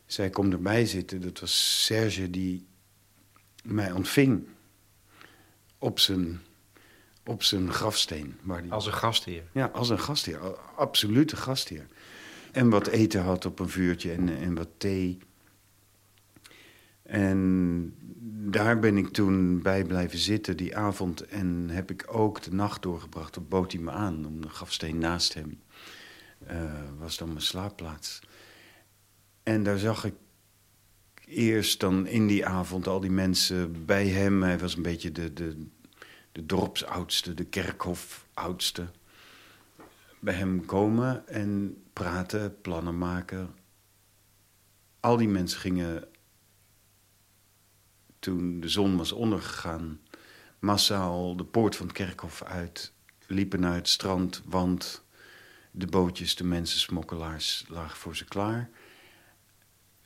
zei: 0.06 0.30
Kom 0.30 0.52
erbij 0.52 0.86
zitten. 0.86 1.22
Dat 1.22 1.40
was 1.40 1.86
Serge 1.86 2.30
die 2.30 2.68
mij 3.64 3.92
ontving 3.92 4.48
op 5.80 6.00
zijn, 6.00 6.42
op 7.26 7.44
zijn 7.44 7.74
grafsteen. 7.74 8.38
Waar 8.42 8.62
die, 8.62 8.72
Als 8.72 8.86
een 8.86 8.94
gastheer. 8.94 9.44
ja, 9.54 9.66
als 9.66 9.90
een 9.90 10.00
gastheer, 10.00 10.40
absolute 10.76 11.36
gastheer. 11.36 11.86
En 12.52 12.70
wat 12.70 12.88
eten 12.88 13.22
had 13.24 13.46
op 13.46 13.60
een 13.60 13.70
vuurtje 13.70 14.12
en, 14.12 14.30
en 14.38 14.54
wat 14.56 14.68
thee. 14.78 15.18
En 17.04 17.94
daar 18.52 18.80
ben 18.80 18.98
ik 18.98 19.08
toen 19.08 19.62
bij 19.62 19.84
blijven 19.84 20.20
zitten 20.20 20.58
die 20.58 20.78
avond. 20.78 21.22
En 21.26 21.70
heb 21.70 21.92
ik 21.92 22.06
ook 22.08 22.42
de 22.42 22.54
nacht 22.54 22.82
doorgebracht. 22.82 23.34
Dan 23.34 23.48
bood 23.48 23.72
hij 23.72 23.82
me 23.82 23.92
aan 23.92 24.26
om 24.26 24.42
de 24.42 24.50
grafsteen 24.50 24.98
naast 24.98 25.34
hem. 25.34 25.62
eh, 26.46 26.64
was 26.98 27.18
dan 27.18 27.28
mijn 27.28 27.42
slaapplaats. 27.42 28.20
En 29.44 29.64
daar 29.64 29.78
zag 29.78 30.06
ik 30.06 30.14
eerst 31.30 31.80
dan 31.80 32.08
in 32.08 32.28
die 32.28 32.46
avond 32.46 32.88
al 32.88 33.00
die 33.00 33.12
mensen 33.12 33.86
bij 33.86 34.08
hem. 34.08 34.44
Hij 34.44 34.60
was 34.60 34.76
een 34.76 34.82
beetje 34.82 35.12
de, 35.12 35.34
de, 35.34 35.66
de 36.32 36.46
dorpsoudste, 36.46 37.34
de 37.34 37.46
kerkhofoudste. 37.46 38.88
Bij 40.20 40.34
hem 40.34 40.66
komen 40.66 41.28
en 41.28 41.82
praten, 41.94 42.62
plannen 42.62 42.98
maken. 42.98 43.56
Al 45.00 45.18
die 45.18 45.28
mensen 45.28 45.60
gingen 45.60 46.08
toen 48.20 48.60
de 48.60 48.70
zon 48.70 48.98
was 48.98 49.12
ondergegaan, 49.12 50.00
massaal 50.60 51.36
de 51.36 51.46
poort 51.46 51.76
van 51.76 51.88
het 51.88 51.96
kerkhof 51.96 52.44
uit, 52.44 52.94
liepen 53.28 53.60
naar 53.60 53.76
het 53.76 53.90
strand, 53.90 54.42
want 54.46 55.04
de 55.72 55.88
bootjes, 55.88 56.36
de 56.36 56.44
mensen, 56.44 56.80
smokkelaars 56.80 57.66
lagen 57.68 57.98
voor 57.98 58.16
ze 58.16 58.26
klaar. 58.26 58.70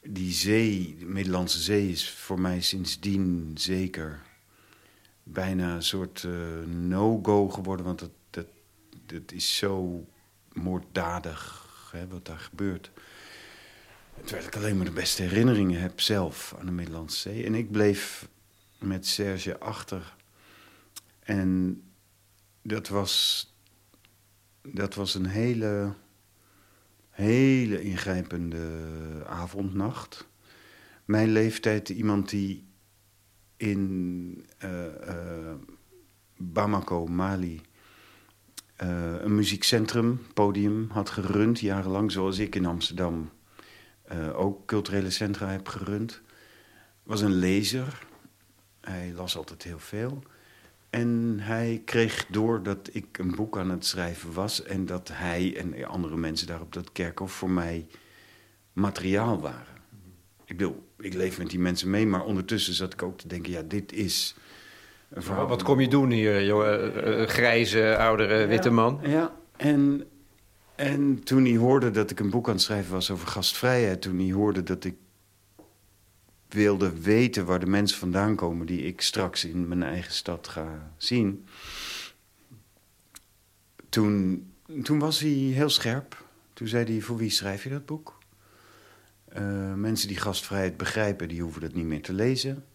Die 0.03 0.33
zee, 0.33 0.95
de 0.99 1.05
Middellandse 1.05 1.59
Zee, 1.59 1.89
is 1.89 2.09
voor 2.09 2.39
mij 2.39 2.61
sindsdien 2.61 3.51
zeker 3.55 4.21
bijna 5.23 5.75
een 5.75 5.83
soort 5.83 6.23
eh, 6.23 6.31
no-go 6.67 7.49
geworden, 7.49 7.85
want 7.85 7.99
dat, 7.99 8.11
dat, 8.29 8.47
dat 9.05 9.31
is 9.31 9.57
zo 9.57 10.05
moorddadig 10.53 11.63
hè, 11.91 12.07
wat 12.07 12.25
daar 12.25 12.39
gebeurt. 12.39 12.91
Terwijl 14.23 14.47
ik 14.47 14.55
alleen 14.55 14.75
maar 14.77 14.85
de 14.85 14.91
beste 14.91 15.21
herinneringen 15.21 15.81
heb 15.81 15.99
zelf 15.99 16.55
aan 16.59 16.65
de 16.65 16.71
Middellandse 16.71 17.19
Zee. 17.19 17.45
En 17.45 17.55
ik 17.55 17.71
bleef 17.71 18.27
met 18.79 19.07
Serge 19.07 19.59
achter. 19.59 20.15
En 21.19 21.81
dat 22.61 22.87
was, 22.87 23.47
dat 24.61 24.95
was 24.95 25.15
een 25.15 25.25
hele, 25.25 25.93
hele 27.13 27.81
ingrijpende 27.81 28.67
avondnacht. 29.25 30.27
Mijn 31.05 31.31
leeftijd, 31.31 31.89
iemand 31.89 32.29
die 32.29 32.67
in 33.57 34.45
eh, 34.57 35.09
eh, 35.09 35.55
Bamako, 36.37 37.05
Mali, 37.05 37.61
eh, 38.75 39.15
een 39.21 39.35
muziekcentrum, 39.35 40.21
podium 40.33 40.89
had 40.89 41.09
gerund 41.09 41.59
jarenlang, 41.59 42.11
zoals 42.11 42.37
ik 42.37 42.55
in 42.55 42.65
Amsterdam 42.65 43.31
ook 44.33 44.65
culturele 44.65 45.09
centra 45.09 45.47
heb 45.47 45.67
gerund. 45.67 46.21
Was 47.03 47.21
een 47.21 47.33
lezer. 47.33 48.05
Hij 48.81 49.13
las 49.15 49.37
altijd 49.37 49.63
heel 49.63 49.79
veel. 49.79 50.23
En 50.93 51.37
hij 51.39 51.81
kreeg 51.85 52.25
door 52.29 52.63
dat 52.63 52.89
ik 52.91 53.17
een 53.17 53.35
boek 53.35 53.57
aan 53.57 53.69
het 53.69 53.85
schrijven 53.85 54.33
was 54.33 54.63
en 54.63 54.85
dat 54.85 55.09
hij 55.13 55.57
en 55.57 55.85
andere 55.87 56.17
mensen 56.17 56.47
daar 56.47 56.61
op 56.61 56.73
dat 56.73 56.91
kerkhof 56.91 57.31
voor 57.31 57.49
mij 57.49 57.87
materiaal 58.73 59.39
waren. 59.39 59.81
Ik 60.45 60.57
bedoel, 60.57 60.83
ik 60.99 61.13
leef 61.13 61.37
met 61.37 61.49
die 61.49 61.59
mensen 61.59 61.89
mee, 61.89 62.07
maar 62.07 62.23
ondertussen 62.23 62.73
zat 62.73 62.93
ik 62.93 63.03
ook 63.03 63.17
te 63.17 63.27
denken: 63.27 63.51
ja, 63.51 63.61
dit 63.61 63.93
is. 63.93 64.35
Een 65.09 65.23
verhaal 65.23 65.47
Wat 65.47 65.63
kom 65.63 65.79
je 65.79 65.87
doen 65.87 66.11
hier, 66.11 66.45
joh, 66.45 66.67
eh, 66.67 67.21
eh, 67.21 67.27
grijze, 67.27 67.97
oudere, 67.97 68.45
witte 68.45 68.69
man? 68.69 68.99
Ja, 69.03 69.33
en, 69.57 70.03
en 70.75 71.23
toen 71.23 71.45
hij 71.45 71.55
hoorde 71.55 71.91
dat 71.91 72.11
ik 72.11 72.19
een 72.19 72.29
boek 72.29 72.47
aan 72.47 72.53
het 72.53 72.61
schrijven 72.61 72.91
was 72.91 73.11
over 73.11 73.27
gastvrijheid... 73.27 74.01
toen 74.01 74.19
hij 74.19 74.31
hoorde 74.31 74.63
dat 74.63 74.83
ik 74.83 74.95
wilde 76.53 77.01
weten 77.01 77.45
waar 77.45 77.59
de 77.59 77.65
mensen 77.65 77.97
vandaan 77.97 78.35
komen... 78.35 78.65
die 78.65 78.81
ik 78.81 79.01
straks 79.01 79.45
in 79.45 79.67
mijn 79.67 79.83
eigen 79.83 80.13
stad 80.13 80.47
ga 80.47 80.91
zien... 80.97 81.45
toen, 83.89 84.45
toen 84.83 84.99
was 84.99 85.19
hij 85.19 85.29
heel 85.29 85.69
scherp. 85.69 86.25
Toen 86.53 86.67
zei 86.67 86.85
hij, 86.85 87.01
voor 87.01 87.17
wie 87.17 87.29
schrijf 87.29 87.63
je 87.63 87.69
dat 87.69 87.85
boek? 87.85 88.21
Eh, 89.25 89.73
mensen 89.73 90.07
die 90.07 90.17
gastvrijheid 90.17 90.77
begrijpen, 90.77 91.27
die 91.27 91.41
hoeven 91.41 91.61
dat 91.61 91.73
niet 91.73 91.85
meer 91.85 92.01
te 92.01 92.13
lezen. 92.13 92.65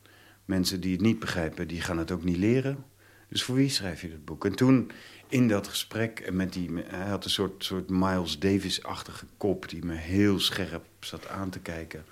Mensen 0.45 0.81
die 0.81 0.93
het 0.93 1.01
niet 1.01 1.19
begrijpen, 1.19 1.69
die 1.69 1.81
gaan 1.81 1.99
het 1.99 2.11
ook 2.11 2.25
niet 2.25 2.37
leren. 2.37 2.85
Dus 3.29 3.43
voor 3.43 3.55
wie 3.55 3.69
schrijf 3.69 4.01
je 4.01 4.11
dat 4.11 4.25
boek? 4.25 4.45
En 4.45 4.55
toen 4.55 4.91
in 5.29 5.49
dat 5.49 5.69
gesprek, 5.69 6.33
met 6.33 6.53
die, 6.53 6.71
hij 6.87 7.09
had 7.09 7.25
een 7.25 7.31
soort, 7.31 7.65
soort 7.65 7.91
Miles 7.91 8.39
Davis-achtige 8.39 9.27
kop... 9.37 9.69
die 9.69 9.85
me 9.85 9.95
heel 9.95 10.41
scherp 10.41 10.85
zat 11.01 11.29
aan 11.29 11.51
te 11.51 11.59
kijken. 11.59 12.05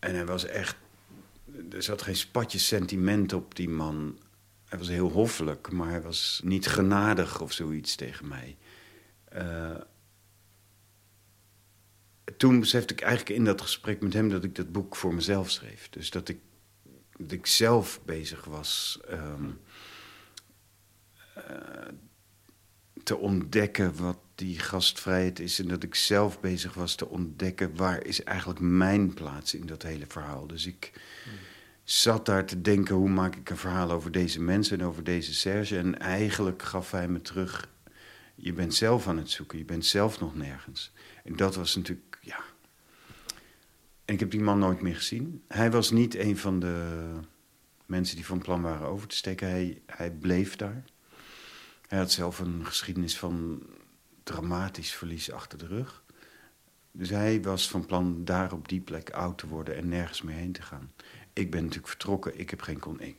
En 0.00 0.14
hij 0.14 0.26
was 0.26 0.44
echt... 0.44 0.76
Er 1.70 1.82
zat 1.82 2.02
geen 2.02 2.16
spatje 2.16 2.58
sentiment 2.58 3.32
op 3.32 3.54
die 3.54 3.68
man. 3.68 4.18
Hij 4.64 4.78
was 4.78 4.88
heel 4.88 5.10
hoffelijk, 5.10 5.70
maar 5.72 5.88
hij 5.88 6.02
was 6.02 6.40
niet 6.44 6.66
genadig 6.66 7.40
of 7.40 7.52
zoiets 7.52 7.94
tegen 7.94 8.28
mij. 8.28 8.56
Eh, 9.24 9.76
toen 12.36 12.60
besefte 12.60 12.94
ik 12.94 13.00
eigenlijk 13.00 13.38
in 13.38 13.44
dat 13.44 13.60
gesprek 13.60 14.00
met 14.00 14.12
hem 14.12 14.28
dat 14.28 14.44
ik 14.44 14.54
dat 14.54 14.72
boek 14.72 14.96
voor 14.96 15.14
mezelf 15.14 15.50
schreef. 15.50 15.88
Dus 15.88 16.10
dat 16.10 16.28
ik, 16.28 16.40
dat 17.16 17.32
ik 17.32 17.46
zelf 17.46 18.00
bezig 18.04 18.44
was 18.44 19.00
ehm, 19.08 19.50
eh, 21.34 21.88
te 23.02 23.16
ontdekken 23.16 23.96
wat 23.96 24.18
die 24.34 24.58
gastvrijheid 24.58 25.40
is. 25.40 25.58
En 25.58 25.68
dat 25.68 25.82
ik 25.82 25.94
zelf 25.94 26.40
bezig 26.40 26.74
was 26.74 26.94
te 26.94 27.08
ontdekken 27.08 27.76
waar 27.76 28.04
is 28.04 28.22
eigenlijk 28.22 28.60
mijn 28.60 29.14
plaats 29.14 29.54
in 29.54 29.66
dat 29.66 29.82
hele 29.82 30.06
verhaal. 30.08 30.46
Dus 30.46 30.66
ik 30.66 30.92
zat 31.84 32.26
daar 32.26 32.44
te 32.44 32.60
denken 32.60 32.94
hoe 32.94 33.08
maak 33.08 33.36
ik 33.36 33.50
een 33.50 33.56
verhaal 33.56 33.90
over 33.90 34.12
deze 34.12 34.40
mensen 34.40 34.80
en 34.80 34.86
over 34.86 35.04
deze 35.04 35.34
Serge. 35.34 35.78
En 35.78 35.98
eigenlijk 35.98 36.62
gaf 36.62 36.90
hij 36.90 37.08
me 37.08 37.20
terug, 37.20 37.68
je 38.34 38.52
bent 38.52 38.74
zelf 38.74 39.08
aan 39.08 39.18
het 39.18 39.30
zoeken, 39.30 39.58
je 39.58 39.64
bent 39.64 39.84
zelf 39.84 40.20
nog 40.20 40.36
nergens. 40.36 40.92
En 41.24 41.36
dat 41.36 41.54
was 41.54 41.76
natuurlijk, 41.76 42.18
ja. 42.20 42.40
En 44.04 44.14
ik 44.14 44.20
heb 44.20 44.30
die 44.30 44.40
man 44.40 44.58
nooit 44.58 44.80
meer 44.80 44.96
gezien. 44.96 45.42
Hij 45.48 45.70
was 45.70 45.90
niet 45.90 46.14
een 46.14 46.36
van 46.36 46.60
de 46.60 46.98
mensen 47.86 48.16
die 48.16 48.26
van 48.26 48.38
plan 48.38 48.62
waren 48.62 48.86
over 48.86 49.08
te 49.08 49.16
steken. 49.16 49.48
Hij, 49.48 49.82
hij 49.86 50.10
bleef 50.10 50.56
daar. 50.56 50.84
Hij 51.90 51.98
had 51.98 52.12
zelf 52.12 52.38
een 52.38 52.66
geschiedenis 52.66 53.18
van 53.18 53.62
dramatisch 54.22 54.92
verlies 54.94 55.30
achter 55.32 55.58
de 55.58 55.66
rug. 55.66 56.02
Dus 56.92 57.08
hij 57.08 57.42
was 57.42 57.68
van 57.68 57.86
plan 57.86 58.24
daar 58.24 58.52
op 58.52 58.68
die 58.68 58.80
plek 58.80 59.10
oud 59.10 59.38
te 59.38 59.46
worden 59.46 59.76
en 59.76 59.88
nergens 59.88 60.22
meer 60.22 60.34
heen 60.36 60.52
te 60.52 60.62
gaan. 60.62 60.92
Ik 61.32 61.50
ben 61.50 61.60
natuurlijk 61.60 61.88
vertrokken. 61.88 62.38
Ik 62.38 62.50
heb 62.50 62.62
geen... 62.62 62.78
Kon 62.78 63.00
ik, 63.00 63.16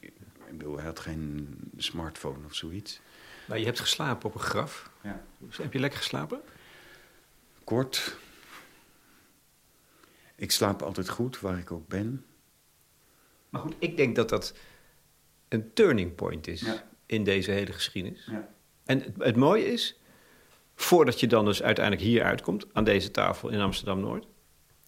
ik 0.48 0.58
bedoel, 0.58 0.76
hij 0.76 0.86
had 0.86 1.00
geen 1.00 1.58
smartphone 1.78 2.46
of 2.46 2.56
zoiets. 2.56 3.02
Maar 3.48 3.60
je 3.60 3.66
hebt 3.66 3.80
geslapen 3.80 4.30
op 4.30 4.36
een 4.36 4.42
graf. 4.42 4.92
Ja. 5.02 5.24
Heb 5.52 5.74
je 5.74 5.80
lekker 5.80 6.00
geslapen? 6.00 6.42
Kort. 7.64 8.18
Ik 10.36 10.52
slaap 10.52 10.82
altijd 10.82 11.10
goed, 11.10 11.40
waar 11.40 11.58
ik 11.58 11.72
ook 11.72 11.88
ben. 11.88 12.26
Maar 13.50 13.62
goed, 13.62 13.76
ik 13.80 13.98
denk 13.98 14.16
dat 14.16 14.30
dat 14.30 14.54
een 15.48 15.74
turning 15.74 16.16
point 16.16 16.48
is 16.48 16.62
Ja. 16.62 16.88
in 17.06 17.24
deze 17.24 17.52
hele 17.52 17.72
geschiedenis. 17.74 18.26
Ja. 18.26 18.50
En 18.92 19.02
het, 19.02 19.16
het 19.18 19.36
mooie 19.36 19.66
is, 19.66 20.00
voordat 20.76 21.20
je 21.20 21.28
dan 21.28 21.46
dus 21.46 21.64
uiteindelijk 21.64 22.06
hier 22.06 22.24
uitkomt, 22.24 22.66
aan 22.74 22.84
deze 22.84 23.12
tafel 23.12 23.50
in 23.50 23.60
Amsterdam-Noord, 23.60 24.26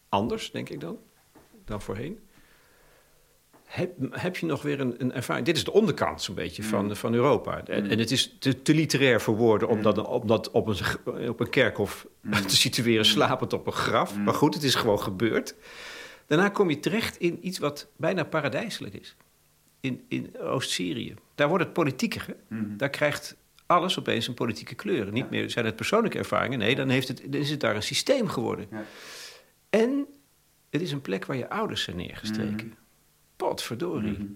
anders 0.10 0.52
denk 0.52 0.70
ik 0.70 0.80
dan, 0.80 0.98
dan 1.66 1.82
voorheen, 1.82 2.20
heb, 3.64 3.92
heb 4.12 4.38
je 4.38 4.46
nog 4.46 4.62
weer 4.62 4.80
een, 4.80 5.02
een 5.02 5.14
ervaring. 5.14 5.46
Dit 5.46 5.58
is 5.58 5.64
de 5.64 5.72
onderkant 5.72 6.22
zo'n 6.22 6.36
beetje 6.36 6.64
van, 6.64 6.96
van 6.96 7.14
Europa. 7.14 7.66
En, 7.66 7.90
en 7.90 8.00
het 8.00 8.12
is 8.12 8.36
te, 8.40 8.62
te 8.62 8.74
literair 8.74 9.22
voor 9.22 9.36
woorden 9.36 9.68
om 9.68 9.82
dat, 9.82 9.98
om 10.08 10.28
dat 10.28 10.52
op, 10.52 10.68
een, 10.68 11.30
op 11.30 11.40
een 11.40 11.50
kerkhof 11.50 12.08
te 12.48 12.56
situeren, 12.56 13.06
slapend 13.06 13.54
op 13.54 13.68
een 13.68 13.74
graf. 13.74 14.18
Maar 14.18 14.34
goed, 14.34 14.54
het 14.54 14.64
is 14.64 14.76
gewoon 14.76 15.00
gebeurd. 15.00 15.56
Daarna 16.28 16.50
kom 16.50 16.70
je 16.70 16.80
terecht 16.80 17.18
in 17.18 17.48
iets 17.48 17.60
wat 17.60 17.88
bijna 17.98 18.24
paradijselijk 18.24 18.94
is. 18.94 19.16
In, 19.80 20.06
in 20.08 20.40
Oost-Syrië. 20.40 21.16
Daar 21.36 21.48
wordt 21.48 21.64
het 21.64 21.74
politieker. 21.74 22.26
Hè? 22.28 22.76
Daar 22.76 22.90
krijgt 22.90 23.38
alles 23.74 24.00
opeens 24.00 24.28
een 24.28 24.34
politieke 24.34 24.76
kleur. 24.76 25.12
Niet 25.12 25.30
meer 25.30 25.50
zijn 25.50 25.66
het 25.66 25.76
persoonlijke 25.76 26.18
ervaringen. 26.18 26.60
Nee, 26.60 26.76
dan, 26.76 26.90
heeft 26.90 27.08
het, 27.08 27.22
dan 27.28 27.42
is 27.42 27.50
het 27.50 27.60
daar 27.60 27.76
een 27.76 27.84
systeem 27.84 28.28
geworden. 28.28 28.68
Ja. 28.72 28.86
En 29.70 30.08
Het 30.70 30.82
is 30.82 30.92
een 30.92 31.02
plek 31.02 31.26
waar 31.26 31.38
je 31.38 31.50
ouders 31.50 31.84
zijn 31.84 31.96
neergestreken. 31.96 32.68
Mm. 32.68 32.76
Potverdorie. 33.36 34.12
Mhm. 34.12 34.28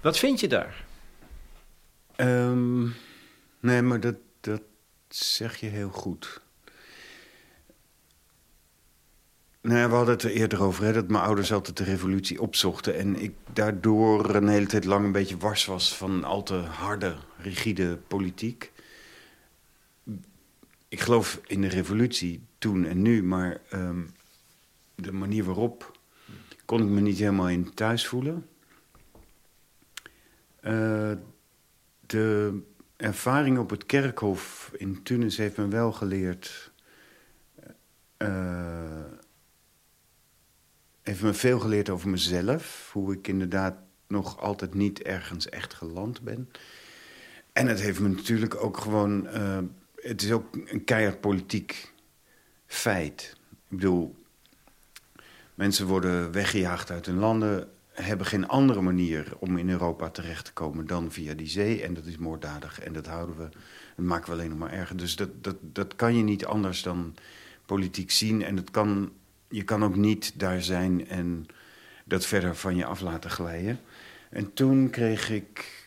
Wat 0.00 0.18
vind 0.18 0.40
je 0.40 0.48
daar? 0.48 0.84
Ehm, 2.16 2.82
nee, 3.60 3.82
maar 3.82 4.00
dat, 4.00 4.16
dat 4.40 4.62
zeg 5.08 5.56
je 5.56 5.66
heel 5.66 5.90
goed. 5.90 6.40
Nou 9.60 9.88
we 9.88 9.94
hadden 9.94 10.14
het 10.14 10.22
er 10.22 10.30
eerder 10.30 10.62
over, 10.62 10.84
hè, 10.84 10.92
dat 10.92 11.08
mijn 11.08 11.24
ouders 11.24 11.52
altijd 11.52 11.76
de 11.76 11.84
revolutie 11.84 12.40
opzochten. 12.40 12.96
En 12.96 13.16
ik 13.16 13.32
daardoor 13.52 14.34
een 14.34 14.48
hele 14.48 14.66
tijd 14.66 14.84
lang 14.84 15.04
een 15.04 15.12
beetje 15.12 15.36
wars 15.36 15.64
was 15.64 15.96
van 15.96 16.24
al 16.24 16.42
te 16.42 16.54
harde, 16.54 17.16
rigide 17.38 17.96
politiek. 17.96 18.72
Ik 20.88 21.00
geloof 21.00 21.40
in 21.46 21.60
de 21.60 21.68
revolutie 21.68 22.42
toen 22.58 22.84
en 22.84 23.02
nu, 23.02 23.22
maar 23.22 23.60
ehm, 23.70 24.02
de 24.94 25.12
manier 25.12 25.44
waarop 25.44 25.98
kon 26.64 26.82
ik 26.82 26.88
me 26.88 27.00
niet 27.00 27.18
helemaal 27.18 27.48
in 27.48 27.74
thuis 27.74 28.06
voelen. 28.06 28.48
Uh, 30.62 31.12
de 32.06 32.60
ervaring 32.96 33.58
op 33.58 33.70
het 33.70 33.86
kerkhof 33.86 34.72
in 34.76 35.02
Tunis 35.02 35.36
heeft 35.36 35.56
me 35.56 35.68
wel 35.68 35.92
geleerd. 35.92 36.70
Uh, 38.18 39.04
heeft 41.08 41.22
me 41.22 41.34
veel 41.34 41.60
geleerd 41.60 41.90
over 41.90 42.08
mezelf. 42.08 42.90
Hoe 42.92 43.12
ik 43.12 43.28
inderdaad 43.28 43.74
nog 44.06 44.40
altijd 44.40 44.74
niet 44.74 45.02
ergens 45.02 45.48
echt 45.48 45.74
geland 45.74 46.20
ben. 46.22 46.48
En 47.52 47.66
het 47.66 47.80
heeft 47.80 48.00
me 48.00 48.08
natuurlijk 48.08 48.64
ook 48.64 48.76
gewoon. 48.76 49.26
Uh, 49.26 49.58
het 49.96 50.22
is 50.22 50.32
ook 50.32 50.58
een 50.64 50.84
keihard 50.84 51.20
politiek 51.20 51.92
feit. 52.66 53.36
Ik 53.50 53.76
bedoel, 53.76 54.14
mensen 55.54 55.86
worden 55.86 56.32
weggejaagd 56.32 56.90
uit 56.90 57.06
hun 57.06 57.18
landen 57.18 57.68
hebben 58.02 58.26
geen 58.26 58.48
andere 58.48 58.80
manier 58.80 59.32
om 59.38 59.56
in 59.56 59.70
Europa 59.70 60.10
terecht 60.10 60.44
te 60.44 60.52
komen 60.52 60.86
dan 60.86 61.12
via 61.12 61.34
die 61.34 61.46
zee. 61.46 61.82
En 61.82 61.94
dat 61.94 62.04
is 62.04 62.16
moorddadig 62.16 62.80
en 62.80 62.92
dat 62.92 63.06
houden 63.06 63.36
we, 63.36 63.48
dat 63.96 64.04
maken 64.04 64.26
we 64.26 64.32
alleen 64.32 64.48
nog 64.48 64.58
maar 64.58 64.72
erger. 64.72 64.96
Dus 64.96 65.16
dat, 65.16 65.44
dat, 65.44 65.56
dat 65.60 65.96
kan 65.96 66.16
je 66.16 66.22
niet 66.22 66.44
anders 66.44 66.82
dan 66.82 67.14
politiek 67.66 68.10
zien. 68.10 68.42
En 68.42 68.56
het 68.56 68.70
kan, 68.70 69.12
je 69.48 69.62
kan 69.62 69.84
ook 69.84 69.96
niet 69.96 70.32
daar 70.36 70.62
zijn 70.62 71.08
en 71.08 71.46
dat 72.04 72.26
verder 72.26 72.56
van 72.56 72.76
je 72.76 72.84
af 72.84 73.00
laten 73.00 73.30
glijden. 73.30 73.80
En 74.30 74.52
toen 74.52 74.90
kreeg 74.90 75.30
ik 75.30 75.86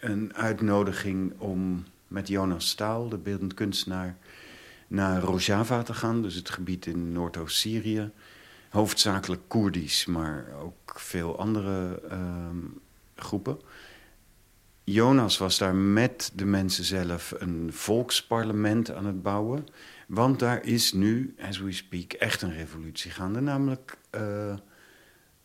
een 0.00 0.34
uitnodiging 0.34 1.32
om 1.38 1.84
met 2.08 2.28
Jonas 2.28 2.68
Staal, 2.68 3.08
de 3.08 3.18
beeldend 3.18 3.54
kunstenaar, 3.54 4.16
naar 4.88 5.20
Rojava 5.22 5.82
te 5.82 5.94
gaan. 5.94 6.22
Dus 6.22 6.34
het 6.34 6.50
gebied 6.50 6.86
in 6.86 7.12
Noordoost-Syrië 7.12 8.10
hoofdzakelijk 8.72 9.42
Koerdisch, 9.48 10.06
maar 10.06 10.46
ook 10.62 10.94
veel 11.00 11.38
andere 11.38 12.00
ehm, 12.08 12.56
groepen. 13.16 13.58
Jonas 14.84 15.38
was 15.38 15.58
daar 15.58 15.74
met 15.74 16.32
de 16.34 16.44
mensen 16.44 16.84
zelf 16.84 17.34
een 17.38 17.70
volksparlement 17.72 18.90
aan 18.90 19.06
het 19.06 19.22
bouwen. 19.22 19.66
Want 20.12 20.38
daar 20.38 20.64
is 20.64 20.92
nu, 20.92 21.34
as 21.40 21.58
we 21.58 21.72
speak, 21.72 22.12
echt 22.12 22.42
een 22.42 22.52
revolutie 22.52 23.10
gaande. 23.10 23.40
Namelijk 23.40 23.98
uh, 24.14 24.56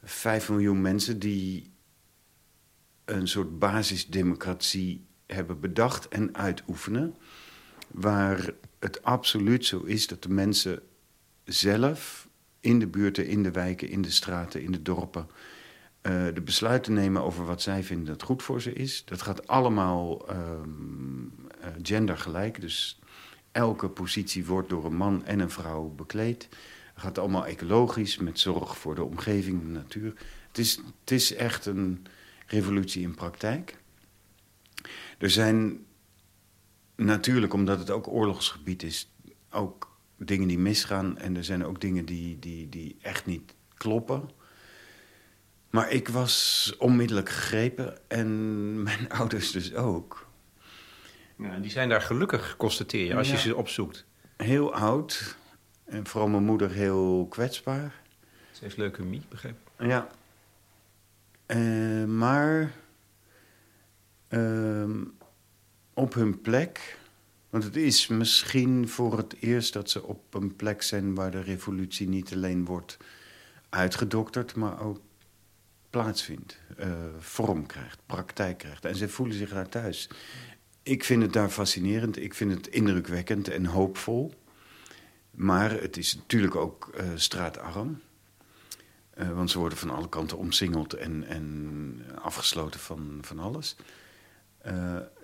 vijf 0.03 0.49
miljoen 0.49 0.81
mensen 0.81 1.19
die 1.19 1.71
een 3.05 3.27
soort 3.27 3.59
basisdemocratie 3.59 5.05
hebben 5.25 5.59
bedacht 5.59 6.07
en 6.07 6.35
uitoefenen. 6.35 7.15
Waar 7.87 8.53
het 8.79 9.03
absoluut 9.03 9.65
zo 9.65 9.83
is 9.83 10.07
dat 10.07 10.23
de 10.23 10.29
mensen 10.29 10.81
zelf 11.43 12.27
in 12.59 12.79
de 12.79 12.87
buurten, 12.87 13.27
in 13.27 13.43
de 13.43 13.51
wijken, 13.51 13.89
in 13.89 14.01
de 14.01 14.11
straten, 14.11 14.61
in 14.61 14.71
de 14.71 14.81
dorpen. 14.81 15.27
Uh, 16.01 16.25
de 16.33 16.41
besluiten 16.41 16.93
nemen 16.93 17.23
over 17.23 17.45
wat 17.45 17.61
zij 17.61 17.83
vinden 17.83 18.05
dat 18.05 18.23
goed 18.23 18.43
voor 18.43 18.61
ze 18.61 18.73
is. 18.73 19.05
Dat 19.05 19.21
gaat 19.21 19.47
allemaal 19.47 20.31
uh, 20.31 20.37
gendergelijk. 21.81 22.61
Dus 22.61 22.99
elke 23.57 23.89
positie 23.89 24.45
wordt 24.45 24.69
door 24.69 24.85
een 24.85 24.95
man 24.95 25.25
en 25.25 25.39
een 25.39 25.49
vrouw 25.49 25.87
bekleed. 25.87 26.47
Het 26.93 27.03
gaat 27.03 27.17
allemaal 27.17 27.45
ecologisch, 27.45 28.17
met 28.17 28.39
zorg 28.39 28.77
voor 28.77 28.95
de 28.95 29.03
omgeving, 29.03 29.61
de 29.61 29.67
natuur. 29.67 30.13
Het 30.47 30.57
is, 30.57 30.75
het 30.99 31.11
is 31.11 31.33
echt 31.33 31.65
een 31.65 32.05
revolutie 32.47 33.01
in 33.01 33.15
praktijk. 33.15 33.77
Er 35.17 35.29
zijn 35.29 35.85
natuurlijk, 36.95 37.53
omdat 37.53 37.79
het 37.79 37.89
ook 37.89 38.07
oorlogsgebied 38.07 38.83
is, 38.83 39.11
ook 39.49 39.97
dingen 40.17 40.47
die 40.47 40.59
misgaan 40.59 41.17
en 41.17 41.37
er 41.37 41.43
zijn 41.43 41.65
ook 41.65 41.81
dingen 41.81 42.05
die, 42.05 42.39
die, 42.39 42.69
die 42.69 42.97
echt 43.01 43.25
niet 43.25 43.53
kloppen. 43.73 44.29
Maar 45.69 45.91
ik 45.91 46.07
was 46.07 46.73
onmiddellijk 46.77 47.29
gegrepen 47.29 48.09
en 48.09 48.29
mijn 48.83 49.09
ouders 49.09 49.51
dus 49.51 49.73
ook. 49.73 50.26
Ja, 51.37 51.57
die 51.57 51.71
zijn 51.71 51.89
daar 51.89 52.01
gelukkig, 52.01 52.55
constateer 52.57 53.05
je, 53.05 53.15
als 53.15 53.31
je 53.31 53.37
ze 53.37 53.55
opzoekt. 53.55 54.05
Heel 54.37 54.73
oud 54.73 55.37
en 55.85 56.07
vooral 56.07 56.29
mijn 56.29 56.43
moeder 56.43 56.71
heel 56.71 57.27
kwetsbaar. 57.29 58.01
Ze 58.51 58.63
heeft 58.63 58.77
leukemie, 58.77 59.21
begreep 59.29 59.57
Ja. 59.77 60.07
Uh, 61.47 62.05
maar 62.05 62.71
uh, 64.29 64.91
op 65.93 66.13
hun 66.13 66.41
plek 66.41 66.97
want 67.49 67.63
het 67.63 67.75
is 67.75 68.07
misschien 68.07 68.87
voor 68.87 69.17
het 69.17 69.35
eerst 69.39 69.73
dat 69.73 69.89
ze 69.89 70.03
op 70.03 70.33
een 70.33 70.55
plek 70.55 70.81
zijn 70.81 71.15
waar 71.15 71.31
de 71.31 71.41
revolutie 71.41 72.07
niet 72.07 72.33
alleen 72.33 72.65
wordt 72.65 72.97
uitgedokterd, 73.69 74.55
maar 74.55 74.81
ook 74.81 74.99
plaatsvindt, 75.89 76.59
uh, 76.79 76.87
vorm 77.19 77.65
krijgt, 77.65 77.99
praktijk 78.05 78.57
krijgt. 78.57 78.85
En 78.85 78.95
ze 78.95 79.09
voelen 79.09 79.35
zich 79.35 79.49
daar 79.49 79.69
thuis. 79.69 80.09
Ik 80.87 81.03
vind 81.03 81.21
het 81.21 81.33
daar 81.33 81.49
fascinerend, 81.49 82.17
ik 82.17 82.33
vind 82.33 82.51
het 82.51 82.67
indrukwekkend 82.67 83.47
en 83.47 83.65
hoopvol. 83.65 84.33
Maar 85.31 85.71
het 85.71 85.97
is 85.97 86.15
natuurlijk 86.15 86.55
ook 86.55 86.89
uh, 86.95 87.05
straatarm. 87.15 88.01
Uh, 89.17 89.31
want 89.31 89.51
ze 89.51 89.59
worden 89.59 89.77
van 89.77 89.89
alle 89.89 90.09
kanten 90.09 90.37
omsingeld 90.37 90.93
en, 90.93 91.23
en 91.27 92.01
afgesloten 92.21 92.79
van, 92.79 93.17
van 93.21 93.39
alles. 93.39 93.75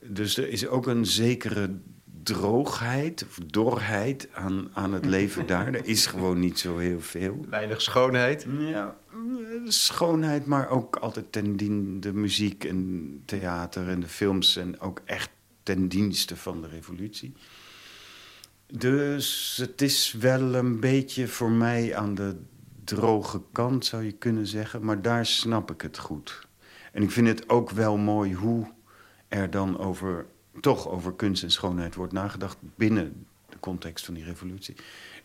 dus 0.01 0.37
er 0.37 0.49
is 0.49 0.67
ook 0.67 0.87
een 0.87 1.05
zekere 1.05 1.69
droogheid 2.23 3.25
of 3.27 3.39
dorheid 3.45 4.29
aan, 4.33 4.69
aan 4.73 4.93
het 4.93 5.05
leven 5.05 5.47
daar. 5.53 5.67
Er 5.67 5.85
is 5.85 6.05
gewoon 6.05 6.39
niet 6.39 6.59
zo 6.59 6.77
heel 6.77 7.01
veel. 7.01 7.45
Weinig 7.49 7.81
schoonheid. 7.81 8.47
Ja, 8.59 8.97
schoonheid, 9.65 10.45
maar 10.45 10.69
ook 10.69 10.95
altijd 10.95 11.31
ten 11.31 11.55
dienste 11.55 11.99
de 11.99 12.13
muziek 12.13 12.63
en 12.63 13.21
theater 13.25 13.89
en 13.89 13.99
de 13.99 14.07
films... 14.07 14.55
en 14.55 14.79
ook 14.79 15.01
echt 15.05 15.29
ten 15.63 15.87
dienste 15.87 16.37
van 16.37 16.61
de 16.61 16.67
revolutie. 16.67 17.33
Dus 18.67 19.57
het 19.61 19.81
is 19.81 20.11
wel 20.11 20.55
een 20.55 20.79
beetje 20.79 21.27
voor 21.27 21.51
mij 21.51 21.95
aan 21.95 22.15
de 22.15 22.35
droge 22.83 23.41
kant, 23.51 23.85
zou 23.85 24.03
je 24.03 24.11
kunnen 24.11 24.47
zeggen. 24.47 24.85
Maar 24.85 25.01
daar 25.01 25.25
snap 25.25 25.71
ik 25.71 25.81
het 25.81 25.97
goed. 25.97 26.47
En 26.91 27.03
ik 27.03 27.11
vind 27.11 27.27
het 27.27 27.49
ook 27.49 27.69
wel 27.69 27.97
mooi 27.97 28.33
hoe 28.33 28.71
er 29.27 29.49
dan 29.49 29.79
over 29.79 30.25
toch 30.61 30.89
over 30.89 31.13
kunst 31.13 31.43
en 31.43 31.51
schoonheid 31.51 31.95
wordt 31.95 32.13
nagedacht 32.13 32.57
binnen 32.75 33.25
de 33.49 33.59
context 33.59 34.05
van 34.05 34.13
die 34.13 34.23
revolutie. 34.23 34.75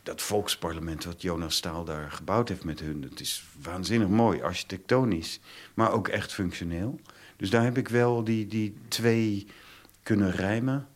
Dat 0.02 0.22
volksparlement 0.22 1.04
wat 1.04 1.22
Jonas 1.22 1.56
Staal 1.56 1.84
daar 1.84 2.10
gebouwd 2.10 2.48
heeft 2.48 2.64
met 2.64 2.80
hun, 2.80 3.00
dat 3.00 3.20
is 3.20 3.44
waanzinnig 3.62 4.08
mooi, 4.08 4.42
architectonisch, 4.42 5.40
maar 5.74 5.92
ook 5.92 6.08
echt 6.08 6.32
functioneel. 6.32 7.00
Dus 7.36 7.50
daar 7.50 7.64
heb 7.64 7.78
ik 7.78 7.88
wel 7.88 8.24
die, 8.24 8.46
die 8.46 8.76
twee 8.88 9.46
kunnen 10.08 10.30
rijmen. 10.30 10.88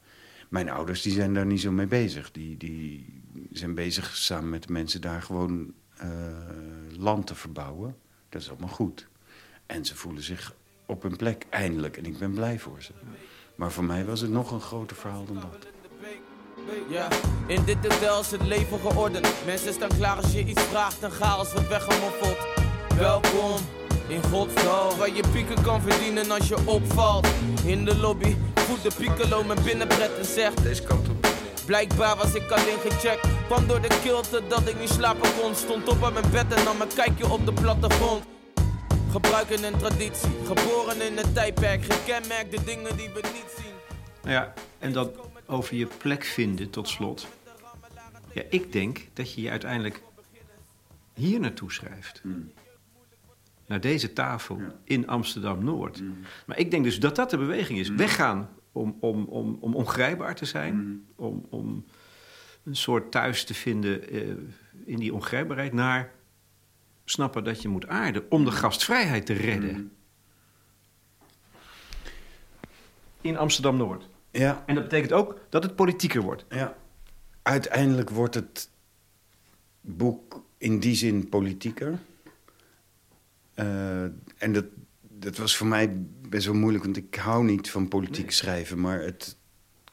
Mijn 0.48 0.70
ouders 0.70 1.02
die 1.02 1.12
zijn 1.12 1.34
daar 1.34 1.46
niet 1.46 1.60
zo 1.60 1.70
mee 1.70 1.86
bezig. 1.86 2.30
Die, 2.30 2.56
die 2.56 3.22
zijn 3.52 3.74
bezig 3.74 4.16
samen 4.16 4.50
met 4.50 4.68
mensen 4.68 5.00
daar 5.00 5.22
gewoon 5.22 5.72
uh, 6.02 6.06
land 6.98 7.26
te 7.26 7.34
verbouwen. 7.34 7.96
Dat 8.28 8.42
is 8.42 8.50
allemaal 8.50 8.68
goed. 8.68 9.08
En 9.66 9.84
ze 9.84 9.96
voelen 9.96 10.22
zich 10.22 10.54
op 10.86 11.02
hun 11.02 11.16
plek 11.16 11.46
eindelijk. 11.50 11.96
En 11.96 12.04
ik 12.04 12.18
ben 12.18 12.32
blij 12.32 12.58
voor 12.58 12.82
ze. 12.82 12.92
Maar 13.54 13.72
voor 13.72 13.84
mij 13.84 14.04
was 14.04 14.20
het 14.20 14.30
nog 14.30 14.50
een 14.50 14.60
groter 14.60 14.96
verhaal 14.96 15.24
dan 15.24 15.40
dat. 15.40 15.66
Ja, 16.88 17.08
in 17.46 17.64
dit 17.64 17.86
hotel 17.86 18.20
is 18.20 18.30
het 18.30 18.46
leven 18.46 18.78
geordend. 18.78 19.44
Mensen 19.46 19.72
staan 19.72 19.96
klaar 19.96 20.16
als 20.16 20.32
je 20.32 20.44
iets 20.44 20.62
vraagt 20.62 21.02
en 21.02 21.10
chaos 21.10 21.52
wordt 21.52 21.68
weggemoffeld. 21.68 22.38
Welkom 22.96 23.81
in 24.08 24.22
Godsdal, 24.22 24.96
waar 24.96 25.14
je 25.14 25.22
pieken 25.32 25.62
kan 25.62 25.80
verdienen 25.80 26.30
als 26.30 26.48
je 26.48 26.56
opvalt. 26.64 27.26
In 27.64 27.84
de 27.84 27.96
lobby 27.96 28.36
voelt 28.54 28.82
de 28.82 28.90
piccolo 28.98 29.44
mijn 29.44 29.62
binnenpret 29.64 30.18
en 30.18 30.24
zegt: 30.24 30.62
Deze 30.62 30.82
kant 30.82 31.08
op. 31.08 31.26
Blijkbaar 31.66 32.16
was 32.16 32.34
ik 32.34 32.50
alleen 32.50 32.78
gecheckt. 32.78 33.26
Kwam 33.46 33.66
door 33.66 33.80
de 33.80 34.00
kilte 34.02 34.42
dat 34.48 34.68
ik 34.68 34.78
niet 34.78 34.88
slapen 34.88 35.30
kon. 35.40 35.54
Stond 35.54 35.88
op 35.88 36.04
aan 36.04 36.12
mijn 36.12 36.30
bed 36.30 36.52
en 36.52 36.64
nam 36.64 36.80
een 36.80 36.94
kijkje 36.94 37.30
op 37.30 37.46
de 37.46 37.52
plattegrond. 37.52 38.24
Gebruiken 39.10 39.64
een 39.64 39.78
traditie, 39.78 40.30
geboren 40.46 41.00
in 41.06 41.16
het 41.16 41.34
tijdperk, 41.34 41.84
gekenmerkte 41.84 42.64
dingen 42.64 42.96
die 42.96 43.08
we 43.08 43.20
niet 43.22 43.54
zien. 43.56 43.74
Nou 44.22 44.34
ja, 44.34 44.52
en 44.78 44.92
dan 44.92 45.10
over 45.46 45.76
je 45.76 45.86
plek 45.86 46.24
vinden 46.24 46.70
tot 46.70 46.88
slot. 46.88 47.26
Ja, 48.32 48.42
ik 48.50 48.72
denk 48.72 49.06
dat 49.12 49.34
je 49.34 49.42
je 49.42 49.50
uiteindelijk 49.50 50.02
hier 51.14 51.40
naartoe 51.40 51.72
schrijft. 51.72 52.22
Naar 53.66 53.80
deze 53.80 54.12
tafel 54.12 54.60
in 54.84 55.08
Amsterdam-Noord. 55.08 56.02
Maar 56.46 56.58
ik 56.58 56.70
denk 56.70 56.84
dus 56.84 57.00
dat 57.00 57.16
dat 57.16 57.30
de 57.30 57.36
beweging 57.38 57.78
is. 57.78 57.88
Weggaan 57.88 58.48
om, 58.72 58.96
om, 59.00 59.24
om, 59.24 59.56
om 59.60 59.74
ongrijpbaar 59.74 60.34
te 60.34 60.44
zijn. 60.44 61.04
Om, 61.16 61.46
om 61.50 61.84
een 62.64 62.76
soort 62.76 63.10
thuis 63.10 63.44
te 63.44 63.54
vinden 63.54 64.08
eh, 64.08 64.20
in 64.84 64.96
die 64.96 65.14
ongrijpbaarheid. 65.14 65.72
Naar 65.72 66.12
snappen 67.04 67.44
dat 67.44 67.62
je 67.62 67.68
moet 67.68 67.86
aarden 67.86 68.30
om 68.30 68.44
de 68.44 68.50
gastvrijheid 68.50 69.26
te 69.26 69.32
redden. 69.32 69.92
In 73.20 73.36
Amsterdam-Noord. 73.36 74.08
Ja, 74.30 74.62
En 74.66 74.74
dat 74.74 74.84
betekent 74.84 75.12
ook 75.12 75.38
dat 75.48 75.62
het 75.62 75.76
politieker 75.76 76.22
wordt. 76.22 76.44
ja. 76.48 76.76
Uiteindelijk 77.42 78.10
wordt 78.10 78.34
het 78.34 78.70
boek 79.80 80.42
in 80.58 80.80
die 80.80 80.94
zin 80.94 81.28
politieker. 81.28 81.98
Eh, 83.54 84.02
en 84.38 84.52
dat, 84.52 84.64
dat 85.00 85.36
was 85.36 85.56
voor 85.56 85.66
mij 85.66 85.96
best 86.28 86.46
wel 86.46 86.54
moeilijk, 86.54 86.84
want 86.84 86.96
ik 86.96 87.14
hou 87.14 87.44
niet 87.44 87.70
van 87.70 87.88
politiek 87.88 88.30
schrijven, 88.30 88.80
maar 88.80 89.00
het 89.00 89.36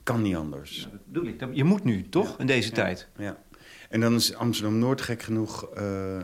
kan 0.03 0.21
niet 0.21 0.35
anders. 0.35 0.87
Dat 0.91 1.05
bedoel 1.05 1.25
ik. 1.25 1.55
Je 1.55 1.63
moet 1.63 1.83
nu, 1.83 2.09
toch? 2.09 2.39
In 2.39 2.47
deze 2.47 2.71
tijd. 2.71 3.07
Ja. 3.17 3.43
En 3.89 3.99
dan 3.99 4.15
is 4.15 4.35
Amsterdam-Noord 4.35 5.01
gek 5.01 5.21
genoeg 5.21 5.69
eh, 5.69 6.19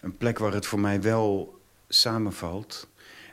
een 0.00 0.16
plek 0.16 0.38
waar 0.38 0.52
het 0.52 0.66
voor 0.66 0.80
mij 0.80 1.02
wel 1.02 1.60
samenvalt. 1.88 2.88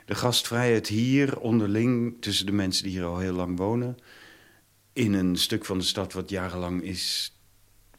De 0.06 0.14
gastvrijheid 0.14 0.88
hier 0.88 1.38
onderling 1.38 2.16
tussen 2.20 2.46
de 2.46 2.52
mensen 2.52 2.84
die 2.84 2.92
hier 2.92 3.04
al 3.04 3.18
heel 3.18 3.32
lang 3.32 3.58
wonen... 3.58 3.96
in 4.92 5.12
een 5.12 5.36
stuk 5.36 5.64
van 5.64 5.78
de 5.78 5.84
stad 5.84 6.12
wat 6.12 6.30
jarenlang 6.30 6.82
is 6.82 7.36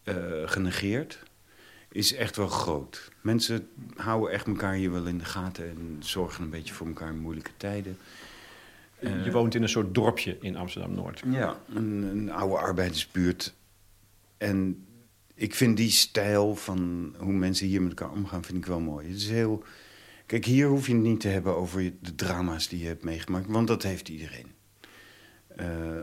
eh, 0.03 0.15
genegeerd... 0.45 1.23
is 1.95 2.13
echt 2.13 2.35
wel 2.35 2.47
groot. 2.47 3.11
Mensen 3.21 3.67
houden 3.95 4.31
echt 4.31 4.47
elkaar 4.47 4.73
hier 4.73 4.91
wel 4.91 5.05
in 5.05 5.17
de 5.17 5.25
gaten... 5.25 5.69
en 5.69 5.97
zorgen 5.99 6.43
een 6.43 6.49
beetje 6.49 6.73
voor 6.73 6.87
elkaar 6.87 7.09
in 7.09 7.19
moeilijke 7.19 7.51
tijden. 7.57 7.97
Je 8.99 9.31
woont 9.31 9.55
in 9.55 9.61
een 9.61 9.69
soort 9.69 9.93
dorpje 9.93 10.37
in 10.41 10.55
Amsterdam-Noord. 10.55 11.23
Ja, 11.29 11.59
een, 11.73 12.03
een 12.03 12.31
oude 12.31 12.57
arbeidersbuurt. 12.57 13.53
En 14.37 14.85
ik 15.33 15.55
vind 15.55 15.77
die 15.77 15.89
stijl 15.89 16.55
van 16.55 17.13
hoe 17.17 17.33
mensen 17.33 17.67
hier 17.67 17.81
met 17.81 17.99
elkaar 17.99 18.15
omgaan, 18.15 18.43
vind 18.43 18.57
ik 18.57 18.65
wel 18.65 18.79
mooi. 18.79 19.07
Het 19.07 19.15
is 19.15 19.29
heel... 19.29 19.63
Kijk, 20.25 20.45
hier 20.45 20.67
hoef 20.67 20.87
je 20.87 20.93
het 20.93 21.01
niet 21.01 21.19
te 21.19 21.27
hebben 21.27 21.55
over 21.55 21.93
de 22.01 22.15
drama's 22.15 22.67
die 22.67 22.79
je 22.79 22.87
hebt 22.87 23.03
meegemaakt, 23.03 23.47
want 23.47 23.67
dat 23.67 23.83
heeft 23.83 24.09
iedereen. 24.09 24.47
Eh, 25.47 25.99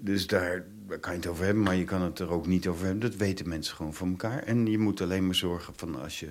dus 0.00 0.26
daar, 0.26 0.64
daar 0.88 0.98
kan 0.98 1.12
je 1.12 1.18
het 1.18 1.26
over 1.26 1.44
hebben, 1.44 1.62
maar 1.62 1.76
je 1.76 1.84
kan 1.84 2.02
het 2.02 2.18
er 2.18 2.30
ook 2.30 2.46
niet 2.46 2.66
over 2.66 2.84
hebben. 2.84 3.10
Dat 3.10 3.16
weten 3.16 3.48
mensen 3.48 3.76
gewoon 3.76 3.94
van 3.94 4.10
elkaar. 4.10 4.42
En 4.42 4.66
je 4.66 4.78
moet 4.78 5.00
alleen 5.00 5.26
maar 5.26 5.34
zorgen 5.34 5.72
van 5.76 6.00
als 6.02 6.20
je 6.20 6.28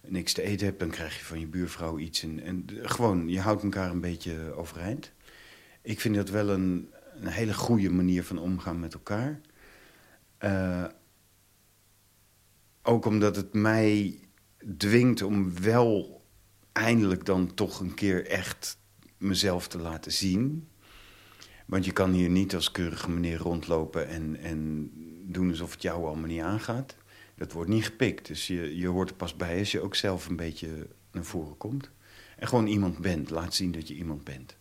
niks 0.00 0.32
te 0.32 0.42
eten 0.42 0.66
hebt, 0.66 0.78
dan 0.78 0.90
krijg 0.90 1.18
je 1.18 1.24
van 1.24 1.40
je 1.40 1.46
buurvrouw 1.46 1.98
iets. 1.98 2.22
En, 2.22 2.40
en 2.40 2.64
gewoon, 2.82 3.28
je 3.28 3.40
houdt 3.40 3.62
elkaar 3.62 3.90
een 3.90 4.00
beetje 4.00 4.54
overeind. 4.54 5.12
Ik 5.82 6.00
vind 6.00 6.14
dat 6.14 6.28
wel 6.28 6.48
een, 6.48 6.90
een 7.20 7.26
hele 7.26 7.54
goede 7.54 7.90
manier 7.90 8.24
van 8.24 8.38
omgaan 8.38 8.80
met 8.80 8.94
elkaar. 8.94 9.40
Eh, 10.38 10.84
ook 12.82 13.04
omdat 13.04 13.36
het 13.36 13.52
mij 13.52 14.20
dwingt 14.76 15.22
om 15.22 15.60
wel 15.60 16.22
eindelijk 16.72 17.24
dan 17.24 17.54
toch 17.54 17.80
een 17.80 17.94
keer 17.94 18.26
echt 18.26 18.78
mezelf 19.18 19.68
te 19.68 19.78
laten 19.78 20.12
zien. 20.12 20.68
Want 21.72 21.84
je 21.84 21.92
kan 21.92 22.12
hier 22.12 22.30
niet 22.30 22.54
als 22.54 22.70
keurige 22.70 23.10
meneer 23.10 23.38
rondlopen 23.38 24.08
en, 24.08 24.36
en 24.36 24.90
doen 25.24 25.50
alsof 25.50 25.72
het 25.72 25.82
jou 25.82 26.06
allemaal 26.06 26.28
niet 26.28 26.40
aangaat. 26.40 26.96
Dat 27.34 27.52
wordt 27.52 27.70
niet 27.70 27.84
gepikt. 27.84 28.26
Dus 28.26 28.46
je, 28.46 28.76
je 28.76 28.88
hoort 28.88 29.10
er 29.10 29.16
pas 29.16 29.36
bij 29.36 29.58
als 29.58 29.72
je 29.72 29.80
ook 29.80 29.94
zelf 29.94 30.28
een 30.28 30.36
beetje 30.36 30.86
naar 31.12 31.24
voren 31.24 31.56
komt. 31.56 31.90
En 32.36 32.48
gewoon 32.48 32.66
iemand 32.66 32.98
bent. 32.98 33.30
Laat 33.30 33.54
zien 33.54 33.72
dat 33.72 33.88
je 33.88 33.94
iemand 33.94 34.24
bent. 34.24 34.56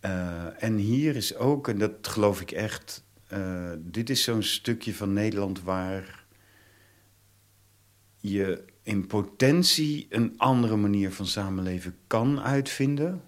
Eh, 0.00 0.62
en 0.62 0.76
hier 0.76 1.16
is 1.16 1.36
ook, 1.36 1.68
en 1.68 1.78
dat 1.78 2.08
geloof 2.08 2.40
ik 2.40 2.50
echt... 2.50 3.04
eh, 3.26 3.72
dit 3.78 4.10
is 4.10 4.22
zo'n 4.22 4.42
stukje 4.42 4.94
van 4.94 5.12
Nederland 5.12 5.62
waar 5.62 6.24
je 8.16 8.64
in 8.82 9.06
potentie 9.06 10.06
een 10.10 10.34
andere 10.36 10.76
manier 10.76 11.12
van 11.12 11.26
samenleven 11.26 11.96
kan 12.06 12.40
uitvinden. 12.40 13.22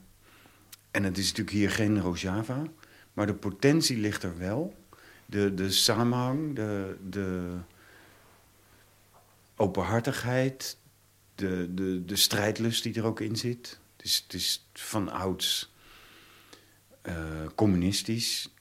En 0.96 1.04
het 1.04 1.18
is 1.18 1.26
natuurlijk 1.26 1.56
hier 1.56 1.70
geen 1.70 2.00
Rojava, 2.00 2.62
maar 3.12 3.26
de 3.26 3.34
potentie 3.34 3.96
ligt 3.98 4.22
er 4.22 4.38
wel. 4.38 4.74
De, 5.26 5.54
de 5.54 5.70
samenhang, 5.70 6.54
de, 6.54 6.96
de 7.08 7.56
openhartigheid, 9.56 10.78
de, 11.34 11.74
de, 11.74 12.04
de 12.04 12.16
strijdlust 12.16 12.82
die 12.82 12.94
er 12.94 13.04
ook 13.04 13.20
in 13.20 13.36
zit. 13.36 13.80
Het 13.96 14.06
is, 14.06 14.22
het 14.26 14.34
is 14.34 14.68
van 14.72 15.08
ouds 15.10 15.72
eh, 17.02 17.46
communistisch. 17.54 18.54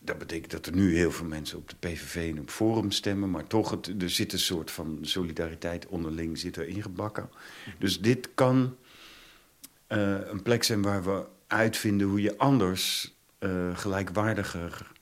Dat 0.00 0.18
betekent 0.18 0.50
dat 0.50 0.66
er 0.66 0.74
nu 0.74 0.96
heel 0.96 1.12
veel 1.12 1.26
mensen 1.26 1.58
op 1.58 1.68
de 1.68 1.76
PVV 1.76 2.30
en 2.30 2.40
op 2.40 2.50
Forum 2.50 2.90
stemmen. 2.90 3.30
Maar 3.30 3.46
toch, 3.46 3.70
het, 3.70 4.02
er 4.02 4.10
zit 4.10 4.32
een 4.32 4.38
soort 4.38 4.70
van 4.70 4.98
solidariteit 5.02 5.86
onderling 5.86 6.38
zit 6.38 6.56
er 6.56 6.68
ingebakken. 6.68 7.30
Dus 7.78 8.00
dit 8.00 8.28
kan 8.34 8.76
een 9.88 10.42
plek 10.42 10.62
zijn 10.62 10.82
waar 10.82 11.04
we 11.04 11.26
uitvinden 11.46 12.08
hoe 12.08 12.20
je 12.20 12.38
anders 12.38 13.14
eh, 13.38 13.76
gelijkwaardiger, 13.76 14.92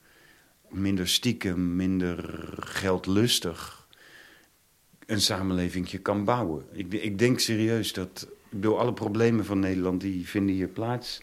minder 0.69 1.09
stiekem, 1.09 1.77
minder 1.77 2.45
geldlustig 2.57 3.89
een 5.07 5.21
samenleving 5.21 6.03
kan 6.03 6.25
bouwen. 6.25 6.65
Ik, 6.73 6.93
ik 6.93 7.19
denk 7.19 7.39
serieus 7.41 7.93
dat, 7.93 8.29
bedoel, 8.51 8.79
alle 8.79 8.93
problemen 8.93 9.45
van 9.45 9.59
Nederland 9.59 10.01
die 10.01 10.29
vinden 10.29 10.55
hier 10.55 10.69
plaats. 10.69 11.21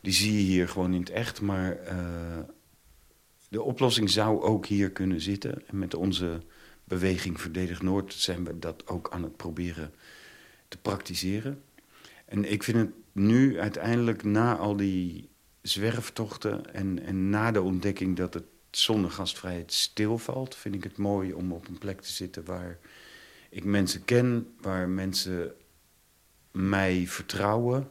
Die 0.00 0.12
zie 0.12 0.32
je 0.32 0.38
hier 0.38 0.68
gewoon 0.68 0.94
in 0.94 1.00
het 1.00 1.10
echt, 1.10 1.40
maar 1.40 1.76
eh, 1.76 2.38
de 3.48 3.62
oplossing 3.62 4.10
zou 4.10 4.42
ook 4.42 4.66
hier 4.66 4.90
kunnen 4.90 5.20
zitten. 5.20 5.66
En 5.66 5.78
met 5.78 5.94
onze 5.94 6.40
beweging 6.84 7.40
Verdedig 7.40 7.82
Noord 7.82 8.14
zijn 8.14 8.44
we 8.44 8.58
dat 8.58 8.88
ook 8.88 9.10
aan 9.10 9.22
het 9.22 9.36
proberen 9.36 9.94
te 10.68 10.78
praktiseren. 10.78 11.62
En 12.26 12.52
ik 12.52 12.62
vind 12.62 12.76
het 12.76 12.90
nu 13.12 13.60
uiteindelijk 13.60 14.24
na 14.24 14.56
al 14.56 14.76
die 14.76 15.30
zwerftochten 15.62 16.74
en, 16.74 17.02
en 17.02 17.30
na 17.30 17.50
de 17.50 17.62
ontdekking 17.62 18.16
dat 18.16 18.34
het 18.34 18.44
zonder 18.70 19.10
gastvrijheid 19.10 19.72
stilvalt, 19.72 20.54
vind 20.54 20.74
ik 20.74 20.84
het 20.84 20.96
mooi 20.96 21.32
om 21.32 21.52
op 21.52 21.68
een 21.68 21.78
plek 21.78 22.00
te 22.00 22.12
zitten 22.12 22.44
waar 22.44 22.78
ik 23.50 23.64
mensen 23.64 24.04
ken, 24.04 24.54
waar 24.60 24.88
mensen 24.88 25.54
mij 26.50 27.06
vertrouwen, 27.06 27.90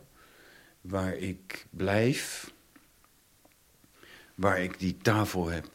waar 0.82 1.16
ik 1.16 1.68
blijf, 1.70 2.54
waar 4.36 4.62
ik 4.62 4.80
die 4.80 4.98
tafel 4.98 5.48
heb, 5.48 5.70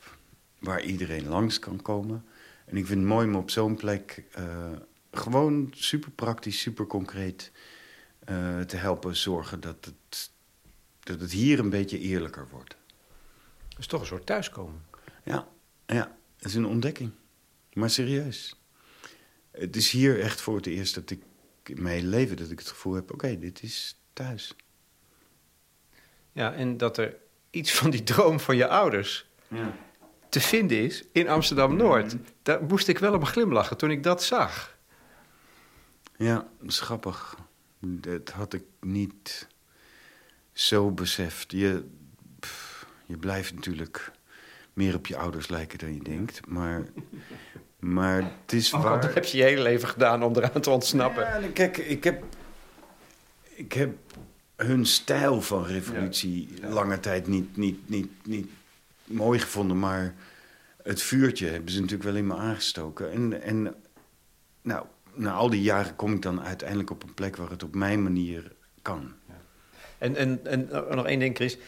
waar 0.59 0.83
iedereen 0.83 1.29
langs 1.29 1.59
kan 1.59 1.83
komen. 1.83 2.25
En 2.65 2.77
ik 2.77 2.87
vind 2.87 2.99
het 2.99 3.09
mooi 3.09 3.27
om 3.27 3.35
op 3.35 3.51
zo'n 3.51 3.77
plek 3.77 4.25
uh, 4.39 4.71
gewoon 5.13 5.73
super 5.75 6.11
praktisch, 6.11 6.61
super 6.61 6.87
concreet 6.87 7.53
uh, 8.31 8.61
te 8.61 8.77
helpen 8.77 9.17
zorgen 9.17 9.61
dat 9.61 9.85
het, 9.85 10.31
dat 11.01 11.21
het 11.21 11.33
hier 11.33 11.59
een 11.59 11.71
beetje 11.71 11.99
eerlijker 11.99 12.49
wordt. 12.51 12.77
Dat 13.69 13.79
is 13.79 13.87
toch 13.87 14.01
een 14.01 14.07
soort 14.07 14.27
thuiskomen. 14.27 14.85
Ja, 15.25 15.49
ja, 15.87 16.17
het 16.37 16.45
is 16.45 16.55
een 16.55 16.67
ontdekking. 16.67 17.11
Maar 17.73 17.91
serieus. 17.91 18.57
Het 19.51 19.77
is 19.77 19.91
hier 19.91 20.21
echt 20.21 20.41
voor 20.41 20.57
het 20.57 20.67
eerst 20.67 20.95
dat 20.95 21.11
ik 21.11 21.23
in 21.65 21.83
mijn 21.83 21.95
hele 21.95 22.09
leven 22.09 22.37
dat 22.37 22.51
ik 22.51 22.59
het 22.59 22.69
gevoel 22.69 22.95
heb: 22.95 23.05
oké, 23.05 23.15
okay, 23.15 23.39
dit 23.39 23.63
is 23.63 24.01
thuis. 24.13 24.57
Ja, 26.33 26.53
en 26.53 26.77
dat 26.77 26.99
er 26.99 27.17
iets 27.51 27.75
van 27.75 27.91
die 27.91 28.03
droom 28.03 28.41
van 28.41 28.57
je 28.57 28.69
ouders 28.69 29.27
ja. 29.49 29.77
te 30.29 30.41
vinden 30.41 30.79
is 30.79 31.05
in 31.13 31.29
Amsterdam-Noord. 31.29 32.05
Mm 32.05 32.11
-hmm. 32.11 32.35
Daar 32.43 32.63
moest 32.63 32.89
ik 32.89 32.99
wel 32.99 33.15
op 33.15 33.25
glimlachen 33.25 33.77
toen 33.77 33.91
ik 33.91 34.03
dat 34.03 34.23
zag. 34.23 34.79
Ja, 36.17 36.49
dat 36.59 36.69
is 36.69 36.81
grappig. 36.81 37.37
Dat 37.81 38.29
had 38.29 38.53
ik 38.53 38.65
niet 38.81 39.49
zo 40.53 40.91
beseft. 40.91 41.53
Je, 41.53 41.85
pff, 42.41 42.87
je 43.07 43.17
blijft 43.17 43.55
natuurlijk 43.55 44.13
meer 44.73 44.95
op 44.95 45.07
je 45.07 45.17
ouders 45.17 45.49
lijken 45.49 45.79
dan 45.79 45.95
je 45.95 46.03
denkt. 46.03 46.47
Maar, 46.47 46.85
maar 47.79 48.23
het 48.23 48.53
is 48.53 48.73
oh, 48.75 48.83
waar... 48.83 49.01
Dat 49.01 49.15
heb 49.15 49.25
je 49.25 49.37
je 49.37 49.43
hele 49.43 49.63
leven 49.63 49.89
gedaan 49.89 50.23
om 50.23 50.37
eraan 50.37 50.61
te 50.61 50.71
ontsnappen. 50.71 51.43
Ja, 51.43 51.49
kijk, 51.53 51.77
ik 51.77 52.05
heb, 52.05 52.25
ik 53.43 53.73
heb 53.73 53.97
hun 54.57 54.87
stijl 54.87 55.43
van 55.43 55.65
revolutie 55.65 56.49
ja. 56.55 56.67
Ja. 56.67 56.73
lange 56.73 57.01
tijd 57.01 57.27
niet, 57.27 57.57
niet, 57.57 57.89
niet, 57.89 58.11
niet 58.27 58.51
mooi 59.05 59.39
gevonden. 59.39 59.79
Maar 59.79 60.15
het 60.83 61.03
vuurtje 61.03 61.47
hebben 61.47 61.73
ze 61.73 61.81
natuurlijk 61.81 62.09
wel 62.09 62.19
in 62.19 62.27
me 62.27 62.35
aangestoken. 62.35 63.13
En, 63.13 63.43
en 63.43 63.75
nou, 64.63 64.87
na 65.21 65.33
al 65.33 65.51
die 65.51 65.63
jaren 65.63 65.97
kom 65.97 66.13
ik 66.13 66.23
dan 66.23 66.43
uiteindelijk 66.43 66.91
op 66.91 67.03
een 67.03 67.15
plek 67.15 67.37
waar 67.37 67.51
het 67.51 67.63
op 67.63 67.75
mijn 67.75 68.03
manier 68.03 68.53
kan. 68.83 69.13
En, 69.99 70.17
en, 70.17 70.47
en 70.47 70.69
nog 70.91 71.07
één 71.07 71.19
ding, 71.19 71.37
Chris. 71.37 71.59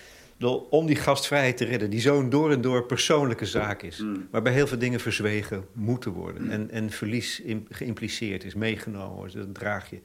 om 0.70 0.86
die 0.86 0.96
gastvrijheid 0.96 1.57
te 1.57 1.64
redden, 1.64 1.90
die 1.90 2.00
zo'n 2.00 2.30
door 2.30 2.50
en 2.53 2.61
door 2.61 2.84
persoonlijke 2.86 3.46
zaak 3.46 3.82
is, 3.82 3.98
Mm. 3.98 4.28
waarbij 4.30 4.53
heel 4.53 4.66
veel 4.66 4.78
dingen 4.78 5.00
verzwegen 5.00 5.64
moeten 5.72 6.11
worden 6.12 6.50
en, 6.50 6.70
en 6.70 6.90
verlies 6.90 7.42
geïmpliceerd 7.70 8.44
is, 8.44 8.55
meegenomen 8.55 9.16
wordt, 9.16 9.34
dat 9.34 9.55
draag 9.55 9.90
je. 9.90 10.00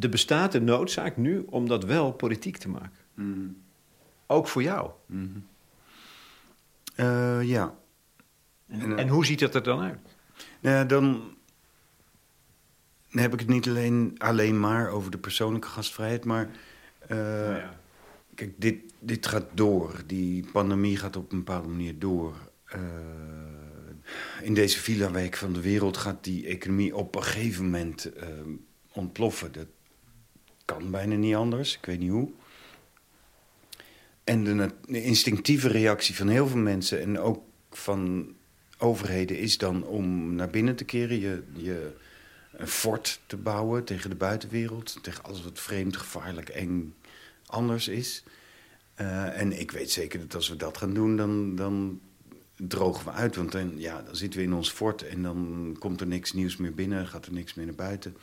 Er 0.00 0.08
bestaat 0.08 0.54
een 0.54 0.64
noodzaak 0.64 1.16
nu 1.16 1.44
om 1.50 1.68
dat 1.68 1.84
wel 1.84 2.12
politiek 2.12 2.56
te 2.56 2.68
maken. 2.68 2.98
Mm. 3.14 3.56
Ook 4.26 4.48
voor 4.48 4.62
jou. 4.62 4.90
Mhm. 5.06 5.26
Eh, 6.94 7.42
ja. 7.42 7.74
En, 8.68 8.80
En, 8.80 8.92
eh, 8.92 9.02
en 9.02 9.08
hoe 9.08 9.26
ziet 9.26 9.38
dat 9.38 9.54
er 9.54 9.62
dan 9.62 9.80
uit? 9.80 9.98
Nou 10.60 10.76
ja, 10.76 10.84
dan 10.84 11.34
dan 13.14 13.22
heb 13.22 13.32
ik 13.32 13.40
het 13.40 13.48
niet 13.48 13.68
alleen, 13.68 14.14
alleen 14.18 14.60
maar 14.60 14.88
over 14.88 15.10
de 15.10 15.18
persoonlijke 15.18 15.68
gastvrijheid, 15.68 16.24
maar 16.24 16.50
eh, 16.98 17.16
Nou 17.16 17.56
ja. 17.56 17.80
kijk, 18.34 18.52
dit, 18.56 18.76
dit 18.98 19.26
gaat 19.26 19.46
door. 19.52 20.02
Die 20.06 20.46
pandemie 20.52 20.96
gaat 20.96 21.16
op 21.16 21.32
een 21.32 21.38
bepaalde 21.38 21.68
manier 21.68 21.98
door. 21.98 22.34
Eh, 22.64 22.80
in 24.42 24.54
deze 24.54 24.78
villa-wijk 24.78 25.36
van 25.36 25.52
de 25.52 25.60
wereld 25.60 25.96
gaat 25.96 26.24
die 26.24 26.46
economie 26.46 26.96
op 26.96 27.14
een 27.14 27.22
gegeven 27.22 27.64
moment 27.64 28.12
eh, 28.12 28.28
ontploffen. 28.92 29.52
Dat 29.52 29.66
kan 30.64 30.90
bijna 30.90 31.14
niet 31.14 31.34
anders, 31.34 31.76
ik 31.76 31.86
weet 31.86 31.98
niet 31.98 32.10
hoe. 32.10 32.30
En 34.24 34.44
de, 34.44 34.70
de 34.88 35.02
instinctieve 35.02 35.68
reactie 35.68 36.14
van 36.14 36.28
heel 36.28 36.46
veel 36.46 36.58
mensen 36.58 37.00
en 37.00 37.18
ook 37.18 37.42
van 37.70 38.32
overheden 38.78 39.38
is 39.38 39.58
dan 39.58 39.84
om 39.84 40.34
naar 40.34 40.50
binnen 40.50 40.76
te 40.76 40.84
keren, 40.84 41.20
je, 41.20 41.42
je 41.52 41.92
een 42.56 42.68
fort 42.68 43.20
te 43.26 43.36
bouwen 43.36 43.84
tegen 43.84 44.10
de 44.10 44.16
buitenwereld, 44.16 44.98
tegen 45.02 45.24
alles 45.24 45.42
wat 45.42 45.58
vreemd, 45.58 45.96
gevaarlijk, 45.96 46.48
eng, 46.48 46.94
anders 47.46 47.88
is. 47.88 48.22
Eh, 48.94 49.40
en 49.40 49.60
ik 49.60 49.70
weet 49.70 49.90
zeker 49.90 50.20
dat 50.20 50.34
als 50.34 50.48
we 50.48 50.56
dat 50.56 50.78
gaan 50.78 50.94
doen, 50.94 51.16
dan, 51.16 51.56
dan 51.56 52.00
drogen 52.56 53.04
we 53.04 53.10
uit. 53.10 53.36
Want 53.36 53.52
dan, 53.52 53.72
ja, 53.76 54.02
dan 54.02 54.16
zitten 54.16 54.40
we 54.40 54.46
in 54.46 54.54
ons 54.54 54.70
fort 54.70 55.02
en 55.02 55.22
dan 55.22 55.76
komt 55.78 56.00
er 56.00 56.06
niks 56.06 56.32
nieuws 56.32 56.56
meer 56.56 56.74
binnen, 56.74 57.06
gaat 57.06 57.26
er 57.26 57.32
niks 57.32 57.54
meer 57.54 57.66
naar 57.66 57.74
buiten. 57.74 58.16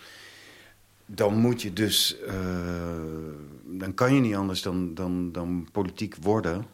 Dan 1.05 1.37
moet 1.37 1.61
je 1.61 1.73
dus, 1.73 2.19
eh, 2.19 2.35
dan 3.65 3.93
kan 3.93 4.13
je 4.13 4.21
niet 4.21 4.35
anders 4.35 4.61
dan, 4.61 4.93
dan, 4.93 5.31
dan 5.31 5.67
politiek 5.71 6.15
worden. 6.15 6.65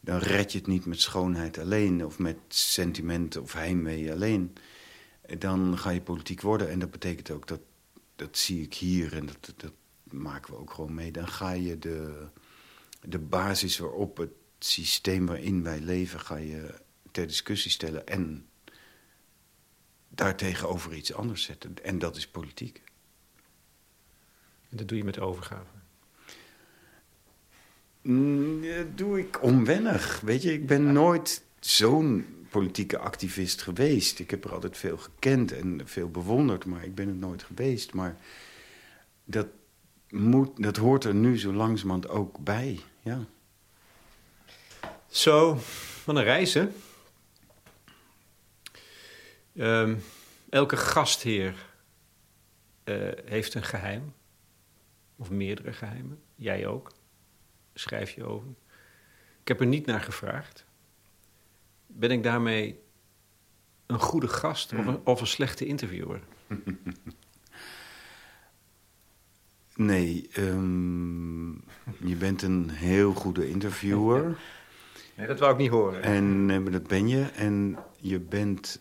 Dan 0.00 0.18
red 0.18 0.52
je 0.52 0.58
het 0.58 0.66
niet 0.66 0.86
met 0.86 1.00
schoonheid 1.00 1.58
alleen 1.58 2.04
of 2.04 2.18
met 2.18 2.36
sentiment 2.48 3.36
of 3.36 3.52
heimwee 3.52 4.12
alleen. 4.12 4.52
Dan 5.38 5.78
ga 5.78 5.90
je 5.90 6.00
politiek 6.00 6.40
worden 6.40 6.70
en 6.70 6.78
dat 6.78 6.90
betekent 6.90 7.30
ook 7.30 7.46
dat, 7.46 7.60
dat 8.16 8.38
zie 8.38 8.62
ik 8.62 8.74
hier 8.74 9.16
en 9.16 9.26
dat, 9.26 9.52
dat, 9.56 9.72
maken 10.04 10.52
we 10.52 10.60
ook 10.60 10.70
gewoon 10.70 10.94
mee. 10.94 11.10
Dan 11.12 11.28
ga 11.28 11.50
je 11.52 11.78
de, 11.78 12.26
de 13.00 13.18
basis 13.18 13.78
waarop 13.78 14.16
het 14.16 14.32
systeem 14.58 15.26
waarin 15.26 15.62
wij 15.62 15.80
leven, 15.80 16.20
ga 16.20 16.36
je 16.36 16.74
ter 17.10 17.26
discussie 17.26 17.70
stellen 17.70 18.06
en 18.06 18.48
daartegenover 20.08 20.94
iets 20.94 21.12
anders 21.12 21.42
zetten. 21.42 21.74
En 21.82 21.98
dat 21.98 22.16
is 22.16 22.28
politiek. 22.28 22.82
En 24.68 24.76
dat 24.76 24.88
doe 24.88 24.98
je 24.98 25.04
met 25.04 25.18
overgave. 25.18 25.70
Mm, 28.02 28.62
Dat 28.62 28.98
doe 28.98 29.18
ik 29.18 29.42
onwennig. 29.42 30.20
Weet 30.20 30.42
je, 30.42 30.52
ik 30.52 30.66
ben 30.66 30.92
nooit 30.92 31.42
zo'n 31.66 32.46
politieke 32.50 32.98
activist 32.98 33.62
geweest. 33.62 34.18
Ik 34.18 34.30
heb 34.30 34.44
er 34.44 34.52
altijd 34.52 34.76
veel 34.76 34.96
gekend 34.96 35.52
en 35.52 35.80
veel 35.84 36.10
bewonderd, 36.10 36.64
maar 36.64 36.84
ik 36.84 36.94
ben 36.94 37.08
het 37.08 37.18
nooit 37.18 37.42
geweest. 37.42 37.92
Maar 37.92 38.16
dat, 39.24 39.46
moet, 40.08 40.62
dat 40.62 40.76
hoort 40.76 41.04
er 41.04 41.14
nu 41.14 41.38
zo 41.38 41.52
langzamerhand 41.52 42.08
ook 42.08 42.38
bij, 42.38 42.80
ja. 43.02 43.24
Zo, 45.06 45.56
van 46.02 46.16
een 46.16 46.24
reis? 46.24 46.58
Ehm, 49.56 49.96
elke 50.48 50.76
gastheer 50.76 51.54
eh, 52.84 53.08
heeft 53.24 53.54
een 53.54 53.64
geheim. 53.64 54.14
Of 55.16 55.30
meerdere 55.30 55.72
geheimen. 55.72 56.22
Jij 56.34 56.66
ook. 56.66 56.92
Schrijf 57.74 58.10
je 58.10 58.24
over. 58.24 58.48
Ik 59.40 59.48
heb 59.48 59.60
er 59.60 59.66
niet 59.66 59.86
naar 59.86 60.00
gevraagd. 60.00 60.64
Ben 61.96 62.10
ik 62.10 62.22
daarmee 62.22 62.80
een 63.86 64.00
goede 64.00 64.28
gast 64.28 64.72
of, 64.72 64.86
een, 64.86 65.00
of 65.04 65.20
een 65.20 65.26
slechte 65.26 65.66
interviewer? 65.66 66.20
Nee, 69.76 70.28
ehm, 70.32 71.50
je 72.08 72.16
bent 72.18 72.42
een 72.42 72.70
heel 72.70 73.12
goede 73.14 73.48
interviewer. 73.48 74.24
Nee, 75.16 75.26
dat 75.26 75.38
wou 75.38 75.52
ik 75.52 75.58
niet 75.58 75.70
horen. 75.70 76.02
En 76.02 76.46
maar 76.46 76.70
dat 76.70 76.86
ben 76.86 77.08
je. 77.08 77.22
En 77.22 77.78
je 78.00 78.20
bent 78.20 78.80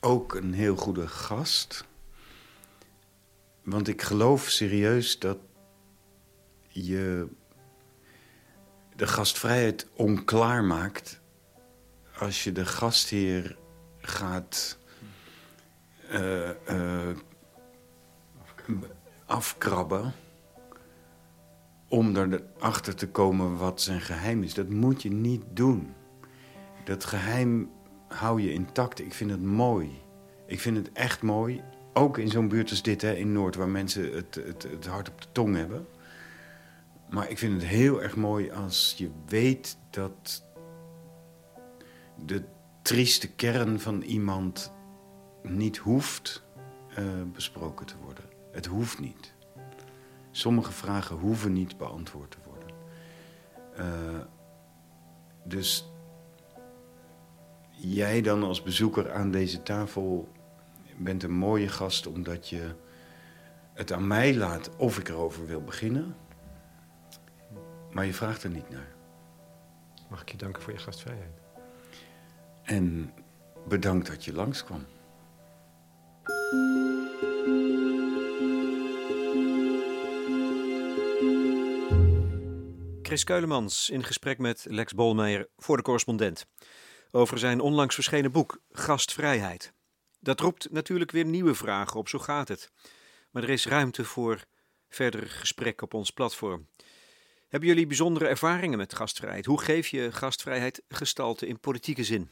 ook 0.00 0.34
een 0.34 0.52
heel 0.52 0.76
goede 0.76 1.08
gast. 1.08 1.84
Want 3.62 3.88
ik 3.88 4.02
geloof 4.02 4.48
serieus 4.48 5.18
dat 5.18 5.38
je 6.68 7.28
de 9.00 9.06
gastvrijheid 9.06 9.86
onklaar 9.94 10.64
maakt 10.64 11.20
als 12.18 12.44
je 12.44 12.52
de 12.52 12.66
gastheer 12.66 13.56
gaat 13.98 14.78
eh, 16.10 16.50
eh, 16.50 17.16
afkrabben 19.26 20.12
om 21.88 22.16
erachter 22.16 22.94
te 22.94 23.08
komen 23.08 23.56
wat 23.56 23.80
zijn 23.80 24.00
geheim 24.00 24.42
is. 24.42 24.54
Dat 24.54 24.68
moet 24.68 25.02
je 25.02 25.10
niet 25.10 25.42
doen. 25.52 25.94
Dat 26.84 27.04
geheim 27.04 27.70
hou 28.08 28.42
je 28.42 28.52
intact. 28.52 29.00
Ik 29.00 29.14
vind 29.14 29.30
het 29.30 29.42
mooi. 29.42 30.02
Ik 30.46 30.60
vind 30.60 30.76
het 30.76 30.92
echt 30.92 31.22
mooi. 31.22 31.62
Ook 31.92 32.18
in 32.18 32.28
zo'n 32.28 32.48
buurt 32.48 32.70
als 32.70 32.82
dit, 32.82 33.02
hè, 33.02 33.12
in 33.12 33.32
Noord, 33.32 33.54
waar 33.54 33.68
mensen 33.68 34.12
het, 34.12 34.34
het, 34.34 34.62
het 34.62 34.86
hart 34.86 35.08
op 35.08 35.20
de 35.20 35.28
tong 35.32 35.56
hebben. 35.56 35.86
Maar 37.10 37.30
ik 37.30 37.38
vind 37.38 37.52
het 37.52 37.70
heel 37.70 38.02
erg 38.02 38.16
mooi 38.16 38.50
als 38.50 38.94
je 38.96 39.10
weet 39.26 39.78
dat 39.90 40.44
de 42.24 42.44
trieste 42.82 43.28
kern 43.34 43.80
van 43.80 44.02
iemand 44.02 44.72
niet 45.42 45.76
hoeft 45.76 46.42
eh, 46.94 47.04
besproken 47.32 47.86
te 47.86 47.94
worden. 48.02 48.24
Het 48.52 48.66
hoeft 48.66 48.98
niet. 48.98 49.34
Sommige 50.30 50.72
vragen 50.72 51.16
hoeven 51.16 51.52
niet 51.52 51.76
beantwoord 51.76 52.30
te 52.30 52.38
worden. 52.44 52.68
Eh, 53.76 54.20
dus 55.44 55.88
jij 57.70 58.22
dan 58.22 58.42
als 58.42 58.62
bezoeker 58.62 59.12
aan 59.12 59.30
deze 59.30 59.62
tafel 59.62 60.28
bent 60.96 61.22
een 61.22 61.32
mooie 61.32 61.68
gast 61.68 62.06
omdat 62.06 62.48
je 62.48 62.74
het 63.72 63.92
aan 63.92 64.06
mij 64.06 64.36
laat 64.36 64.76
of 64.76 64.98
ik 64.98 65.08
erover 65.08 65.46
wil 65.46 65.62
beginnen. 65.62 66.14
Maar 67.92 68.06
je 68.06 68.14
vraagt 68.14 68.42
er 68.42 68.50
niet 68.50 68.70
naar. 68.70 68.94
Mag 70.10 70.20
ik 70.20 70.30
je 70.30 70.36
danken 70.36 70.62
voor 70.62 70.72
je 70.72 70.78
gastvrijheid? 70.78 71.40
En 72.62 73.14
bedankt 73.68 74.06
dat 74.06 74.24
je 74.24 74.32
langskwam. 74.32 74.86
Chris 83.02 83.24
Keulemans 83.24 83.90
in 83.90 84.04
gesprek 84.04 84.38
met 84.38 84.66
Lex 84.68 84.94
Bolmeijer 84.94 85.48
voor 85.56 85.76
de 85.76 85.82
correspondent. 85.82 86.46
Over 87.10 87.38
zijn 87.38 87.60
onlangs 87.60 87.94
verschenen 87.94 88.32
boek 88.32 88.60
Gastvrijheid. 88.70 89.72
Dat 90.20 90.40
roept 90.40 90.70
natuurlijk 90.70 91.10
weer 91.10 91.24
nieuwe 91.24 91.54
vragen 91.54 91.98
op, 91.98 92.08
zo 92.08 92.18
gaat 92.18 92.48
het. 92.48 92.72
Maar 93.30 93.42
er 93.42 93.50
is 93.50 93.66
ruimte 93.66 94.04
voor 94.04 94.44
verdere 94.88 95.26
gesprek 95.26 95.82
op 95.82 95.94
ons 95.94 96.10
platform. 96.10 96.68
Hebben 97.50 97.68
jullie 97.68 97.86
bijzondere 97.86 98.26
ervaringen 98.26 98.78
met 98.78 98.94
gastvrijheid? 98.94 99.46
Hoe 99.46 99.60
geef 99.60 99.88
je 99.88 100.12
gastvrijheid 100.12 100.82
gestalte 100.88 101.46
in 101.46 101.60
politieke 101.60 102.04
zin? 102.04 102.30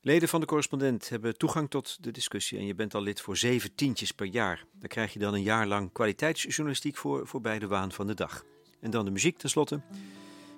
Leden 0.00 0.28
van 0.28 0.40
de 0.40 0.46
correspondent 0.46 1.08
hebben 1.08 1.38
toegang 1.38 1.70
tot 1.70 2.02
de 2.02 2.10
discussie 2.10 2.58
en 2.58 2.66
je 2.66 2.74
bent 2.74 2.94
al 2.94 3.02
lid 3.02 3.20
voor 3.20 3.36
zeven 3.36 3.74
tientjes 3.74 4.12
per 4.12 4.26
jaar. 4.26 4.64
Daar 4.72 4.88
krijg 4.88 5.12
je 5.12 5.18
dan 5.18 5.34
een 5.34 5.42
jaar 5.42 5.66
lang 5.66 5.92
kwaliteitsjournalistiek 5.92 6.96
voor, 6.96 7.26
voorbij 7.26 7.58
de 7.58 7.66
waan 7.66 7.92
van 7.92 8.06
de 8.06 8.14
dag. 8.14 8.44
En 8.80 8.90
dan 8.90 9.04
de 9.04 9.10
muziek 9.10 9.38
tenslotte. 9.38 9.80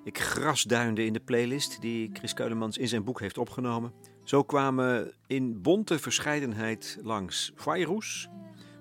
Ik 0.05 0.19
grasduinde 0.19 1.05
in 1.05 1.13
de 1.13 1.21
playlist 1.21 1.81
die 1.81 2.11
Chris 2.13 2.35
Keulemans 2.35 2.79
in 2.79 2.89
zijn 2.89 3.05
boek 3.05 3.21
heeft 3.21 3.39
opgenomen. 3.39 3.93
Zo 4.25 4.43
kwamen 4.43 5.15
in 5.27 5.63
bonte 5.63 5.99
verscheidenheid 5.99 6.99
langs 7.03 7.53
Fairuz, 7.57 8.27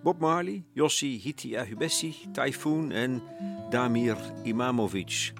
Bob 0.03 0.21
Marley, 0.21 0.63
Yossi 0.75 1.17
Hiti 1.17 1.57
Ahubessi, 1.57 2.15
Typhoon 2.33 2.91
en 2.91 3.19
Damir 3.71 4.15
Imamovic. 4.45 5.33